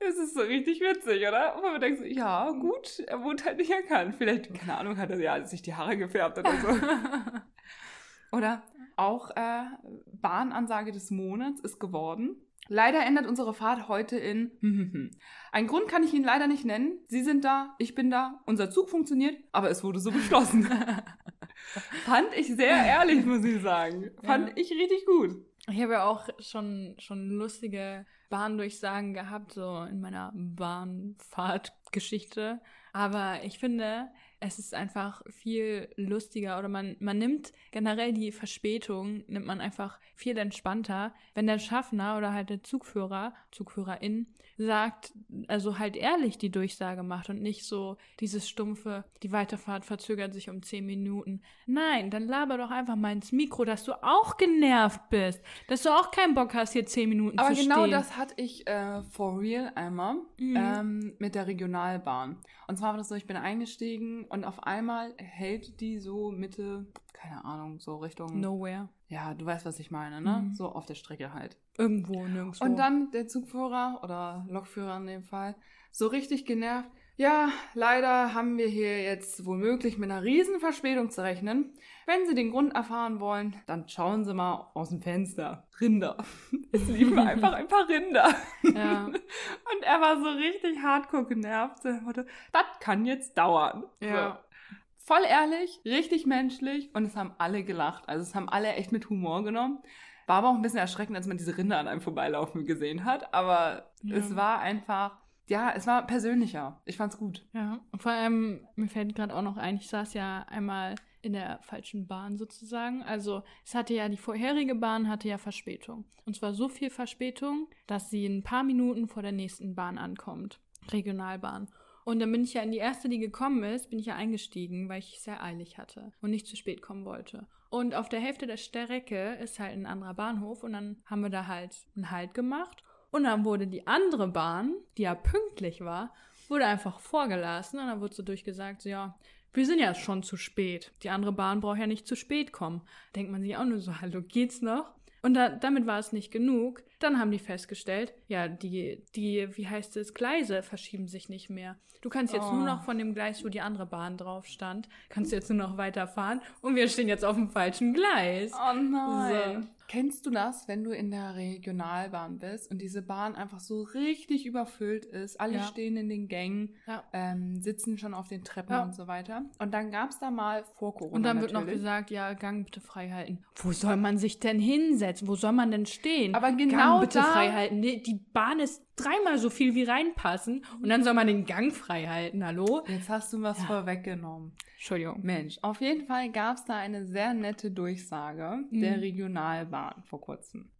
Das 0.00 0.16
ist 0.16 0.34
so 0.34 0.40
richtig 0.40 0.80
witzig, 0.80 1.26
oder? 1.28 1.54
Und 1.56 1.62
man 1.62 1.80
denkt 1.80 2.00
so, 2.00 2.04
ja, 2.04 2.50
gut, 2.50 2.98
er 3.06 3.22
wurde 3.22 3.44
halt 3.44 3.58
nicht 3.58 3.70
erkannt. 3.70 4.16
Vielleicht, 4.18 4.52
keine 4.54 4.76
Ahnung, 4.78 4.96
hat 4.96 5.10
er 5.10 5.20
ja 5.20 5.44
sich 5.46 5.62
die 5.62 5.74
Haare 5.74 5.96
gefärbt 5.96 6.38
oder 6.38 6.52
so. 6.56 6.68
Oder 8.36 8.62
auch 8.96 9.30
äh, 9.36 9.64
Bahnansage 10.12 10.90
des 10.90 11.10
Monats 11.10 11.60
ist 11.60 11.78
geworden. 11.78 12.36
Leider 12.68 13.04
endet 13.04 13.26
unsere 13.26 13.52
Fahrt 13.52 13.88
heute 13.88 14.16
in. 14.16 15.10
Ein 15.52 15.66
Grund 15.66 15.88
kann 15.88 16.02
ich 16.02 16.14
Ihnen 16.14 16.24
leider 16.24 16.46
nicht 16.46 16.64
nennen. 16.64 16.98
Sie 17.08 17.22
sind 17.22 17.44
da, 17.44 17.74
ich 17.78 17.94
bin 17.94 18.10
da, 18.10 18.40
unser 18.46 18.70
Zug 18.70 18.88
funktioniert, 18.88 19.36
aber 19.52 19.68
es 19.68 19.84
wurde 19.84 19.98
so 20.00 20.10
beschlossen. 20.10 20.64
Fand 22.06 22.28
ich 22.34 22.46
sehr 22.54 22.68
ehrlich, 22.86 23.26
muss 23.26 23.44
ich 23.44 23.60
sagen. 23.60 24.10
Fand 24.24 24.48
Ja. 24.50 24.54
ich 24.56 24.70
richtig 24.70 25.04
gut. 25.04 25.44
Ich 25.68 25.80
habe 25.80 25.92
ja 25.92 26.06
auch 26.06 26.28
schon, 26.40 26.96
schon 26.98 27.30
lustige 27.30 28.04
Bahndurchsagen 28.30 29.14
gehabt, 29.14 29.52
so 29.52 29.84
in 29.84 30.00
meiner 30.00 30.32
Bahnfahrtgeschichte. 30.34 32.60
Aber 32.92 33.44
ich 33.44 33.58
finde, 33.58 34.10
es 34.44 34.58
ist 34.58 34.74
einfach 34.74 35.22
viel 35.30 35.88
lustiger 35.96 36.58
oder 36.58 36.68
man, 36.68 36.96
man 37.00 37.16
nimmt 37.18 37.52
generell 37.70 38.12
die 38.12 38.32
Verspätung, 38.32 39.22
nimmt 39.28 39.46
man 39.46 39.60
einfach 39.60 39.98
viel 40.14 40.36
entspannter, 40.36 41.14
wenn 41.34 41.46
der 41.46 41.58
Schaffner 41.58 42.18
oder 42.18 42.32
halt 42.32 42.50
der 42.50 42.62
Zugführer, 42.62 43.34
Zugführerin 43.50 44.26
sagt, 44.58 45.12
also 45.48 45.78
halt 45.78 45.96
ehrlich 45.96 46.36
die 46.38 46.50
Durchsage 46.50 47.02
macht 47.02 47.30
und 47.30 47.40
nicht 47.40 47.64
so 47.64 47.96
dieses 48.20 48.48
stumpfe, 48.48 49.04
die 49.22 49.32
Weiterfahrt 49.32 49.84
verzögert 49.84 50.34
sich 50.34 50.50
um 50.50 50.62
10 50.62 50.84
Minuten. 50.84 51.40
Nein, 51.66 52.10
dann 52.10 52.26
laber 52.26 52.58
doch 52.58 52.70
einfach 52.70 52.94
mal 52.96 53.12
ins 53.12 53.32
Mikro, 53.32 53.64
dass 53.64 53.84
du 53.84 53.92
auch 54.04 54.36
genervt 54.36 55.08
bist, 55.08 55.42
dass 55.68 55.82
du 55.82 55.88
auch 55.88 56.10
keinen 56.10 56.34
Bock 56.34 56.52
hast, 56.54 56.74
hier 56.74 56.84
10 56.84 57.08
Minuten 57.08 57.38
Aber 57.38 57.54
zu 57.54 57.62
genau 57.62 57.80
stehen. 57.80 57.90
das 57.92 58.16
hatte 58.16 58.34
ich 58.36 58.66
äh, 58.66 59.02
for 59.04 59.40
real 59.40 59.72
einmal 59.74 60.16
Mhm. 60.38 60.56
ähm, 60.56 61.14
mit 61.18 61.34
der 61.34 61.46
Regionalbahn. 61.46 62.36
Und 62.68 62.76
zwar 62.76 62.90
war 62.90 62.98
das 62.98 63.08
so, 63.08 63.14
ich 63.14 63.26
bin 63.26 63.36
eingestiegen 63.36 64.24
und 64.32 64.44
auf 64.44 64.62
einmal 64.62 65.14
hält 65.18 65.80
die 65.80 65.98
so 65.98 66.30
Mitte, 66.30 66.86
keine 67.12 67.44
Ahnung, 67.44 67.78
so 67.80 67.96
Richtung. 67.96 68.40
Nowhere. 68.40 68.88
Ja, 69.08 69.34
du 69.34 69.44
weißt, 69.44 69.66
was 69.66 69.78
ich 69.78 69.90
meine, 69.90 70.22
ne? 70.22 70.46
Mhm. 70.46 70.54
So 70.54 70.72
auf 70.72 70.86
der 70.86 70.94
Strecke 70.94 71.34
halt. 71.34 71.58
Irgendwo, 71.76 72.26
nirgendwo. 72.26 72.64
Und 72.64 72.76
dann 72.76 73.10
der 73.10 73.28
Zugführer 73.28 74.00
oder 74.02 74.46
Lokführer 74.48 74.96
in 74.96 75.06
dem 75.06 75.22
Fall, 75.22 75.54
so 75.90 76.06
richtig 76.06 76.46
genervt. 76.46 76.90
Ja, 77.16 77.50
leider 77.74 78.34
haben 78.34 78.56
wir 78.56 78.66
hier 78.66 79.02
jetzt 79.02 79.44
womöglich 79.44 79.98
mit 79.98 80.10
einer 80.10 80.22
riesen 80.22 80.60
Verspätung 80.60 81.10
zu 81.10 81.22
rechnen. 81.22 81.74
Wenn 82.06 82.26
Sie 82.26 82.34
den 82.34 82.50
Grund 82.50 82.74
erfahren 82.74 83.20
wollen, 83.20 83.54
dann 83.66 83.86
schauen 83.88 84.24
Sie 84.24 84.34
mal 84.34 84.70
aus 84.74 84.88
dem 84.88 85.02
Fenster. 85.02 85.66
Rinder. 85.80 86.16
Es 86.74 86.88
liefen 86.88 87.18
einfach 87.18 87.52
ein 87.52 87.68
paar 87.68 87.86
Rinder. 87.86 88.34
Ja. 88.62 89.04
Und 89.06 89.82
er 89.82 90.00
war 90.00 90.18
so 90.18 90.28
richtig 90.30 90.78
hardcore 90.82 91.26
genervt. 91.26 91.84
Er 91.84 92.00
meinte, 92.00 92.26
Das 92.50 92.64
kann 92.80 93.04
jetzt 93.04 93.36
dauern. 93.36 93.84
Ja. 94.00 94.30
So. 94.30 94.76
Voll 95.04 95.22
ehrlich, 95.28 95.80
richtig 95.84 96.26
menschlich 96.26 96.94
und 96.94 97.04
es 97.04 97.16
haben 97.16 97.34
alle 97.36 97.64
gelacht. 97.64 98.08
Also 98.08 98.22
es 98.22 98.34
haben 98.36 98.48
alle 98.48 98.72
echt 98.74 98.92
mit 98.92 99.10
Humor 99.10 99.42
genommen. 99.44 99.80
War 100.28 100.36
aber 100.36 100.48
auch 100.50 100.54
ein 100.54 100.62
bisschen 100.62 100.78
erschreckend, 100.78 101.16
als 101.16 101.26
man 101.26 101.36
diese 101.36 101.58
Rinder 101.58 101.78
an 101.78 101.88
einem 101.88 102.00
vorbeilaufen 102.00 102.64
gesehen 102.64 103.04
hat. 103.04 103.34
Aber 103.34 103.90
Ja. 104.02 104.16
es 104.16 104.34
war 104.36 104.60
einfach, 104.60 105.18
ja, 105.52 105.70
es 105.76 105.86
war 105.86 106.06
persönlicher. 106.06 106.80
Ich 106.86 106.96
fand's 106.96 107.18
gut. 107.18 107.46
Ja, 107.52 107.78
und 107.92 108.02
vor 108.02 108.12
allem, 108.12 108.66
mir 108.74 108.88
fällt 108.88 109.14
gerade 109.14 109.36
auch 109.36 109.42
noch 109.42 109.58
ein, 109.58 109.76
ich 109.76 109.86
saß 109.86 110.14
ja 110.14 110.46
einmal 110.48 110.94
in 111.20 111.34
der 111.34 111.58
falschen 111.60 112.06
Bahn 112.06 112.38
sozusagen. 112.38 113.02
Also 113.02 113.42
es 113.62 113.74
hatte 113.74 113.92
ja, 113.92 114.08
die 114.08 114.16
vorherige 114.16 114.74
Bahn 114.74 115.10
hatte 115.10 115.28
ja 115.28 115.36
Verspätung. 115.36 116.06
Und 116.24 116.36
zwar 116.36 116.54
so 116.54 116.70
viel 116.70 116.88
Verspätung, 116.88 117.68
dass 117.86 118.08
sie 118.08 118.24
ein 118.24 118.42
paar 118.42 118.62
Minuten 118.62 119.08
vor 119.08 119.22
der 119.22 119.32
nächsten 119.32 119.74
Bahn 119.74 119.98
ankommt. 119.98 120.58
Regionalbahn. 120.90 121.68
Und 122.04 122.18
dann 122.18 122.32
bin 122.32 122.44
ich 122.44 122.54
ja 122.54 122.62
in 122.62 122.72
die 122.72 122.78
erste, 122.78 123.10
die 123.10 123.18
gekommen 123.18 123.62
ist, 123.62 123.90
bin 123.90 123.98
ich 123.98 124.06
ja 124.06 124.16
eingestiegen, 124.16 124.88
weil 124.88 125.00
ich 125.00 125.20
sehr 125.20 125.42
eilig 125.42 125.76
hatte 125.76 126.12
und 126.22 126.30
nicht 126.30 126.46
zu 126.46 126.56
spät 126.56 126.80
kommen 126.80 127.04
wollte. 127.04 127.46
Und 127.68 127.94
auf 127.94 128.08
der 128.08 128.20
Hälfte 128.20 128.46
der 128.46 128.56
Strecke 128.56 129.34
ist 129.34 129.60
halt 129.60 129.72
ein 129.72 129.86
anderer 129.86 130.14
Bahnhof 130.14 130.64
und 130.64 130.72
dann 130.72 131.02
haben 131.04 131.22
wir 131.22 131.30
da 131.30 131.46
halt 131.46 131.76
einen 131.94 132.10
Halt 132.10 132.32
gemacht. 132.32 132.82
Und 133.12 133.24
dann 133.24 133.44
wurde 133.44 133.68
die 133.68 133.86
andere 133.86 134.26
Bahn, 134.26 134.74
die 134.96 135.02
ja 135.02 135.14
pünktlich 135.14 135.82
war, 135.82 136.12
wurde 136.48 136.66
einfach 136.66 136.98
vorgelassen 136.98 137.78
und 137.78 137.86
dann 137.86 138.00
wurde 138.00 138.14
so 138.14 138.22
durchgesagt, 138.22 138.82
so, 138.82 138.88
ja, 138.88 139.16
wir 139.52 139.66
sind 139.66 139.78
ja 139.78 139.94
schon 139.94 140.22
zu 140.22 140.38
spät. 140.38 140.92
Die 141.02 141.10
andere 141.10 141.32
Bahn 141.32 141.60
braucht 141.60 141.78
ja 141.78 141.86
nicht 141.86 142.08
zu 142.08 142.16
spät 142.16 142.52
kommen. 142.52 142.80
Denkt 143.14 143.30
man 143.30 143.42
sich 143.42 143.56
auch 143.56 143.66
nur 143.66 143.80
so, 143.80 144.00
hallo, 144.00 144.22
geht's 144.22 144.62
noch? 144.62 144.92
Und 145.20 145.34
da, 145.34 145.50
damit 145.50 145.86
war 145.86 145.98
es 145.98 146.12
nicht 146.12 146.32
genug. 146.32 146.82
Dann 147.02 147.18
haben 147.18 147.30
die 147.30 147.38
festgestellt, 147.38 148.12
ja, 148.28 148.48
die, 148.48 149.04
die, 149.16 149.48
wie 149.56 149.68
heißt 149.68 149.96
es, 149.96 150.14
Gleise 150.14 150.62
verschieben 150.62 151.08
sich 151.08 151.28
nicht 151.28 151.50
mehr. 151.50 151.76
Du 152.00 152.08
kannst 152.08 152.32
jetzt 152.34 152.48
Oh. 152.50 152.54
nur 152.54 152.64
noch 152.64 152.82
von 152.82 152.98
dem 152.98 153.14
Gleis, 153.14 153.44
wo 153.44 153.48
die 153.48 153.60
andere 153.60 153.86
Bahn 153.86 154.16
drauf 154.16 154.46
stand, 154.46 154.88
kannst 155.08 155.30
du 155.30 155.36
jetzt 155.36 155.48
nur 155.50 155.58
noch 155.58 155.76
weiterfahren 155.76 156.40
und 156.60 156.74
wir 156.74 156.88
stehen 156.88 157.06
jetzt 157.08 157.24
auf 157.24 157.36
dem 157.36 157.48
falschen 157.50 157.94
Gleis. 157.94 158.52
Oh 158.54 158.74
nein. 158.74 159.68
Kennst 159.88 160.24
du 160.24 160.30
das, 160.30 160.66
wenn 160.68 160.84
du 160.84 160.90
in 160.92 161.10
der 161.10 161.34
Regionalbahn 161.36 162.38
bist 162.38 162.70
und 162.70 162.78
diese 162.80 163.02
Bahn 163.02 163.34
einfach 163.34 163.60
so 163.60 163.82
richtig 163.82 164.46
überfüllt 164.46 165.04
ist? 165.04 165.38
Alle 165.38 165.56
Ja. 165.56 165.62
stehen 165.64 165.96
in 165.98 166.08
den 166.08 166.28
Gängen, 166.28 166.74
Ja. 166.86 167.04
ähm, 167.12 167.60
sitzen 167.60 167.98
schon 167.98 168.14
auf 168.14 168.26
den 168.28 168.42
Treppen 168.42 168.72
Ja. 168.72 168.82
und 168.84 168.94
so 168.94 169.06
weiter. 169.06 169.42
Und 169.58 169.72
dann 169.74 169.90
gab 169.90 170.10
es 170.10 170.18
da 170.18 170.30
mal 170.30 170.64
vor 170.78 170.94
Corona 170.94 171.14
Und 171.16 171.22
dann 171.24 171.40
wird 171.42 171.52
noch 171.52 171.60
natürlich. 171.60 171.80
gesagt, 171.80 172.10
ja, 172.10 172.32
Gang 172.32 172.64
bitte 172.64 172.80
frei 172.80 173.10
halten. 173.10 173.44
Wo 173.56 173.72
soll 173.72 173.96
man 173.96 174.16
sich 174.16 174.40
denn 174.40 174.58
hinsetzen? 174.58 175.28
Wo 175.28 175.36
soll 175.36 175.52
man 175.52 175.70
denn 175.70 175.84
stehen? 175.86 176.34
Aber 176.34 176.52
genau 176.52 176.91
Gang 176.92 177.00
bitte 177.00 177.18
da- 177.18 177.24
frei 177.24 177.50
halten. 177.52 177.80
Nee, 177.80 178.02
Die 178.02 178.20
Bahn 178.32 178.60
ist 178.60 178.82
dreimal 178.96 179.38
so 179.38 179.50
viel 179.50 179.74
wie 179.74 179.84
reinpassen 179.84 180.64
und 180.82 180.88
dann 180.88 181.02
soll 181.04 181.14
man 181.14 181.26
den 181.26 181.44
Gang 181.44 181.72
frei 181.72 182.06
halten. 182.06 182.44
Hallo? 182.44 182.82
Jetzt 182.86 183.08
hast 183.08 183.32
du 183.32 183.42
was 183.42 183.58
Ja. 183.60 183.66
vorweggenommen. 183.66 184.52
Entschuldigung. 184.74 185.20
Mensch, 185.22 185.58
auf 185.62 185.80
jeden 185.80 186.06
Fall 186.06 186.30
gab 186.30 186.56
es 186.56 186.64
da 186.64 186.76
eine 186.76 187.06
sehr 187.06 187.34
nette 187.34 187.70
Durchsage 187.70 188.64
der 188.70 188.96
Mhm. 188.96 189.00
Regionalbahn 189.00 190.02
vor 190.04 190.20
kurzem. 190.20 190.70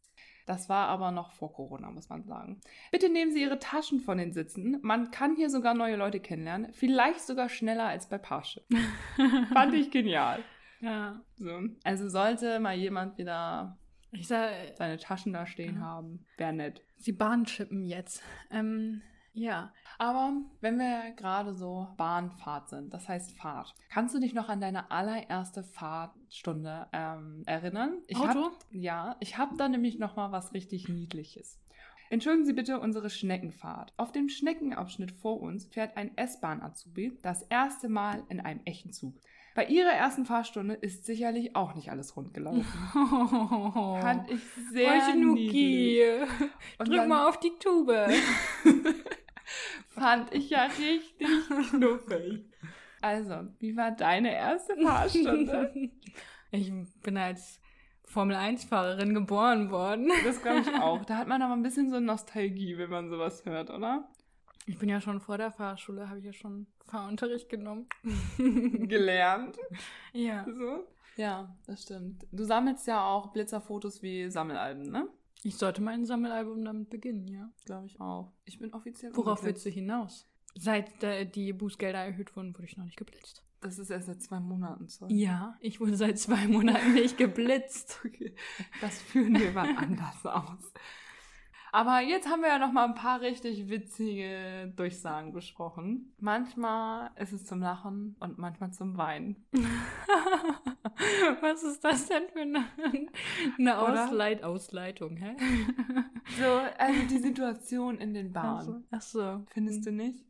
Das 0.44 0.68
war 0.68 0.88
aber 0.88 1.12
noch 1.12 1.31
vor 1.33 1.53
Corona, 1.53 1.90
muss 1.92 2.09
man 2.09 2.25
sagen. 2.25 2.61
Bitte 2.90 3.09
nehmen 3.09 3.31
Sie 3.31 3.40
Ihre 3.42 3.61
Taschen 3.61 4.01
von 4.01 4.18
den 4.18 4.33
Sitzen. 4.33 4.79
Man 4.83 5.12
kann 5.12 5.37
hier 5.37 5.48
sogar 5.48 5.72
neue 5.75 5.94
Leute 5.94 6.18
kennenlernen. 6.18 6.72
Vielleicht 6.72 7.20
sogar 7.20 7.48
schneller 7.48 7.85
als 7.87 8.09
bei 8.09 8.18
Parship. 8.18 8.64
Fand 9.55 9.72
ich 9.75 9.90
genial. 9.92 10.40
Ja. 10.81 11.20
So. 11.37 11.61
Also 11.85 12.09
sollte 12.09 12.59
mal 12.59 12.75
jemand 12.77 13.18
wieder 13.18 13.79
Ich 14.12 14.29
sag, 14.29 14.53
seine 14.77 14.98
Taschen 14.98 15.33
da 15.33 15.46
stehen 15.46 15.77
Ja. 15.77 15.81
haben. 15.81 16.25
Wäre 16.37 16.53
nett. 16.53 16.83
sie 16.98 17.12
Bahnschippen 17.12 17.85
jetzt. 17.85 18.22
Ähm, 18.51 19.03
ja. 19.33 19.72
Aber 19.98 20.33
wenn 20.61 20.79
wir 20.79 21.12
gerade 21.16 21.55
so 21.55 21.88
Bahnfahrt 21.96 22.68
sind, 22.68 22.92
das 22.92 23.09
heißt 23.09 23.33
Fahrt, 23.38 23.75
kannst 23.88 24.14
du 24.14 24.20
dich 24.20 24.35
noch 24.35 24.48
an 24.48 24.61
deine 24.61 24.90
allererste 24.90 25.62
Fahrtstunde 25.64 26.87
ähm, 26.92 27.42
erinnern? 27.46 28.03
Ich 28.07 28.18
Auto? 28.18 28.44
Hab, 28.44 28.53
ja, 28.70 29.16
ich 29.20 29.38
habe 29.38 29.57
da 29.57 29.68
nämlich 29.68 29.98
noch 29.98 30.16
mal 30.16 30.31
was 30.33 30.53
richtig 30.53 30.88
Niedliches. 30.88 31.59
Entschuldigen 32.11 32.44
Sie 32.44 32.53
bitte 32.53 32.79
unsere 32.79 33.09
Schneckenfahrt. 33.09 33.94
Auf 33.96 34.12
dem 34.12 34.29
Schneckenabschnitt 34.29 35.12
vor 35.12 35.40
uns 35.40 35.64
fährt 35.64 35.96
ein 35.96 36.14
S-Bahn-Azubi 36.18 37.18
das 37.22 37.42
erste 37.44 37.88
Mal 37.88 38.22
in 38.29 38.38
einem 38.38 38.61
echten 38.66 38.92
Zug. 38.92 39.14
Bei 39.54 39.66
ihrer 39.66 39.90
ersten 39.92 40.24
Fahrstunde 40.24 40.74
ist 40.74 41.04
sicherlich 41.04 41.54
auch 41.54 41.74
nicht 41.74 41.90
alles 41.90 42.16
rund 42.16 42.32
gelaufen. 42.32 42.64
Fand 44.00 44.30
ich 44.30 44.40
sehr. 44.72 45.14
Nuki. 45.14 46.00
Drück 46.78 46.88
dann- 46.96 47.08
mal 47.08 47.28
auf 47.28 47.38
die 47.38 47.52
Tube. 47.58 47.92
Fand 49.88 50.32
ich 50.34 50.48
ja 50.50 50.64
richtig 50.64 51.02
knuffig. 51.70 52.44
Also, 53.02 53.34
wie 53.58 53.76
war 53.76 53.90
deine 53.90 54.34
erste 54.34 54.76
Fahrstunde? 54.76 55.90
Ich 56.54 56.70
bin 57.02 57.16
als 57.16 57.62
Formel-1-Fahrerin 58.04 59.14
geboren 59.14 59.70
worden. 59.70 60.10
Das 60.22 60.42
glaube 60.42 60.60
ich 60.60 60.68
auch. 60.68 61.02
Da 61.06 61.16
hat 61.16 61.26
man 61.26 61.40
aber 61.40 61.54
ein 61.54 61.62
bisschen 61.62 61.90
so 61.90 61.98
Nostalgie, 61.98 62.76
wenn 62.76 62.90
man 62.90 63.08
sowas 63.08 63.46
hört, 63.46 63.70
oder? 63.70 64.06
Ich 64.66 64.78
bin 64.78 64.90
ja 64.90 65.00
schon 65.00 65.18
vor 65.18 65.38
der 65.38 65.50
Fahrschule, 65.50 66.10
habe 66.10 66.18
ich 66.18 66.26
ja 66.26 66.34
schon 66.34 66.66
Fahrunterricht 66.86 67.48
genommen. 67.48 67.86
Gelernt. 68.88 69.56
ja. 70.12 70.44
So. 70.46 70.86
Ja, 71.16 71.54
das 71.66 71.82
stimmt. 71.82 72.26
Du 72.32 72.44
sammelst 72.44 72.86
ja 72.86 73.04
auch 73.04 73.32
Blitzerfotos 73.32 74.02
wie 74.02 74.30
Sammelalben, 74.30 74.90
ne? 74.90 75.08
Ich 75.42 75.56
sollte 75.56 75.82
mein 75.82 76.06
Sammelalbum 76.06 76.64
damit 76.64 76.88
beginnen, 76.88 77.28
ja. 77.28 77.50
Glaube 77.66 77.86
ich 77.86 78.00
auch. 78.00 78.32
Ich 78.44 78.58
bin 78.58 78.72
offiziell 78.72 79.10
Worauf 79.14 79.40
ungeblitzt. 79.40 79.64
willst 79.64 79.66
du 79.66 79.70
hinaus? 79.80 80.26
Seit 80.54 81.02
äh, 81.02 81.26
die 81.26 81.52
Bußgelder 81.52 81.98
erhöht 81.98 82.34
wurden, 82.36 82.54
wurde 82.54 82.66
ich 82.66 82.76
noch 82.76 82.84
nicht 82.84 82.96
geblitzt. 82.96 83.42
Das 83.60 83.78
ist 83.78 83.90
erst 83.90 84.06
seit 84.06 84.22
zwei 84.22 84.40
Monaten 84.40 84.88
so. 84.88 85.06
Ja, 85.08 85.56
ich 85.60 85.80
wurde 85.80 85.96
seit 85.96 86.18
zwei 86.18 86.46
Monaten 86.48 86.94
nicht 86.94 87.16
geblitzt. 87.18 88.00
Okay. 88.06 88.34
Das 88.80 89.00
führen 89.00 89.38
wir 89.38 89.52
mal 89.52 89.76
anders 89.76 90.24
aus. 90.26 90.72
Aber 91.74 92.00
jetzt 92.00 92.28
haben 92.28 92.42
wir 92.42 92.50
ja 92.50 92.58
noch 92.58 92.70
mal 92.70 92.85
ein 92.85 92.94
paar 92.94 93.22
richtig 93.22 93.70
witzige 93.70 94.70
Durchsagen 94.76 95.32
besprochen. 95.32 96.12
Manchmal 96.20 97.11
ist 97.16 97.32
es 97.32 97.46
zum 97.46 97.61
Lachen 97.61 98.14
und 98.20 98.37
manchmal 98.37 98.72
zum 98.72 98.98
Weinen. 98.98 99.42
Was 101.40 101.62
ist 101.62 101.82
das 101.82 102.08
denn 102.08 102.24
für 102.30 102.42
eine, 102.42 102.66
eine? 103.58 103.78
Ausleit 103.78 104.44
Ausleitung, 104.44 105.16
hä? 105.16 105.35
So, 106.38 106.61
also 106.78 107.00
die 107.11 107.18
Situation 107.18 107.98
in 107.98 108.14
den 108.14 108.28
Ach 108.28 108.42
Bahnen. 108.42 108.66
so. 108.66 108.82
Ach 108.90 109.02
so. 109.02 109.44
Findest 109.48 109.85
du 109.87 109.92
nicht? 109.92 110.24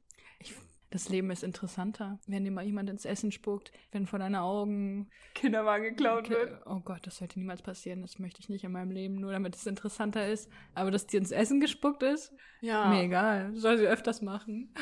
Das 0.92 1.09
Leben 1.09 1.31
ist 1.31 1.42
interessanter, 1.42 2.18
wenn 2.26 2.44
dir 2.44 2.50
mal 2.50 2.64
jemand 2.66 2.90
ins 2.90 3.07
Essen 3.07 3.33
spuckt, 3.33 3.72
wenn 3.92 4.07
vor 4.07 4.18
deinen 4.18 4.35
Augen. 4.35 5.09
Kinderwagen 5.35 5.85
geklaut 5.85 6.28
wird. 6.28 6.61
oh 6.66 6.81
Gott, 6.85 7.07
das 7.07 7.16
sollte 7.16 7.38
niemals 7.38 7.62
passieren. 7.62 8.02
Das 8.02 8.18
möchte 8.18 8.40
ich 8.40 8.50
nicht 8.50 8.62
in 8.64 8.72
meinem 8.72 8.90
Leben, 8.90 9.14
nur 9.14 9.33
damit 9.33 9.57
es 9.57 9.66
interessanter 9.66 10.28
ist. 10.28 10.50
Aber 10.74 10.90
dass 10.90 11.07
dir 11.07 11.18
ins 11.18 11.33
Essen 11.33 11.61
gespuckt 11.61 12.02
ist, 12.02 12.31
Ja. 12.61 12.90
mir 12.90 13.05
egal. 13.05 13.57
Soll 13.57 13.78
sie 13.78 13.87
öfters 13.87 14.20
machen. 14.20 14.74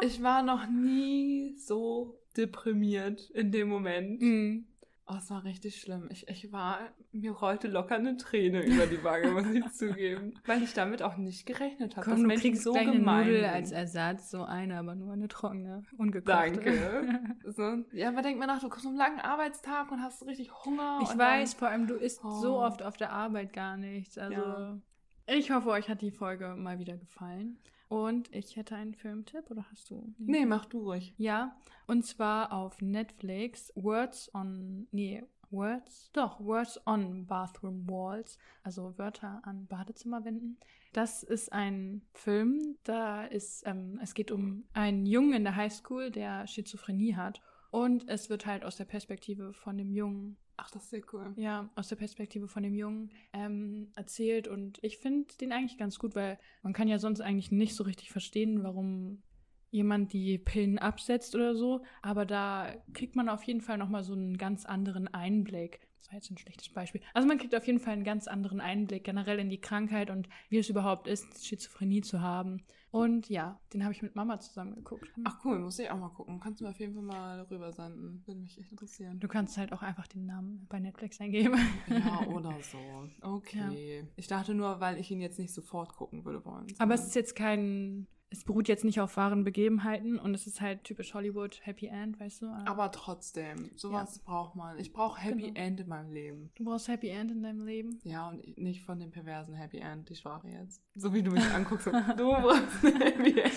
Ich 0.00 0.22
war 0.22 0.42
noch 0.42 0.66
nie 0.66 1.54
so 1.58 2.18
deprimiert 2.38 3.28
in 3.30 3.52
dem 3.52 3.68
Moment. 3.68 4.22
Mhm. 4.22 4.66
Oh, 5.12 5.16
es 5.16 5.28
war 5.30 5.42
richtig 5.44 5.80
schlimm. 5.80 6.08
Ich, 6.10 6.28
ich 6.28 6.52
war, 6.52 6.78
mir 7.10 7.32
rollte 7.32 7.66
locker 7.66 7.96
eine 7.96 8.16
Träne 8.16 8.62
über 8.64 8.86
die 8.86 9.02
Wange, 9.02 9.30
muss 9.32 9.46
ich 9.50 9.68
zugeben. 9.72 10.34
Weil 10.46 10.62
ich 10.62 10.72
damit 10.72 11.02
auch 11.02 11.16
nicht 11.16 11.46
gerechnet 11.46 11.96
habe. 11.96 12.08
Komm, 12.08 12.20
du 12.20 12.26
Menschen 12.28 12.42
kriegst 12.52 12.62
so 12.62 12.72
deine 12.72 12.92
gemein 12.92 13.26
Nudel 13.26 13.44
als 13.46 13.72
Ersatz, 13.72 14.30
so 14.30 14.44
eine, 14.44 14.78
aber 14.78 14.94
nur 14.94 15.12
eine 15.12 15.26
trockene, 15.26 15.82
ungekochte. 15.98 16.30
Danke. 16.32 17.20
So, 17.52 17.84
ja, 17.92 18.08
aber 18.10 18.22
denk 18.22 18.38
mal 18.38 18.46
nach, 18.46 18.60
du 18.60 18.68
kommst 18.68 18.84
so 18.84 18.90
einen 18.90 18.98
langen 18.98 19.18
Arbeitstag 19.18 19.90
und 19.90 20.00
hast 20.00 20.24
richtig 20.26 20.52
Hunger. 20.64 21.00
Ich 21.02 21.18
weiß, 21.18 21.54
vor 21.54 21.68
allem 21.68 21.88
du 21.88 21.94
isst 21.96 22.20
Oh. 22.22 22.30
so 22.40 22.60
oft 22.60 22.82
auf 22.82 22.96
der 22.96 23.12
Arbeit 23.12 23.52
gar 23.52 23.76
nichts. 23.76 24.16
Also 24.18 24.34
Ja. 24.40 24.78
ich 25.26 25.50
hoffe, 25.50 25.70
euch 25.70 25.88
hat 25.88 26.00
die 26.00 26.12
Folge 26.12 26.54
mal 26.56 26.78
wieder 26.78 26.96
gefallen. 26.96 27.58
Und 27.90 28.32
ich 28.32 28.54
hätte 28.54 28.76
einen 28.76 28.94
Filmtipp, 28.94 29.50
oder 29.50 29.66
hast 29.68 29.90
du? 29.90 30.14
Nee, 30.16 30.46
mach 30.46 30.64
du 30.64 30.78
ruhig. 30.78 31.12
Ja, 31.18 31.56
und 31.88 32.06
zwar 32.06 32.52
auf 32.52 32.80
Netflix 32.80 33.72
Words 33.74 34.32
on, 34.32 34.86
nee, 34.92 35.24
Words, 35.50 36.08
doch, 36.12 36.38
Words 36.38 36.80
on 36.86 37.26
Bathroom 37.26 37.90
Walls, 37.90 38.38
also 38.62 38.96
Wörter 38.96 39.42
an 39.42 39.66
Badezimmerwänden. 39.66 40.60
Das 40.92 41.24
ist 41.24 41.52
ein 41.52 42.02
Film, 42.12 42.76
da 42.84 43.24
ist, 43.24 43.66
ähm, 43.66 43.98
es 44.00 44.14
geht 44.14 44.30
um 44.30 44.62
einen 44.72 45.04
Jungen 45.04 45.32
in 45.32 45.42
der 45.42 45.56
Highschool, 45.56 46.12
der 46.12 46.46
Schizophrenie 46.46 47.16
hat. 47.16 47.42
Und 47.72 48.08
es 48.08 48.30
wird 48.30 48.46
halt 48.46 48.64
aus 48.64 48.76
der 48.76 48.84
Perspektive 48.84 49.52
von 49.52 49.76
dem 49.76 49.90
Jungen 49.92 50.36
Ach, 50.62 50.70
das 50.70 50.84
ist 50.84 50.90
sehr 50.90 51.02
cool. 51.12 51.32
ja, 51.36 51.70
aus 51.74 51.88
der 51.88 51.96
Perspektive 51.96 52.46
von 52.46 52.62
dem 52.62 52.74
Jungen 52.74 53.10
ähm, 53.32 53.90
erzählt 53.96 54.46
und 54.46 54.78
ich 54.82 54.98
finde 54.98 55.34
den 55.40 55.52
eigentlich 55.52 55.78
ganz 55.78 55.98
gut, 55.98 56.14
weil 56.14 56.38
man 56.62 56.74
kann 56.74 56.88
ja 56.88 56.98
sonst 56.98 57.20
eigentlich 57.22 57.50
nicht 57.50 57.74
so 57.74 57.84
richtig 57.84 58.10
verstehen, 58.10 58.62
warum 58.62 59.22
jemand 59.70 60.12
die 60.12 60.36
Pillen 60.36 60.78
absetzt 60.78 61.34
oder 61.34 61.54
so, 61.54 61.82
aber 62.02 62.26
da 62.26 62.74
kriegt 62.92 63.16
man 63.16 63.28
auf 63.28 63.42
jeden 63.44 63.60
Fall 63.62 63.78
nochmal 63.78 64.02
so 64.02 64.12
einen 64.12 64.36
ganz 64.36 64.66
anderen 64.66 65.08
Einblick. 65.08 65.80
Das 66.00 66.08
war 66.08 66.14
jetzt 66.14 66.30
ein 66.30 66.38
schlechtes 66.38 66.70
Beispiel. 66.70 67.02
Also 67.12 67.28
man 67.28 67.36
kriegt 67.36 67.54
auf 67.54 67.66
jeden 67.66 67.78
Fall 67.78 67.92
einen 67.92 68.04
ganz 68.04 68.26
anderen 68.26 68.60
Einblick 68.60 69.04
generell 69.04 69.38
in 69.38 69.50
die 69.50 69.60
Krankheit 69.60 70.08
und 70.08 70.28
wie 70.48 70.56
es 70.56 70.70
überhaupt 70.70 71.06
ist, 71.06 71.44
Schizophrenie 71.44 72.00
zu 72.00 72.22
haben. 72.22 72.64
Und 72.90 73.28
ja, 73.28 73.60
den 73.72 73.84
habe 73.84 73.92
ich 73.92 74.02
mit 74.02 74.16
Mama 74.16 74.40
zusammen 74.40 74.74
geguckt. 74.74 75.06
Ach 75.24 75.44
cool, 75.44 75.58
muss 75.60 75.78
ich 75.78 75.90
auch 75.90 75.98
mal 75.98 76.08
gucken. 76.08 76.40
Kannst 76.40 76.60
du 76.60 76.64
mir 76.64 76.70
auf 76.70 76.80
jeden 76.80 76.94
Fall 76.94 77.02
mal 77.02 77.42
rübersenden. 77.42 78.22
Würde 78.26 78.40
mich 78.40 78.58
echt 78.58 78.70
interessieren. 78.70 79.20
Du 79.20 79.28
kannst 79.28 79.58
halt 79.58 79.72
auch 79.72 79.82
einfach 79.82 80.06
den 80.08 80.24
Namen 80.24 80.66
bei 80.68 80.80
Netflix 80.80 81.20
eingeben. 81.20 81.56
Ja, 81.86 82.26
oder 82.28 82.56
so. 82.62 82.78
Okay. 83.20 84.08
Ich 84.16 84.26
dachte 84.26 84.54
nur, 84.54 84.80
weil 84.80 84.98
ich 84.98 85.10
ihn 85.10 85.20
jetzt 85.20 85.38
nicht 85.38 85.52
sofort 85.52 85.94
gucken 85.94 86.24
würde 86.24 86.44
wollen. 86.46 86.66
Aber 86.78 86.94
es 86.94 87.06
ist 87.06 87.14
jetzt 87.14 87.36
kein. 87.36 88.06
Es 88.32 88.44
beruht 88.44 88.68
jetzt 88.68 88.84
nicht 88.84 89.00
auf 89.00 89.16
wahren 89.16 89.42
Begebenheiten 89.42 90.16
und 90.18 90.34
es 90.34 90.46
ist 90.46 90.60
halt 90.60 90.84
typisch 90.84 91.14
Hollywood, 91.14 91.58
Happy 91.64 91.86
End, 91.86 92.20
weißt 92.20 92.42
du? 92.42 92.46
Aber 92.64 92.92
trotzdem, 92.92 93.70
sowas 93.74 94.20
braucht 94.20 94.54
man. 94.54 94.78
Ich 94.78 94.92
brauche 94.92 95.20
Happy 95.20 95.48
Genau. 95.48 95.60
End 95.60 95.80
in 95.80 95.88
meinem 95.88 96.12
Leben. 96.12 96.50
du 96.54 96.64
brauchst 96.64 96.86
Happy 96.86 97.08
End 97.08 97.32
in 97.32 97.42
deinem 97.42 97.66
Leben. 97.66 97.98
Ja, 98.04 98.28
und 98.28 98.56
nicht 98.56 98.82
von 98.84 99.00
dem 99.00 99.10
perversen 99.10 99.54
Happy 99.54 99.78
End, 99.78 100.08
die 100.08 100.14
Sprache 100.14 100.46
jetzt. 100.48 100.80
So 100.94 101.12
wie 101.12 101.22
du 101.24 101.32
mich 101.32 101.44
anguckst. 101.52 101.86
du 101.86 101.90
brauchst 102.16 102.82
Happy 102.84 103.40
End. 103.40 103.52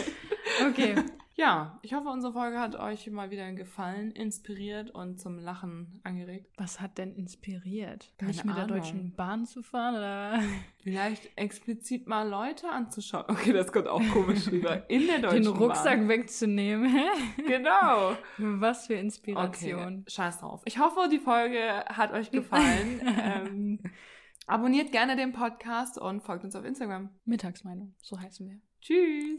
Okay. 0.70 0.96
Ja, 1.36 1.80
ich 1.82 1.96
hoffe, 1.96 2.10
unsere 2.10 2.32
Folge 2.32 2.60
hat 2.60 2.76
euch 2.76 3.10
mal 3.10 3.32
wieder 3.32 3.52
gefallen, 3.54 4.12
inspiriert 4.12 4.92
und 4.92 5.20
zum 5.20 5.40
Lachen 5.40 6.00
angeregt. 6.04 6.48
Was 6.58 6.80
hat 6.80 7.00
denn 7.00 7.16
inspiriert? 7.16 8.14
Keine 8.20 8.32
nicht 8.32 8.46
mit 8.46 8.56
der 8.56 8.66
Ahnung. 8.66 8.78
Deutschen 8.78 9.16
Bahn 9.16 9.46
zu 9.48 9.64
fahren 9.64 9.96
oder 9.96 10.40
Vielleicht 10.84 11.32
explizit 11.36 12.06
mal 12.08 12.30
Leute 12.30 12.70
anzuschauen. 12.70 13.26
Okay, 13.30 13.52
das 13.52 13.72
kommt 13.72 13.88
auch 13.88 14.04
komisch 14.14 14.48
rüber. 14.52 14.88
In 14.92 15.08
der 15.08 15.20
deutschen 15.20 15.44
den 15.46 15.54
Rucksack 15.54 16.00
Bahn. 16.02 16.10
wegzunehmen? 16.10 16.94
Genau. 17.48 18.16
Was 18.38 18.86
für 18.86 18.94
Okay, 18.94 19.02
Inspiration. 19.02 20.06
scheiß 20.08 20.40
drauf. 20.40 20.62
Ich 20.66 20.78
hoffe, 20.78 21.10
die 21.12 21.18
Folge 21.20 21.60
hat 21.88 22.14
euch 22.14 22.30
gefallen. 22.32 23.02
ähm, 23.08 23.80
abonniert 24.46 24.92
gerne 24.92 25.16
den 25.16 25.32
Podcast 25.34 25.98
und 25.98 26.22
folgt 26.22 26.44
uns 26.44 26.56
auf 26.56 26.64
Instagram. 26.64 27.10
Mittagsmeinung, 27.26 27.96
so 28.04 28.20
heißen 28.20 28.48
wir. 28.48 28.60
Tschüss. 28.82 29.24